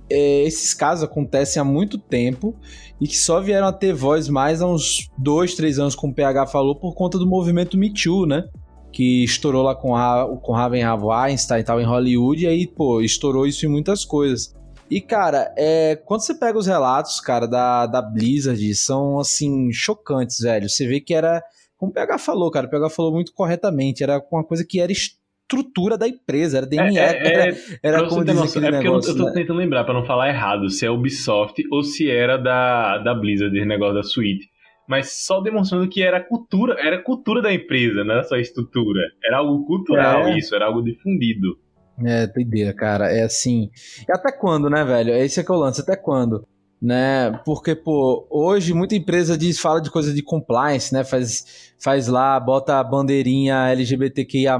é, 0.09 0.43
esses 0.43 0.75
casos 0.75 1.03
acontecem 1.03 1.59
há 1.59 1.65
muito 1.65 1.97
tempo 1.97 2.55
e 3.01 3.07
que 3.07 3.17
só 3.17 3.41
vieram 3.41 3.67
a 3.67 3.73
ter 3.73 3.93
voz 3.93 4.29
mais 4.29 4.61
há 4.61 4.67
uns 4.67 5.09
dois, 5.17 5.55
três 5.55 5.79
anos, 5.79 5.95
como 5.95 6.13
o 6.13 6.15
PH 6.15 6.47
falou, 6.47 6.75
por 6.75 6.93
conta 6.93 7.17
do 7.17 7.27
movimento 7.27 7.77
Me 7.77 7.91
Too, 7.91 8.27
né? 8.27 8.47
Que 8.91 9.23
estourou 9.23 9.63
lá 9.63 9.75
com, 9.75 9.95
a, 9.95 10.37
com 10.41 10.53
Raven 10.53 10.83
Weinstein 10.85 11.61
e 11.61 11.63
tal 11.63 11.81
em 11.81 11.85
Hollywood, 11.85 12.43
e 12.43 12.47
aí, 12.47 12.67
pô, 12.67 13.01
estourou 13.01 13.47
isso 13.47 13.65
em 13.65 13.69
muitas 13.69 14.05
coisas. 14.05 14.55
E, 14.89 15.01
cara, 15.01 15.53
é, 15.57 15.95
quando 16.05 16.21
você 16.21 16.33
pega 16.33 16.57
os 16.57 16.67
relatos, 16.67 17.19
cara, 17.19 17.45
da, 17.47 17.85
da 17.85 18.01
Blizzard, 18.01 18.73
são, 18.75 19.19
assim, 19.19 19.71
chocantes, 19.71 20.39
velho. 20.39 20.69
Você 20.69 20.87
vê 20.87 21.01
que 21.01 21.13
era, 21.13 21.41
como 21.77 21.91
o 21.91 21.93
PH 21.93 22.17
falou, 22.17 22.49
cara, 22.49 22.67
o 22.67 22.69
PH 22.69 22.89
falou 22.89 23.11
muito 23.11 23.33
corretamente, 23.33 24.03
era 24.03 24.21
uma 24.31 24.43
coisa 24.43 24.65
que 24.67 24.79
era 24.79 24.91
estrutura 24.91 25.97
da 25.97 26.07
empresa, 26.07 26.57
era 26.57 26.65
DNA, 26.65 27.01
é, 27.01 27.05
é, 27.05 27.27
era, 27.27 27.49
é, 27.49 27.57
era 27.83 28.07
como 28.07 28.23
dizer 28.23 28.39
noção, 28.39 28.63
É 28.63 28.71
porque 28.71 28.83
negócio, 28.83 29.09
eu, 29.09 29.13
eu 29.13 29.17
tô 29.17 29.25
né? 29.25 29.33
tentando 29.33 29.57
lembrar, 29.57 29.83
pra 29.83 29.93
não 29.93 30.05
falar 30.05 30.29
errado, 30.29 30.69
se 30.69 30.85
é 30.85 30.89
Ubisoft 30.89 31.61
ou 31.71 31.83
se 31.83 32.09
era 32.09 32.37
da, 32.37 32.97
da 32.99 33.13
Blizzard, 33.13 33.55
esse 33.55 33.67
negócio 33.67 33.95
da 33.95 34.03
suíte 34.03 34.49
mas 34.87 35.25
só 35.25 35.41
demonstrando 35.41 35.89
que 35.89 36.01
era 36.01 36.23
cultura, 36.23 36.77
era 36.79 37.03
cultura 37.03 37.41
da 37.41 37.53
empresa, 37.53 38.05
não 38.05 38.13
era 38.13 38.23
só 38.23 38.37
estrutura. 38.37 39.01
Era 39.23 39.39
algo 39.39 39.65
cultural 39.65 40.29
é. 40.29 40.37
isso, 40.37 40.55
era 40.55 40.65
algo 40.65 40.81
difundido. 40.81 41.59
É, 42.03 42.27
doideira, 42.27 42.73
cara. 42.73 43.11
É 43.11 43.23
assim. 43.23 43.69
E 44.07 44.11
até 44.11 44.31
quando, 44.31 44.69
né, 44.69 44.83
velho? 44.83 45.13
Esse 45.15 45.39
é 45.39 45.43
que 45.43 45.51
é 45.51 45.55
o 45.55 45.57
lance, 45.57 45.81
até 45.81 45.95
quando? 45.95 46.47
Né? 46.79 47.31
Porque, 47.43 47.75
pô, 47.75 48.27
hoje 48.29 48.71
muita 48.73 48.95
empresa 48.95 49.35
diz, 49.35 49.59
fala 49.59 49.81
de 49.81 49.89
coisa 49.89 50.13
de 50.13 50.21
compliance, 50.21 50.93
né? 50.93 51.03
Faz, 51.03 51.73
faz 51.79 52.07
lá, 52.07 52.39
bota 52.39 52.79
a 52.79 52.83
bandeirinha 52.83 53.69
LGBTQIA 53.69 54.59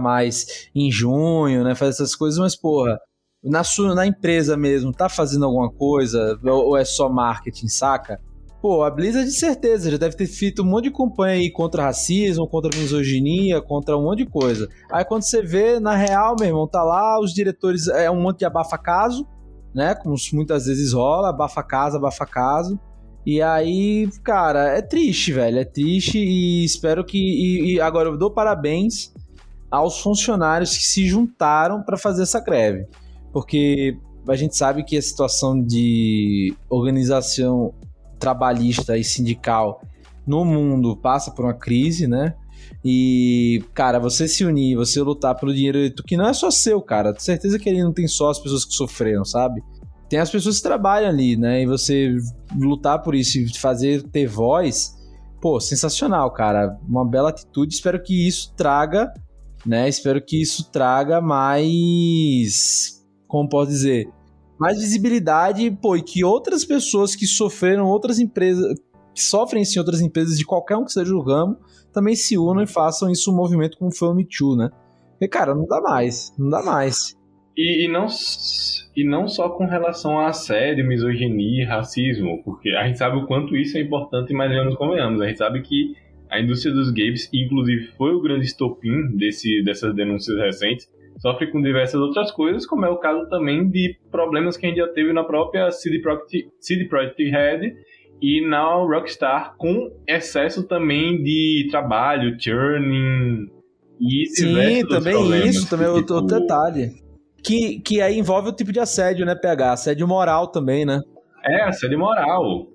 em 0.74 0.92
junho, 0.92 1.64
né? 1.64 1.76
Faz 1.76 1.96
essas 1.96 2.16
coisas, 2.16 2.40
mas, 2.40 2.56
porra, 2.56 3.00
na, 3.44 3.64
sua, 3.64 3.94
na 3.94 4.08
empresa 4.08 4.58
mesmo, 4.58 4.92
tá 4.92 5.08
fazendo 5.08 5.46
alguma 5.46 5.72
coisa? 5.72 6.40
Ou 6.44 6.76
é 6.76 6.84
só 6.84 7.08
marketing, 7.08 7.68
saca? 7.68 8.20
Pô, 8.62 8.84
a 8.84 8.90
Blizzard 8.90 9.28
de 9.28 9.36
certeza 9.36 9.92
já 9.92 9.98
deve 9.98 10.16
ter 10.16 10.26
feito 10.26 10.64
um 10.64 10.66
monte 10.66 10.86
de 10.86 10.92
campanha 10.92 11.36
aí 11.36 11.52
contra 11.52 11.84
racismo, 11.84 12.48
contra 12.48 12.76
misoginia, 12.76 13.62
contra 13.62 13.96
um 13.96 14.04
monte 14.04 14.20
de 14.20 14.26
coisa. 14.26 14.68
Aí 14.92 15.06
quando 15.06 15.24
você 15.24 15.44
vê, 15.44 15.80
na 15.80 15.96
real, 15.96 16.36
meu 16.40 16.48
irmão, 16.48 16.68
tá 16.68 16.84
lá, 16.84 17.20
os 17.20 17.34
diretores, 17.34 17.88
é 17.88 18.10
um 18.10 18.20
monte 18.20 18.40
de 18.40 18.46
abafa-caso, 18.46 19.28
né? 19.76 19.94
Como 19.94 20.16
muitas 20.34 20.66
vezes 20.66 20.92
rola, 20.92 21.30
abafa-caso, 21.30 21.98
abafa-caso. 21.98 22.80
E 23.24 23.42
aí, 23.42 24.10
cara, 24.24 24.76
é 24.76 24.82
triste, 24.82 25.34
velho, 25.34 25.60
é 25.60 25.66
triste 25.66 26.18
e 26.18 26.64
espero 26.64 27.06
que. 27.06 27.18
E, 27.18 27.76
e 27.76 27.82
agora 27.82 28.10
eu 28.10 28.18
dou 28.18 28.32
parabéns 28.32 29.14
aos 29.70 30.00
funcionários 30.00 30.76
que 30.76 30.84
se 30.84 31.06
juntaram 31.06 31.84
para 31.84 31.98
fazer 31.98 32.24
essa 32.24 32.40
greve. 32.40 32.88
Porque 33.32 33.98
a 34.28 34.36
gente 34.36 34.58
sabe 34.58 34.84
que 34.84 34.98
a 34.98 35.02
situação 35.02 35.62
de 35.62 36.56
organização 36.70 37.74
trabalhista 38.20 38.98
e 38.98 39.04
sindical 39.04 39.82
no 40.26 40.44
mundo 40.44 40.98
passa 40.98 41.32
por 41.32 41.46
uma 41.46 41.54
crise, 41.54 42.06
né? 42.06 42.36
E, 42.84 43.64
cara, 43.74 44.00
você 44.00 44.28
se 44.28 44.44
unir, 44.44 44.76
você 44.76 45.02
lutar 45.02 45.36
pelo 45.36 45.54
dinheiro 45.54 45.80
que 46.06 46.18
não 46.18 46.28
é 46.28 46.34
só 46.34 46.52
seu, 46.52 46.82
cara. 46.82 47.14
Tenho 47.14 47.22
certeza 47.22 47.58
que 47.58 47.70
ele 47.70 47.84
não 47.84 47.94
tem 47.94 48.08
só 48.08 48.30
as 48.30 48.40
pessoas 48.40 48.66
que 48.66 48.74
sofreram, 48.74 49.24
sabe? 49.24 49.64
Tem 50.10 50.20
as 50.20 50.30
pessoas 50.30 50.58
que 50.58 50.64
trabalham 50.64 51.10
ali, 51.10 51.36
né? 51.36 51.64
E 51.64 51.66
você 51.66 52.16
lutar 52.56 53.02
por 53.02 53.16
isso 53.16 53.40
e 53.40 53.58
fazer 53.58 54.04
ter 54.04 54.28
voz, 54.28 54.96
pô, 55.42 55.60
sensacional, 55.60 56.32
cara. 56.32 56.78
Uma 56.88 57.06
bela 57.06 57.30
atitude. 57.30 57.74
Espero 57.74 58.02
que 58.02 58.28
isso 58.28 58.54
traga, 58.56 59.12
né? 59.66 59.88
Espero 59.88 60.22
que 60.22 60.42
isso 60.42 60.70
traga 60.72 61.20
mais. 61.22 63.06
Como 63.28 63.50
posso 63.50 63.70
dizer? 63.70 64.08
Mais 64.60 64.80
visibilidade, 64.80 65.70
pô, 65.82 65.96
e 65.96 66.02
que 66.02 66.24
outras 66.24 66.66
pessoas 66.66 67.16
que 67.16 67.26
sofreram, 67.26 67.86
outras 67.86 68.20
empresas, 68.20 68.80
que 69.14 69.22
sofrem 69.22 69.64
em 69.64 69.80
outras 69.80 70.02
empresas 70.02 70.38
de 70.38 70.46
qualquer 70.46 70.78
um 70.78 70.86
que 70.86 70.92
seja 70.92 71.14
o 71.14 71.22
ramo, 71.22 71.58
também 71.94 72.16
se 72.16 72.38
unam 72.38 72.64
e 72.64 72.68
façam 72.68 73.10
isso 73.10 73.32
um 73.32 73.36
movimento 73.36 73.78
como 73.78 73.96
foi 73.96 74.10
o 74.10 74.14
Me 74.14 74.26
Too, 74.26 74.56
né? 74.56 74.70
Porque, 75.12 75.28
cara, 75.28 75.56
não 75.56 75.66
dá 75.66 75.82
mais, 75.82 76.34
não 76.38 76.50
dá 76.50 76.62
mais. 76.62 77.18
E, 77.58 77.86
e, 77.86 77.88
não, 77.88 78.06
e 78.96 79.04
não 79.04 79.28
só 79.28 79.50
com 79.50 79.66
relação 79.66 80.20
a 80.20 80.28
assédio, 80.28 80.86
misoginia 80.86 81.64
e 81.64 81.66
racismo, 81.66 82.44
porque 82.44 82.70
a 82.70 82.86
gente 82.86 83.00
sabe 83.00 83.18
o 83.18 83.26
quanto 83.26 83.56
isso 83.56 83.78
é 83.80 83.82
importante, 83.82 84.32
mas 84.32 84.52
não 84.52 84.66
nos 84.66 84.76
convenhamos. 84.76 85.20
A 85.22 85.28
gente 85.28 85.40
sabe 85.40 85.62
que 85.64 85.96
a 86.30 86.40
indústria 86.40 86.72
dos 86.72 86.92
games, 86.92 87.28
inclusive, 87.34 87.88
foi 87.98 88.14
o 88.14 88.22
grande 88.22 88.46
estopim 88.46 89.08
desse, 89.16 89.64
dessas 89.64 89.96
denúncias 89.96 90.38
recentes, 90.38 90.88
sofre 91.18 91.52
com 91.52 91.62
diversas 91.62 92.00
outras 92.00 92.32
coisas, 92.32 92.66
como 92.66 92.86
é 92.86 92.90
o 92.90 92.98
caso 92.98 93.28
também 93.30 93.70
de 93.70 93.98
problemas 94.12 94.58
que 94.58 94.66
a 94.66 94.70
gente 94.70 94.78
já 94.78 94.88
teve 94.88 95.14
na 95.14 95.24
própria 95.24 95.72
CD 95.72 96.00
Projekt, 96.00 96.50
CD 96.60 96.86
Projekt 96.86 97.24
Red 97.24 97.74
e 98.22 98.48
na 98.48 98.74
Rockstar, 98.76 99.56
com 99.58 99.92
excesso 100.08 100.68
também 100.68 101.22
de 101.22 101.68
trabalho, 101.70 102.36
churning 102.40 103.48
e 104.00 104.26
Sim, 104.28 104.54
também 104.88 105.48
isso, 105.48 105.70
também 105.70 105.88
é 105.88 105.94
tipo... 105.96 106.14
outro 106.14 106.40
detalhe. 106.40 106.92
Que, 107.44 107.80
que 107.80 108.02
aí 108.02 108.18
envolve 108.18 108.50
o 108.50 108.54
tipo 108.54 108.72
de 108.72 108.80
assédio, 108.80 109.26
né, 109.26 109.34
PH? 109.36 109.72
Assédio 109.72 110.08
moral 110.08 110.48
também, 110.48 110.86
né? 110.86 111.02
É, 111.46 111.64
assédio 111.64 111.98
moral. 111.98 112.68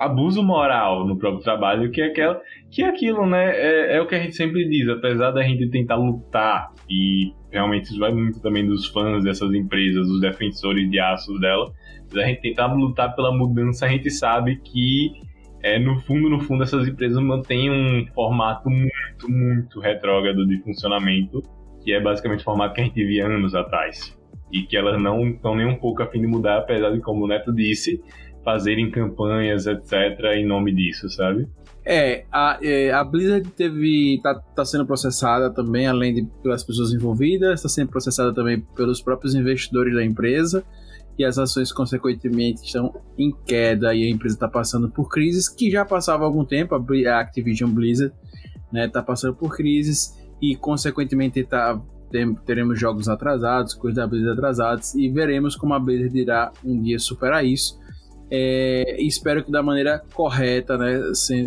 Abuso 0.00 0.42
moral 0.42 1.06
no 1.06 1.18
próprio 1.18 1.42
trabalho, 1.42 1.90
que 1.90 2.00
é, 2.00 2.06
aquela, 2.06 2.40
que 2.70 2.82
é 2.82 2.88
aquilo, 2.88 3.26
né? 3.26 3.50
É, 3.54 3.96
é 3.96 4.00
o 4.00 4.06
que 4.06 4.14
a 4.14 4.18
gente 4.18 4.34
sempre 4.34 4.66
diz, 4.68 4.88
apesar 4.88 5.30
da 5.30 5.42
gente 5.42 5.68
tentar 5.68 5.96
lutar 5.96 6.72
e 6.88 7.32
realmente 7.52 7.84
isso 7.84 7.98
vai 7.98 8.12
muito 8.12 8.40
também 8.40 8.66
dos 8.66 8.86
fãs 8.86 9.22
dessas 9.22 9.52
empresas, 9.52 10.06
dos 10.08 10.20
defensores 10.20 10.90
de 10.90 10.98
aço 10.98 11.38
dela. 11.38 11.72
A 12.14 12.26
gente 12.26 12.40
tentar 12.40 12.66
lutar 12.72 13.14
pela 13.14 13.30
mudança, 13.36 13.86
a 13.86 13.88
gente 13.88 14.10
sabe 14.10 14.56
que 14.56 15.12
é, 15.62 15.78
no 15.78 16.00
fundo, 16.00 16.30
no 16.30 16.40
fundo, 16.40 16.62
essas 16.62 16.88
empresas 16.88 17.22
mantêm 17.22 17.70
um 17.70 18.06
formato 18.14 18.70
muito, 18.70 19.28
muito 19.28 19.78
retrógrado 19.78 20.46
de 20.46 20.58
funcionamento, 20.62 21.42
que 21.84 21.92
é 21.92 22.00
basicamente 22.00 22.40
o 22.40 22.44
formato 22.44 22.74
que 22.74 22.80
a 22.80 22.84
gente 22.84 23.04
via 23.04 23.26
anos 23.26 23.54
atrás. 23.54 24.18
E 24.50 24.62
que 24.62 24.76
elas 24.76 25.00
não 25.00 25.28
estão 25.28 25.54
nem 25.54 25.66
um 25.66 25.76
pouco 25.76 26.02
a 26.02 26.06
fim 26.06 26.20
de 26.20 26.26
mudar, 26.26 26.58
apesar 26.58 26.90
de, 26.90 27.00
como 27.00 27.24
o 27.24 27.28
Neto 27.28 27.52
disse, 27.52 28.02
fazerem 28.44 28.90
campanhas, 28.90 29.66
etc., 29.66 29.92
em 30.36 30.46
nome 30.46 30.74
disso, 30.74 31.08
sabe? 31.08 31.48
É, 31.84 32.24
a, 32.30 32.58
é, 32.62 32.92
a 32.92 33.02
Blizzard 33.02 33.48
teve. 33.50 34.20
Tá, 34.22 34.34
tá 34.34 34.64
sendo 34.64 34.86
processada 34.86 35.50
também, 35.50 35.86
além 35.86 36.14
de 36.14 36.22
pelas 36.42 36.62
pessoas 36.62 36.92
envolvidas, 36.92 37.54
está 37.54 37.68
sendo 37.68 37.88
processada 37.88 38.34
também 38.34 38.60
pelos 38.76 39.00
próprios 39.00 39.34
investidores 39.34 39.94
da 39.94 40.04
empresa. 40.04 40.64
E 41.18 41.24
as 41.24 41.36
ações, 41.38 41.72
consequentemente, 41.72 42.64
estão 42.64 42.94
em 43.18 43.34
queda 43.44 43.94
e 43.94 44.04
a 44.04 44.08
empresa 44.08 44.36
está 44.36 44.48
passando 44.48 44.88
por 44.88 45.08
crises 45.08 45.48
que 45.48 45.70
já 45.70 45.84
passava 45.84 46.24
algum 46.24 46.44
tempo. 46.44 46.74
A 46.74 47.20
Activision 47.20 47.70
Blizzard 47.70 48.14
está 48.72 49.00
né, 49.00 49.06
passando 49.06 49.34
por 49.34 49.54
crises 49.54 50.16
e, 50.40 50.56
consequentemente, 50.56 51.42
tá, 51.44 51.78
teremos 52.46 52.78
jogos 52.78 53.08
atrasados, 53.08 53.74
coisas 53.74 53.96
da 53.96 54.06
Blizzard 54.06 54.32
atrasadas 54.32 54.94
e 54.94 55.08
veremos 55.10 55.56
como 55.56 55.74
a 55.74 55.78
Blizzard 55.78 56.18
irá 56.18 56.52
um 56.64 56.80
dia 56.80 56.98
superar 56.98 57.44
isso 57.44 57.79
é, 58.30 58.96
espero 59.02 59.44
que 59.44 59.50
da 59.50 59.62
maneira 59.62 60.00
correta, 60.14 60.78
né, 60.78 61.00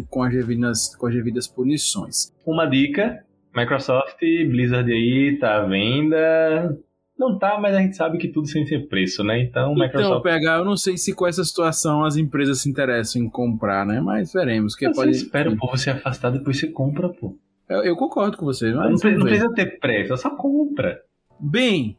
com, 0.09 0.23
as 0.23 0.33
devidas, 0.33 0.95
com 0.95 1.07
as 1.07 1.13
devidas 1.13 1.47
punições. 1.47 2.33
Uma 2.45 2.65
dica: 2.65 3.23
Microsoft, 3.55 4.19
Blizzard 4.19 4.91
aí 4.91 5.37
tá 5.39 5.57
à 5.57 5.65
venda. 5.65 6.77
Não 7.17 7.37
tá, 7.37 7.59
mas 7.59 7.75
a 7.75 7.79
gente 7.79 7.95
sabe 7.95 8.17
que 8.17 8.27
tudo 8.27 8.47
sem 8.47 8.65
ser 8.65 8.87
preço, 8.87 9.23
né? 9.23 9.39
Então, 9.39 9.73
então 9.73 9.85
Microsoft. 9.85 10.19
Então, 10.19 10.21
pegar, 10.21 10.57
eu 10.57 10.65
não 10.65 10.75
sei 10.75 10.97
se 10.97 11.13
com 11.13 11.27
essa 11.27 11.43
situação 11.43 12.03
as 12.03 12.17
empresas 12.17 12.61
se 12.61 12.69
interessam 12.69 13.21
em 13.21 13.29
comprar, 13.29 13.85
né? 13.85 14.01
Mas 14.01 14.33
veremos. 14.33 14.75
Que 14.75 14.91
pode... 14.91 15.13
Você 15.13 15.23
espera, 15.23 15.55
pô, 15.55 15.67
você 15.69 15.91
afastado, 15.91 16.39
depois 16.39 16.59
você 16.59 16.67
compra, 16.67 17.09
pô. 17.09 17.37
Eu, 17.69 17.83
eu 17.83 17.95
concordo 17.95 18.35
com 18.35 18.45
você, 18.45 18.73
mas. 18.73 19.01
Não, 19.01 19.11
não 19.11 19.25
precisa 19.25 19.53
ter 19.53 19.79
pressa, 19.79 20.17
só 20.17 20.31
compra. 20.31 20.99
Bem, 21.39 21.97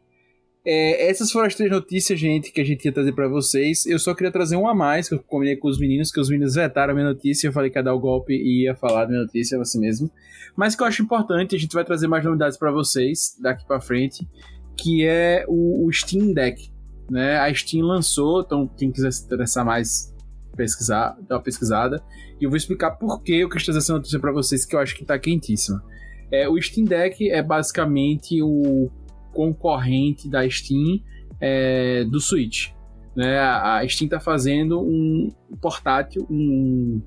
é, 0.66 1.10
essas 1.10 1.30
foram 1.30 1.46
as 1.46 1.54
três 1.54 1.70
notícias, 1.70 2.18
gente, 2.18 2.50
que 2.50 2.60
a 2.60 2.64
gente 2.64 2.86
ia 2.86 2.92
trazer 2.92 3.12
para 3.12 3.28
vocês. 3.28 3.84
Eu 3.84 3.98
só 3.98 4.14
queria 4.14 4.32
trazer 4.32 4.56
uma 4.56 4.70
a 4.70 4.74
mais, 4.74 5.08
que 5.08 5.14
eu 5.14 5.18
combinei 5.22 5.56
com 5.56 5.68
os 5.68 5.78
meninos, 5.78 6.10
que 6.10 6.18
os 6.18 6.30
meninos 6.30 6.54
vetaram 6.54 6.92
a 6.92 6.94
minha 6.94 7.08
notícia. 7.08 7.46
Eu 7.46 7.52
falei 7.52 7.68
que 7.68 7.78
ia 7.78 7.82
dar 7.82 7.92
o 7.92 8.00
golpe 8.00 8.32
e 8.32 8.62
ia 8.62 8.74
falar 8.74 9.04
da 9.04 9.10
minha 9.10 9.22
notícia 9.22 9.60
assim 9.60 9.78
mesmo. 9.78 10.10
Mas 10.56 10.74
que 10.74 10.82
eu 10.82 10.86
acho 10.86 11.02
importante, 11.02 11.54
a 11.54 11.58
gente 11.58 11.74
vai 11.74 11.84
trazer 11.84 12.06
mais 12.06 12.24
novidades 12.24 12.56
para 12.56 12.70
vocês 12.70 13.36
daqui 13.38 13.66
para 13.66 13.78
frente, 13.78 14.26
que 14.74 15.04
é 15.04 15.44
o, 15.46 15.86
o, 15.86 15.92
Steam 15.92 16.32
Deck. 16.32 16.72
Né? 17.10 17.36
A 17.38 17.52
Steam 17.52 17.84
lançou, 17.84 18.40
então 18.40 18.66
quem 18.66 18.90
quiser 18.90 19.12
se 19.12 19.24
interessar 19.24 19.66
mais, 19.66 20.14
pesquisar, 20.56 21.18
dá 21.28 21.36
uma 21.36 21.42
pesquisada. 21.42 22.02
E 22.40 22.44
eu 22.44 22.48
vou 22.48 22.56
explicar 22.56 22.92
por 22.92 23.22
que 23.22 23.34
eu 23.40 23.50
quis 23.50 23.64
trazer 23.64 23.80
essa 23.80 23.92
notícia 23.92 24.18
para 24.18 24.32
vocês, 24.32 24.64
que 24.64 24.74
eu 24.74 24.80
acho 24.80 24.96
que 24.96 25.04
tá 25.04 25.18
quentíssima. 25.18 25.84
É, 26.30 26.48
o 26.48 26.60
Steam 26.60 26.86
Deck 26.86 27.30
é 27.30 27.42
basicamente 27.42 28.40
o 28.42 28.90
concorrente 29.34 30.28
da 30.28 30.48
Steam 30.48 31.00
é, 31.40 32.04
do 32.04 32.20
Switch. 32.20 32.70
Né? 33.14 33.38
A 33.38 33.86
Steam 33.88 34.06
está 34.06 34.18
fazendo 34.18 34.80
um 34.80 35.30
portátil, 35.60 36.26
um 36.30 37.02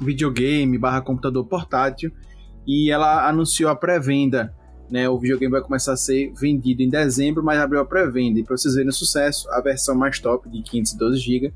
videogame 0.00 0.78
barra 0.78 1.00
computador 1.00 1.44
portátil 1.44 2.10
e 2.66 2.90
ela 2.90 3.28
anunciou 3.28 3.70
a 3.70 3.76
pré-venda. 3.76 4.54
Né? 4.90 5.08
O 5.08 5.18
videogame 5.18 5.52
vai 5.52 5.62
começar 5.62 5.92
a 5.92 5.96
ser 5.96 6.32
vendido 6.34 6.82
em 6.82 6.88
dezembro, 6.88 7.42
mas 7.42 7.58
abriu 7.58 7.80
a 7.80 7.84
pré-venda. 7.84 8.40
E 8.40 8.44
para 8.44 8.56
vocês 8.56 8.74
verem 8.74 8.90
o 8.90 8.92
sucesso, 8.92 9.50
a 9.50 9.60
versão 9.60 9.94
mais 9.94 10.18
top 10.18 10.48
de 10.50 10.62
512 10.62 11.18
GB 11.18 11.52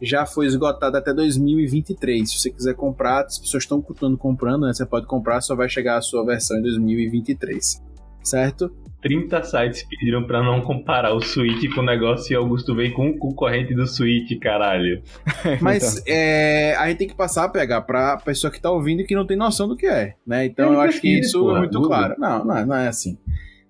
já 0.00 0.24
foi 0.24 0.46
esgotada 0.46 0.98
até 0.98 1.12
2023. 1.12 2.30
Se 2.30 2.38
você 2.38 2.50
quiser 2.50 2.74
comprar, 2.74 3.24
as 3.24 3.38
pessoas 3.38 3.64
estão 3.64 3.82
comprando, 3.82 4.66
né? 4.66 4.72
Você 4.72 4.86
pode 4.86 5.06
comprar, 5.06 5.40
só 5.40 5.54
vai 5.54 5.68
chegar 5.68 5.98
a 5.98 6.00
sua 6.00 6.24
versão 6.24 6.56
em 6.58 6.62
2023. 6.62 7.82
Certo? 8.22 8.72
30 9.00 9.42
sites 9.44 9.84
pediram 9.84 10.24
para 10.24 10.42
não 10.42 10.60
comparar 10.60 11.14
o 11.14 11.20
Switch 11.20 11.72
com 11.72 11.80
o 11.80 11.84
negócio 11.84 12.32
e 12.32 12.36
Augusto 12.36 12.74
veio 12.74 12.92
com 12.92 13.10
o 13.10 13.18
concorrente 13.18 13.74
do 13.74 13.86
Switch, 13.86 14.38
caralho. 14.40 15.02
Mas 15.60 15.98
então. 15.98 16.14
é, 16.14 16.74
a 16.76 16.88
gente 16.88 16.98
tem 16.98 17.08
que 17.08 17.14
passar 17.14 17.44
a 17.44 17.48
pegar 17.48 17.82
pra 17.82 18.16
pessoa 18.16 18.50
que 18.50 18.60
tá 18.60 18.70
ouvindo 18.70 19.02
e 19.02 19.04
que 19.04 19.14
não 19.14 19.26
tem 19.26 19.36
noção 19.36 19.68
do 19.68 19.76
que 19.76 19.86
é, 19.86 20.14
né? 20.26 20.46
Então 20.46 20.66
eu, 20.66 20.72
eu 20.74 20.80
acho 20.80 21.00
que 21.00 21.20
isso 21.20 21.50
é 21.54 21.58
muito 21.58 21.80
claro. 21.82 22.16
Não, 22.18 22.44
não 22.44 22.56
é, 22.56 22.66
não 22.66 22.76
é 22.76 22.88
assim. 22.88 23.16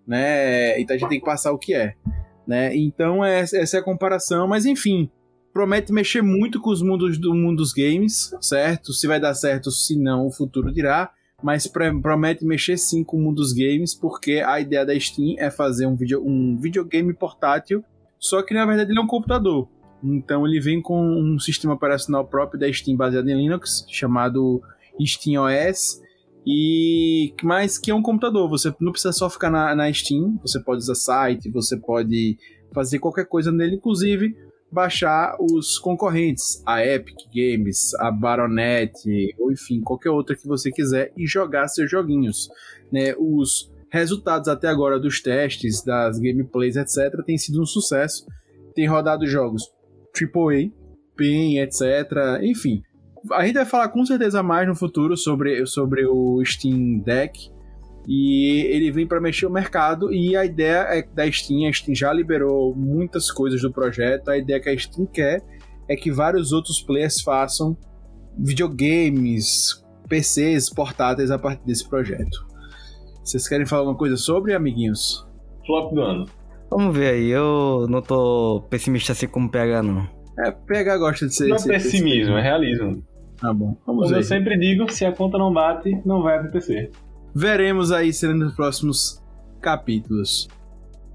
Né? 0.06 0.80
Então 0.80 0.96
a 0.96 0.98
gente 0.98 1.08
tem 1.08 1.20
que 1.20 1.26
passar 1.26 1.52
o 1.52 1.58
que 1.58 1.74
é. 1.74 1.94
Né? 2.46 2.74
Então 2.74 3.22
é, 3.24 3.40
essa 3.40 3.76
é 3.76 3.80
a 3.80 3.84
comparação, 3.84 4.48
mas 4.48 4.64
enfim, 4.64 5.10
promete 5.52 5.92
mexer 5.92 6.22
muito 6.22 6.60
com 6.60 6.70
os 6.70 6.80
mundos 6.80 7.18
do 7.18 7.34
mundo 7.34 7.58
dos 7.58 7.74
games, 7.74 8.34
certo? 8.40 8.94
Se 8.94 9.06
vai 9.06 9.20
dar 9.20 9.34
certo, 9.34 9.70
se 9.70 9.98
não, 9.98 10.26
o 10.26 10.32
futuro 10.32 10.72
dirá 10.72 11.10
mas 11.42 11.66
promete 11.66 12.44
mexer 12.44 12.76
sim 12.76 13.04
com 13.04 13.16
o 13.16 13.20
mundo 13.20 13.36
dos 13.36 13.52
games, 13.52 13.94
porque 13.94 14.42
a 14.44 14.60
ideia 14.60 14.84
da 14.84 14.98
Steam 14.98 15.36
é 15.38 15.50
fazer 15.50 15.86
um, 15.86 15.94
video, 15.94 16.22
um 16.26 16.56
videogame 16.56 17.14
portátil, 17.14 17.84
só 18.18 18.42
que 18.42 18.52
na 18.52 18.66
verdade 18.66 18.90
ele 18.90 18.98
é 18.98 19.02
um 19.02 19.06
computador. 19.06 19.68
Então 20.02 20.46
ele 20.46 20.60
vem 20.60 20.82
com 20.82 21.00
um 21.00 21.38
sistema 21.38 21.74
operacional 21.74 22.24
próprio 22.24 22.58
da 22.58 22.72
Steam 22.72 22.96
baseado 22.96 23.28
em 23.28 23.36
Linux, 23.36 23.84
chamado 23.88 24.62
Steam 25.04 25.42
OS, 25.42 26.02
e 26.44 27.34
mais 27.42 27.78
que 27.78 27.90
é 27.90 27.94
um 27.94 28.02
computador. 28.02 28.48
Você 28.48 28.74
não 28.80 28.90
precisa 28.90 29.12
só 29.12 29.30
ficar 29.30 29.50
na, 29.50 29.74
na 29.74 29.92
Steam, 29.92 30.38
você 30.42 30.58
pode 30.58 30.82
usar 30.82 30.94
site, 30.94 31.50
você 31.50 31.76
pode 31.76 32.36
fazer 32.72 32.98
qualquer 32.98 33.26
coisa 33.26 33.52
nele, 33.52 33.76
inclusive 33.76 34.36
baixar 34.70 35.36
os 35.40 35.78
concorrentes, 35.78 36.62
a 36.66 36.84
Epic 36.84 37.16
Games, 37.34 37.94
a 37.94 38.10
Baronet, 38.10 38.92
ou 39.38 39.50
enfim, 39.50 39.80
qualquer 39.80 40.10
outra 40.10 40.36
que 40.36 40.46
você 40.46 40.70
quiser, 40.70 41.12
e 41.16 41.26
jogar 41.26 41.68
seus 41.68 41.90
joguinhos. 41.90 42.48
Né? 42.92 43.14
Os 43.18 43.70
resultados 43.90 44.48
até 44.48 44.68
agora 44.68 45.00
dos 45.00 45.20
testes, 45.20 45.82
das 45.82 46.18
gameplays, 46.18 46.76
etc., 46.76 47.24
têm 47.24 47.38
sido 47.38 47.62
um 47.62 47.66
sucesso. 47.66 48.26
Tem 48.74 48.86
rodado 48.86 49.26
jogos 49.26 49.62
AAA, 50.14 50.70
PEN, 51.16 51.60
etc. 51.60 51.82
Enfim, 52.42 52.82
a 53.32 53.44
gente 53.46 53.54
vai 53.54 53.66
falar 53.66 53.88
com 53.88 54.04
certeza 54.04 54.42
mais 54.42 54.68
no 54.68 54.74
futuro 54.74 55.16
sobre, 55.16 55.66
sobre 55.66 56.06
o 56.06 56.42
Steam 56.44 57.00
Deck 57.00 57.50
e 58.10 58.62
ele 58.70 58.90
vem 58.90 59.06
para 59.06 59.20
mexer 59.20 59.44
o 59.44 59.50
mercado 59.50 60.10
e 60.10 60.34
a 60.34 60.42
ideia 60.42 60.86
é 60.88 61.02
da 61.02 61.30
Steam, 61.30 61.68
a 61.68 61.72
Steam 61.74 61.94
já 61.94 62.10
liberou 62.10 62.74
muitas 62.74 63.30
coisas 63.30 63.60
do 63.60 63.70
projeto, 63.70 64.30
a 64.30 64.38
ideia 64.38 64.58
que 64.58 64.70
a 64.70 64.78
Steam 64.78 65.06
quer 65.06 65.42
é 65.86 65.94
que 65.94 66.10
vários 66.10 66.50
outros 66.50 66.80
players 66.80 67.20
façam 67.20 67.76
videogames, 68.38 69.84
PCs, 70.08 70.72
portáteis 70.72 71.30
a 71.30 71.38
partir 71.38 71.66
desse 71.66 71.86
projeto. 71.86 72.46
Vocês 73.22 73.46
querem 73.46 73.66
falar 73.66 73.82
alguma 73.82 73.98
coisa 73.98 74.16
sobre, 74.16 74.54
amiguinhos? 74.54 75.28
Flop 75.66 75.92
do 75.92 76.00
ano. 76.00 76.24
Vamos 76.70 76.96
ver 76.96 77.10
aí, 77.10 77.28
eu 77.28 77.86
não 77.90 78.00
tô 78.00 78.64
pessimista 78.70 79.12
assim 79.12 79.28
como 79.28 79.50
PH 79.50 79.82
não. 79.82 80.08
É, 80.38 80.50
PH 80.50 80.96
gosta 80.96 81.26
de 81.26 81.34
ser... 81.34 81.48
Não 81.48 81.56
é 81.56 81.62
pessimismo, 81.62 82.38
é 82.38 82.42
realismo. 82.42 83.02
Tá 83.38 83.52
bom, 83.52 83.76
vamos 83.86 84.04
Como 84.04 84.08
ver. 84.08 84.16
eu 84.16 84.22
sempre 84.22 84.58
digo, 84.58 84.90
se 84.90 85.04
a 85.04 85.12
conta 85.12 85.36
não 85.36 85.52
bate, 85.52 86.00
não 86.06 86.22
vai 86.22 86.38
acontecer. 86.38 86.90
Veremos 87.34 87.92
aí 87.92 88.12
sendo 88.12 88.34
nos 88.44 88.54
próximos 88.54 89.22
capítulos. 89.60 90.48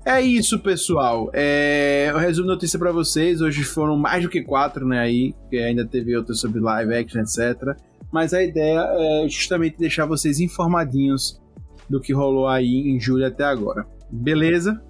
É 0.05 0.21
isso, 0.21 0.59
pessoal. 0.59 1.29
É... 1.33 2.09
Eu 2.09 2.17
resumo 2.17 2.47
notícia 2.47 2.77
para 2.77 2.91
vocês. 2.91 3.41
Hoje 3.41 3.63
foram 3.63 3.97
mais 3.97 4.23
do 4.23 4.29
que 4.29 4.41
quatro, 4.41 4.85
né? 4.85 4.99
Aí, 4.99 5.33
que 5.49 5.57
ainda 5.57 5.85
teve 5.85 6.15
outras 6.15 6.39
sobre 6.39 6.59
live 6.59 6.93
action, 6.93 7.21
etc. 7.21 7.77
Mas 8.11 8.33
a 8.33 8.43
ideia 8.43 8.79
é 8.79 9.27
justamente 9.29 9.77
deixar 9.77 10.05
vocês 10.05 10.39
informadinhos 10.39 11.41
do 11.89 12.01
que 12.01 12.13
rolou 12.13 12.47
aí 12.47 12.89
em 12.89 12.99
julho 12.99 13.25
até 13.25 13.43
agora. 13.43 13.85
Beleza? 14.11 14.81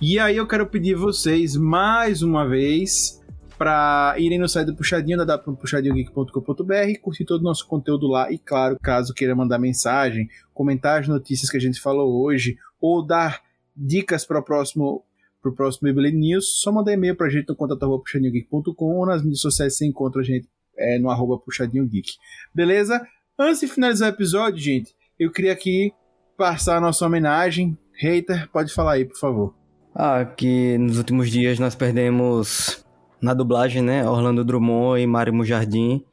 E 0.00 0.18
aí 0.18 0.36
eu 0.36 0.46
quero 0.46 0.66
pedir 0.66 0.94
vocês 0.94 1.56
mais 1.56 2.22
uma 2.22 2.48
vez 2.48 3.22
para 3.64 4.14
irem 4.18 4.38
no 4.38 4.46
site 4.46 4.66
do 4.66 4.76
Puxadinho, 4.76 5.24
da 5.24 5.38
puxadinhogeek.com.br, 5.38 7.00
curtir 7.00 7.24
todo 7.24 7.40
o 7.40 7.44
nosso 7.44 7.66
conteúdo 7.66 8.06
lá 8.06 8.30
e, 8.30 8.36
claro, 8.36 8.78
caso 8.78 9.14
queira 9.14 9.34
mandar 9.34 9.58
mensagem, 9.58 10.28
comentar 10.52 11.00
as 11.00 11.08
notícias 11.08 11.48
que 11.48 11.56
a 11.56 11.60
gente 11.60 11.80
falou 11.80 12.22
hoje 12.22 12.58
ou 12.78 13.02
dar 13.02 13.40
dicas 13.74 14.26
para 14.26 14.38
o 14.38 14.42
próximo 14.42 15.02
para 15.40 15.50
o 15.50 15.54
próximo 15.54 15.86
Beyblade 15.86 16.14
News, 16.14 16.60
só 16.60 16.70
mandar 16.70 16.92
e-mail 16.92 17.16
para 17.16 17.26
a 17.26 17.30
gente 17.30 17.48
no 17.48 17.56
contato 17.56 17.98
puxadinhogeek.com 18.00 18.96
ou 18.98 19.06
nas 19.06 19.22
mídias 19.22 19.40
sociais 19.40 19.74
você 19.74 19.86
encontra 19.86 20.20
a 20.20 20.24
gente 20.24 20.46
é, 20.76 20.98
no 20.98 21.08
arroba 21.08 21.38
puxadinhogeek. 21.38 22.16
Beleza? 22.54 23.00
Antes 23.38 23.60
de 23.60 23.66
finalizar 23.66 24.10
o 24.10 24.14
episódio, 24.14 24.58
gente, 24.58 24.94
eu 25.18 25.32
queria 25.32 25.54
aqui 25.54 25.90
passar 26.36 26.76
a 26.76 26.80
nossa 26.82 27.06
homenagem. 27.06 27.78
Hater, 27.94 28.46
pode 28.50 28.74
falar 28.74 28.92
aí, 28.92 29.06
por 29.06 29.18
favor. 29.18 29.54
Ah, 29.94 30.22
que 30.26 30.76
nos 30.76 30.98
últimos 30.98 31.30
dias 31.30 31.58
nós 31.58 31.74
perdemos 31.74 32.83
na 33.24 33.32
dublagem, 33.32 33.80
né? 33.80 34.06
Orlando 34.06 34.44
Drummond 34.44 35.00
e 35.00 35.06
Mário 35.06 35.32
Mujardim, 35.32 36.04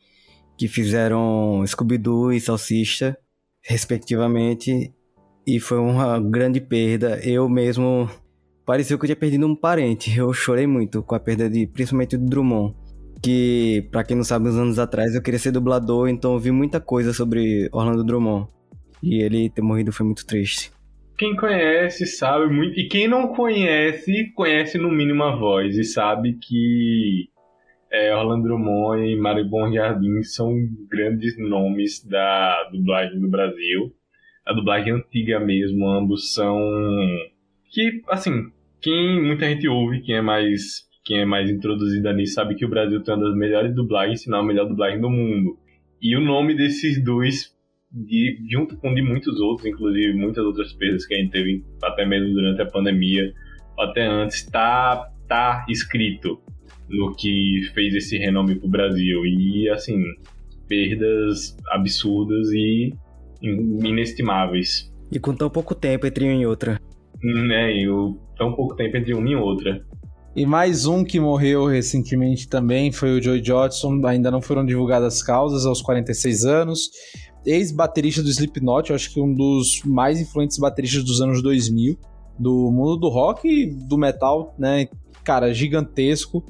que 0.58 0.66
fizeram 0.70 1.62
Scooby-Doo 1.68 2.32
e 2.32 2.40
Salsicha, 2.40 3.18
respectivamente, 3.62 4.94
e 5.46 5.60
foi 5.60 5.78
uma 5.78 6.20
grande 6.22 6.62
perda. 6.62 7.20
Eu 7.22 7.50
mesmo 7.50 8.10
pareceu 8.66 8.98
que 8.98 9.04
eu 9.04 9.08
tinha 9.08 9.16
perdido 9.18 9.46
um 9.46 9.56
parente. 9.56 10.16
Eu 10.18 10.32
chorei 10.32 10.66
muito 10.66 11.04
com 11.04 11.14
a 11.14 11.20
perda 11.20 11.50
de, 11.50 11.68
principalmente 11.68 12.16
do 12.16 12.26
Drummond. 12.26 12.76
que, 13.22 13.88
para 13.92 14.04
quem 14.04 14.16
não 14.16 14.24
sabe, 14.24 14.48
uns 14.50 14.56
anos 14.56 14.80
atrás 14.80 15.14
eu 15.14 15.22
queria 15.22 15.40
ser 15.40 15.52
dublador, 15.52 16.08
então 16.08 16.34
eu 16.34 16.40
vi 16.40 16.50
muita 16.50 16.80
coisa 16.80 17.14
sobre 17.14 17.70
Orlando 17.72 18.04
Drummond. 18.04 18.48
E 19.04 19.22
ele 19.22 19.50
ter 19.50 19.62
morrido 19.62 19.92
foi 19.92 20.06
muito 20.06 20.26
triste. 20.26 20.72
Quem 21.22 21.36
conhece 21.36 22.08
sabe 22.08 22.52
muito, 22.52 22.80
e 22.80 22.88
quem 22.88 23.08
não 23.08 23.28
conhece, 23.28 24.32
conhece 24.34 24.80
no 24.80 24.90
mínimo 24.90 25.22
a 25.22 25.36
voz 25.36 25.78
e 25.78 25.84
sabe 25.84 26.34
que 26.42 27.30
é, 27.92 28.12
Orlando 28.16 28.46
Drummond 28.46 29.08
e 29.08 29.16
Mário 29.16 29.48
Bom 29.48 29.72
Jardim 29.72 30.24
são 30.24 30.52
grandes 30.90 31.38
nomes 31.38 32.04
da 32.04 32.68
dublagem 32.72 33.20
do 33.20 33.30
Brasil. 33.30 33.94
A 34.44 34.52
dublagem 34.52 34.94
antiga 34.94 35.40
mesmo, 35.40 35.88
ambos 35.88 36.34
são 36.34 36.58
que, 37.70 38.02
assim, 38.10 38.50
quem 38.82 39.22
muita 39.24 39.48
gente 39.48 39.68
ouve, 39.68 40.02
quem 40.02 40.16
é 40.16 40.22
mais 40.24 40.90
quem 41.06 41.20
é 41.20 41.26
mais 41.26 41.52
introduzida 41.52 42.12
nisso 42.14 42.34
sabe 42.34 42.56
que 42.56 42.66
o 42.66 42.70
Brasil 42.70 43.00
tem 43.04 43.14
uma 43.14 43.28
das 43.28 43.38
melhores 43.38 43.76
dublagens, 43.76 44.24
se 44.24 44.30
não 44.32 44.40
a 44.40 44.44
melhor 44.44 44.68
dublagem 44.68 45.00
do 45.00 45.12
mundo. 45.12 45.56
E 46.02 46.18
o 46.18 46.20
nome 46.20 46.56
desses 46.56 47.00
dois, 47.04 47.51
de, 47.92 48.40
junto 48.50 48.78
com 48.78 48.94
de 48.94 49.02
muitos 49.02 49.40
outros, 49.40 49.68
inclusive 49.68 50.14
muitas 50.14 50.44
outras 50.46 50.72
perdas 50.74 51.06
que 51.06 51.14
a 51.14 51.18
gente 51.18 51.32
teve 51.32 51.64
até 51.84 52.06
mesmo 52.06 52.34
durante 52.34 52.62
a 52.62 52.66
pandemia, 52.66 53.34
até 53.78 54.06
antes, 54.06 54.46
tá, 54.46 55.10
tá 55.28 55.66
escrito 55.68 56.40
no 56.90 57.16
que 57.16 57.62
fez 57.74 57.94
esse 57.96 58.18
renome 58.18 58.56
pro 58.56 58.70
Brasil. 58.70 59.26
E, 59.26 59.70
assim, 59.70 60.04
perdas 60.68 61.58
absurdas 61.70 62.50
e 62.52 62.94
inestimáveis. 63.42 64.92
E 65.12 65.20
com 65.20 65.34
tão 65.34 65.50
pouco 65.50 65.76
tempo 65.76 66.06
entre 66.06 66.26
uma 66.26 66.42
e 66.42 66.46
outra. 66.46 66.80
É, 67.24 67.76
e 67.76 67.90
o, 67.90 68.18
tão 68.38 68.54
pouco 68.54 68.76
tempo 68.76 68.98
entre 68.98 69.14
uma 69.14 69.30
e 69.30 69.36
outra. 69.36 69.86
E 70.34 70.46
mais 70.46 70.86
um 70.86 71.04
que 71.04 71.20
morreu 71.20 71.66
recentemente 71.66 72.48
também 72.48 72.90
foi 72.90 73.18
o 73.18 73.22
Joey 73.22 73.44
Jodson. 73.44 74.00
Ainda 74.06 74.32
não 74.32 74.42
foram 74.42 74.66
divulgadas 74.66 75.16
as 75.16 75.22
causas, 75.22 75.66
aos 75.66 75.82
46 75.82 76.46
anos. 76.46 76.90
Ex-baterista 77.46 78.24
do 78.24 78.30
Slipknot, 78.30 78.90
eu 78.90 78.96
acho 78.96 79.14
que 79.14 79.20
um 79.20 79.34
dos 79.34 79.82
mais 79.84 80.22
influentes 80.22 80.58
bateristas 80.58 81.04
dos 81.04 81.22
anos 81.22 81.44
2000. 81.44 81.98
Do 82.40 82.72
mundo 82.72 82.96
do 82.96 83.10
rock 83.10 83.46
e 83.46 83.66
do 83.66 83.98
metal, 83.98 84.56
né? 84.58 84.88
Cara, 85.22 85.54
gigantesco. 85.54 86.46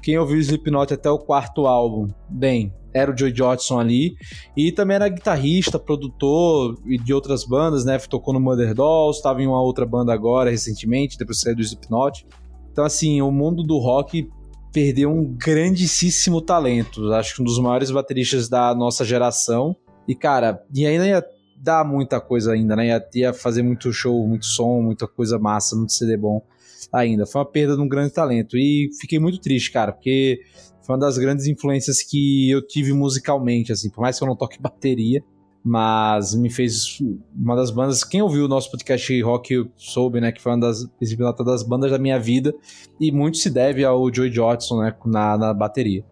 Quem 0.00 0.16
ouviu 0.16 0.36
o 0.36 0.40
Slipknot 0.40 0.94
até 0.94 1.10
o 1.10 1.18
quarto 1.18 1.66
álbum, 1.66 2.06
bem, 2.30 2.72
era 2.94 3.12
o 3.12 3.18
Joey 3.18 3.34
Jodson 3.34 3.80
ali. 3.80 4.14
E 4.56 4.70
também 4.70 4.94
era 4.94 5.08
guitarrista, 5.08 5.80
produtor 5.80 6.78
de 7.04 7.12
outras 7.12 7.44
bandas, 7.44 7.84
né? 7.84 7.98
Tocou 7.98 8.32
no 8.32 8.38
Mother 8.38 8.72
Dolls, 8.72 9.18
estava 9.18 9.42
em 9.42 9.48
uma 9.48 9.60
outra 9.60 9.84
banda 9.84 10.12
agora, 10.12 10.48
recentemente, 10.48 11.18
depois 11.18 11.40
saiu 11.40 11.56
do 11.56 11.62
Slipknot. 11.62 12.24
Então, 12.76 12.84
assim, 12.84 13.22
o 13.22 13.30
mundo 13.30 13.62
do 13.62 13.78
rock 13.78 14.28
perdeu 14.70 15.10
um 15.10 15.24
grandíssimo 15.24 16.42
talento. 16.42 17.10
Acho 17.14 17.34
que 17.34 17.40
um 17.40 17.44
dos 17.46 17.58
maiores 17.58 17.90
bateristas 17.90 18.50
da 18.50 18.74
nossa 18.74 19.02
geração. 19.02 19.74
E, 20.06 20.14
cara, 20.14 20.62
e 20.74 20.84
ainda 20.84 21.06
ia 21.06 21.24
dar 21.56 21.86
muita 21.86 22.20
coisa 22.20 22.52
ainda, 22.52 22.76
né? 22.76 22.88
Ia, 22.88 23.08
ia 23.14 23.32
fazer 23.32 23.62
muito 23.62 23.90
show, 23.94 24.28
muito 24.28 24.44
som, 24.44 24.82
muita 24.82 25.08
coisa 25.08 25.38
massa, 25.38 25.74
muito 25.74 25.94
CD 25.94 26.18
bom 26.18 26.42
ainda. 26.92 27.24
Foi 27.24 27.40
uma 27.40 27.50
perda 27.50 27.76
de 27.76 27.80
um 27.80 27.88
grande 27.88 28.12
talento. 28.12 28.58
E 28.58 28.90
fiquei 29.00 29.18
muito 29.18 29.40
triste, 29.40 29.72
cara, 29.72 29.90
porque 29.90 30.42
foi 30.82 30.96
uma 30.96 31.00
das 31.00 31.16
grandes 31.16 31.46
influências 31.46 32.02
que 32.02 32.50
eu 32.50 32.60
tive 32.60 32.92
musicalmente, 32.92 33.72
assim, 33.72 33.88
por 33.88 34.02
mais 34.02 34.18
que 34.18 34.22
eu 34.22 34.28
não 34.28 34.36
toque 34.36 34.60
bateria, 34.60 35.24
mas 35.68 36.32
me 36.32 36.48
fez 36.48 36.98
uma 37.34 37.56
das 37.56 37.72
bandas. 37.72 38.04
Quem 38.04 38.22
ouviu 38.22 38.44
o 38.44 38.48
nosso 38.48 38.70
podcast 38.70 39.20
rock 39.22 39.68
soube, 39.76 40.20
né, 40.20 40.30
que 40.30 40.40
foi 40.40 40.52
uma 40.52 40.60
das, 40.60 40.88
das 41.44 41.62
bandas 41.64 41.90
da 41.90 41.98
minha 41.98 42.20
vida 42.20 42.54
e 43.00 43.10
muito 43.10 43.36
se 43.38 43.50
deve 43.50 43.84
ao 43.84 44.14
Joey 44.14 44.30
Jodson, 44.30 44.80
né, 44.80 44.94
na, 45.04 45.36
na 45.36 45.52
bateria. 45.52 46.04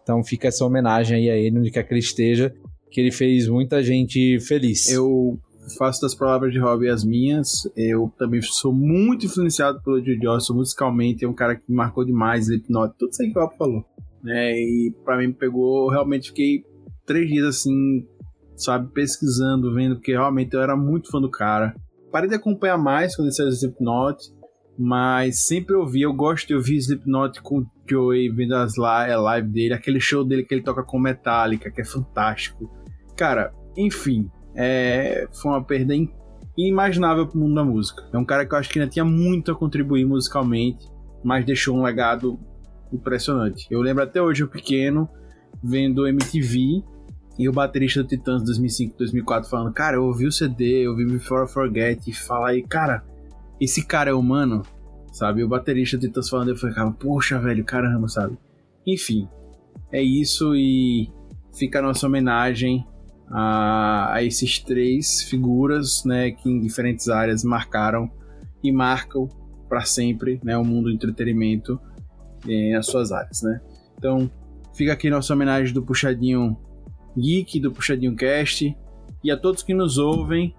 Então 0.00 0.22
fica 0.22 0.46
essa 0.46 0.64
homenagem 0.64 1.16
aí 1.16 1.28
a 1.28 1.36
ele, 1.36 1.58
onde 1.58 1.72
quer 1.72 1.82
que 1.82 1.92
ele 1.92 1.98
esteja, 1.98 2.54
que 2.88 3.00
ele 3.00 3.10
fez 3.10 3.48
muita 3.48 3.82
gente 3.82 4.38
feliz. 4.46 4.88
Eu 4.88 5.36
faço 5.76 6.00
das 6.02 6.14
palavras 6.14 6.52
de 6.52 6.60
Rob 6.60 6.88
as 6.88 7.02
minhas. 7.02 7.68
Eu 7.76 8.12
também 8.16 8.40
sou 8.40 8.72
muito 8.72 9.26
influenciado 9.26 9.82
pelo 9.82 9.98
Joey 9.98 10.20
Jodson 10.20 10.54
musicalmente. 10.54 11.24
É 11.24 11.28
um 11.28 11.34
cara 11.34 11.56
que 11.56 11.64
marcou 11.72 12.04
demais, 12.04 12.44
Slipknot, 12.46 12.94
tudo 12.96 13.10
isso 13.10 13.22
aí 13.24 13.32
que 13.32 13.36
o 13.36 13.42
Rob 13.42 13.56
falou. 13.56 13.84
É, 14.24 14.52
e 14.52 14.94
para 15.04 15.18
mim 15.18 15.32
pegou, 15.32 15.90
realmente 15.90 16.28
fiquei 16.28 16.62
três 17.04 17.28
dias 17.28 17.46
assim 17.46 18.06
sabe, 18.62 18.92
pesquisando, 18.92 19.74
vendo, 19.74 19.96
porque 19.96 20.12
realmente 20.12 20.54
eu 20.54 20.60
era 20.60 20.76
muito 20.76 21.10
fã 21.10 21.20
do 21.20 21.30
cara. 21.30 21.74
Parei 22.10 22.28
de 22.28 22.34
acompanhar 22.34 22.78
mais 22.78 23.14
quando 23.14 23.28
ele 23.28 23.34
saiu 23.34 23.48
do 23.48 23.54
Slipknot, 23.54 24.18
mas 24.78 25.46
sempre 25.46 25.74
ouvi, 25.74 26.02
eu 26.02 26.12
gosto 26.12 26.48
de 26.48 26.54
ouvir 26.54 26.76
Slipknot 26.76 27.40
com 27.42 27.60
o 27.60 27.66
Joey, 27.88 28.30
vendo 28.30 28.54
as 28.54 28.76
live, 28.76 29.48
dele, 29.48 29.74
aquele 29.74 30.00
show 30.00 30.24
dele 30.24 30.42
que 30.42 30.54
ele 30.54 30.62
toca 30.62 30.82
com 30.82 30.98
Metallica, 30.98 31.70
que 31.70 31.80
é 31.80 31.84
fantástico. 31.84 32.70
Cara, 33.16 33.52
enfim, 33.76 34.30
é, 34.54 35.28
foi 35.32 35.52
uma 35.52 35.62
perda 35.62 35.94
inimaginável 36.56 37.26
pro 37.26 37.38
mundo 37.38 37.54
da 37.54 37.64
música. 37.64 38.08
É 38.12 38.18
um 38.18 38.24
cara 38.24 38.46
que 38.46 38.54
eu 38.54 38.58
acho 38.58 38.70
que 38.70 38.78
ainda 38.78 38.90
tinha 38.90 39.04
muito 39.04 39.52
a 39.52 39.54
contribuir 39.54 40.04
musicalmente, 40.04 40.88
mas 41.22 41.44
deixou 41.44 41.76
um 41.76 41.82
legado 41.82 42.38
impressionante. 42.92 43.66
Eu 43.70 43.80
lembro 43.80 44.02
até 44.02 44.20
hoje, 44.20 44.42
eu 44.42 44.48
pequeno, 44.48 45.08
vendo 45.62 46.06
MTV 46.06 46.82
e 47.40 47.48
o 47.48 47.52
baterista 47.52 48.02
do 48.02 48.08
Titãs 48.08 48.42
2005, 48.42 48.98
2004 48.98 49.48
falando, 49.48 49.72
cara, 49.72 49.96
eu 49.96 50.04
ouvi 50.04 50.26
o 50.26 50.32
CD, 50.32 50.84
eu 50.84 50.90
ouvi 50.90 51.06
Before 51.06 51.46
I 51.46 51.48
Forget, 51.50 52.06
e 52.06 52.12
fala 52.12 52.50
aí, 52.50 52.62
cara, 52.62 53.02
esse 53.58 53.86
cara 53.86 54.10
é 54.10 54.12
humano, 54.12 54.62
sabe? 55.10 55.40
E 55.40 55.44
o 55.44 55.48
baterista 55.48 55.96
do 55.96 56.06
Titãs 56.06 56.28
falando, 56.28 56.50
eu 56.50 56.56
falei, 56.56 56.76
cara, 56.76 56.90
poxa, 56.90 57.38
velho, 57.38 57.64
caramba, 57.64 58.08
sabe? 58.08 58.36
Enfim, 58.86 59.26
é 59.90 60.02
isso 60.02 60.54
e 60.54 61.10
fica 61.56 61.78
a 61.78 61.82
nossa 61.82 62.06
homenagem 62.06 62.86
a, 63.30 64.16
a 64.16 64.22
esses 64.22 64.58
três 64.58 65.22
figuras, 65.22 66.04
né, 66.04 66.32
que 66.32 66.46
em 66.46 66.60
diferentes 66.60 67.08
áreas 67.08 67.42
marcaram 67.42 68.10
e 68.62 68.70
marcam 68.70 69.26
para 69.66 69.80
sempre, 69.80 70.38
né, 70.44 70.58
o 70.58 70.64
mundo 70.64 70.90
do 70.90 70.94
entretenimento 70.94 71.80
eh, 72.46 72.72
nas 72.74 72.84
suas 72.84 73.12
áreas, 73.12 73.40
né? 73.40 73.62
Então, 73.96 74.30
fica 74.74 74.92
aqui 74.92 75.08
nossa 75.08 75.32
homenagem 75.32 75.72
do 75.72 75.82
Puxadinho 75.82 76.58
Geek 77.20 77.60
do 77.60 77.72
Puxadinho 77.72 78.16
Cast 78.16 78.76
e 79.22 79.30
a 79.30 79.36
todos 79.36 79.62
que 79.62 79.74
nos 79.74 79.98
ouvem. 79.98 80.54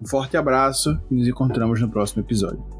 Um 0.00 0.06
forte 0.06 0.36
abraço 0.36 0.98
e 1.10 1.14
nos 1.14 1.28
encontramos 1.28 1.80
no 1.80 1.90
próximo 1.90 2.22
episódio. 2.22 2.75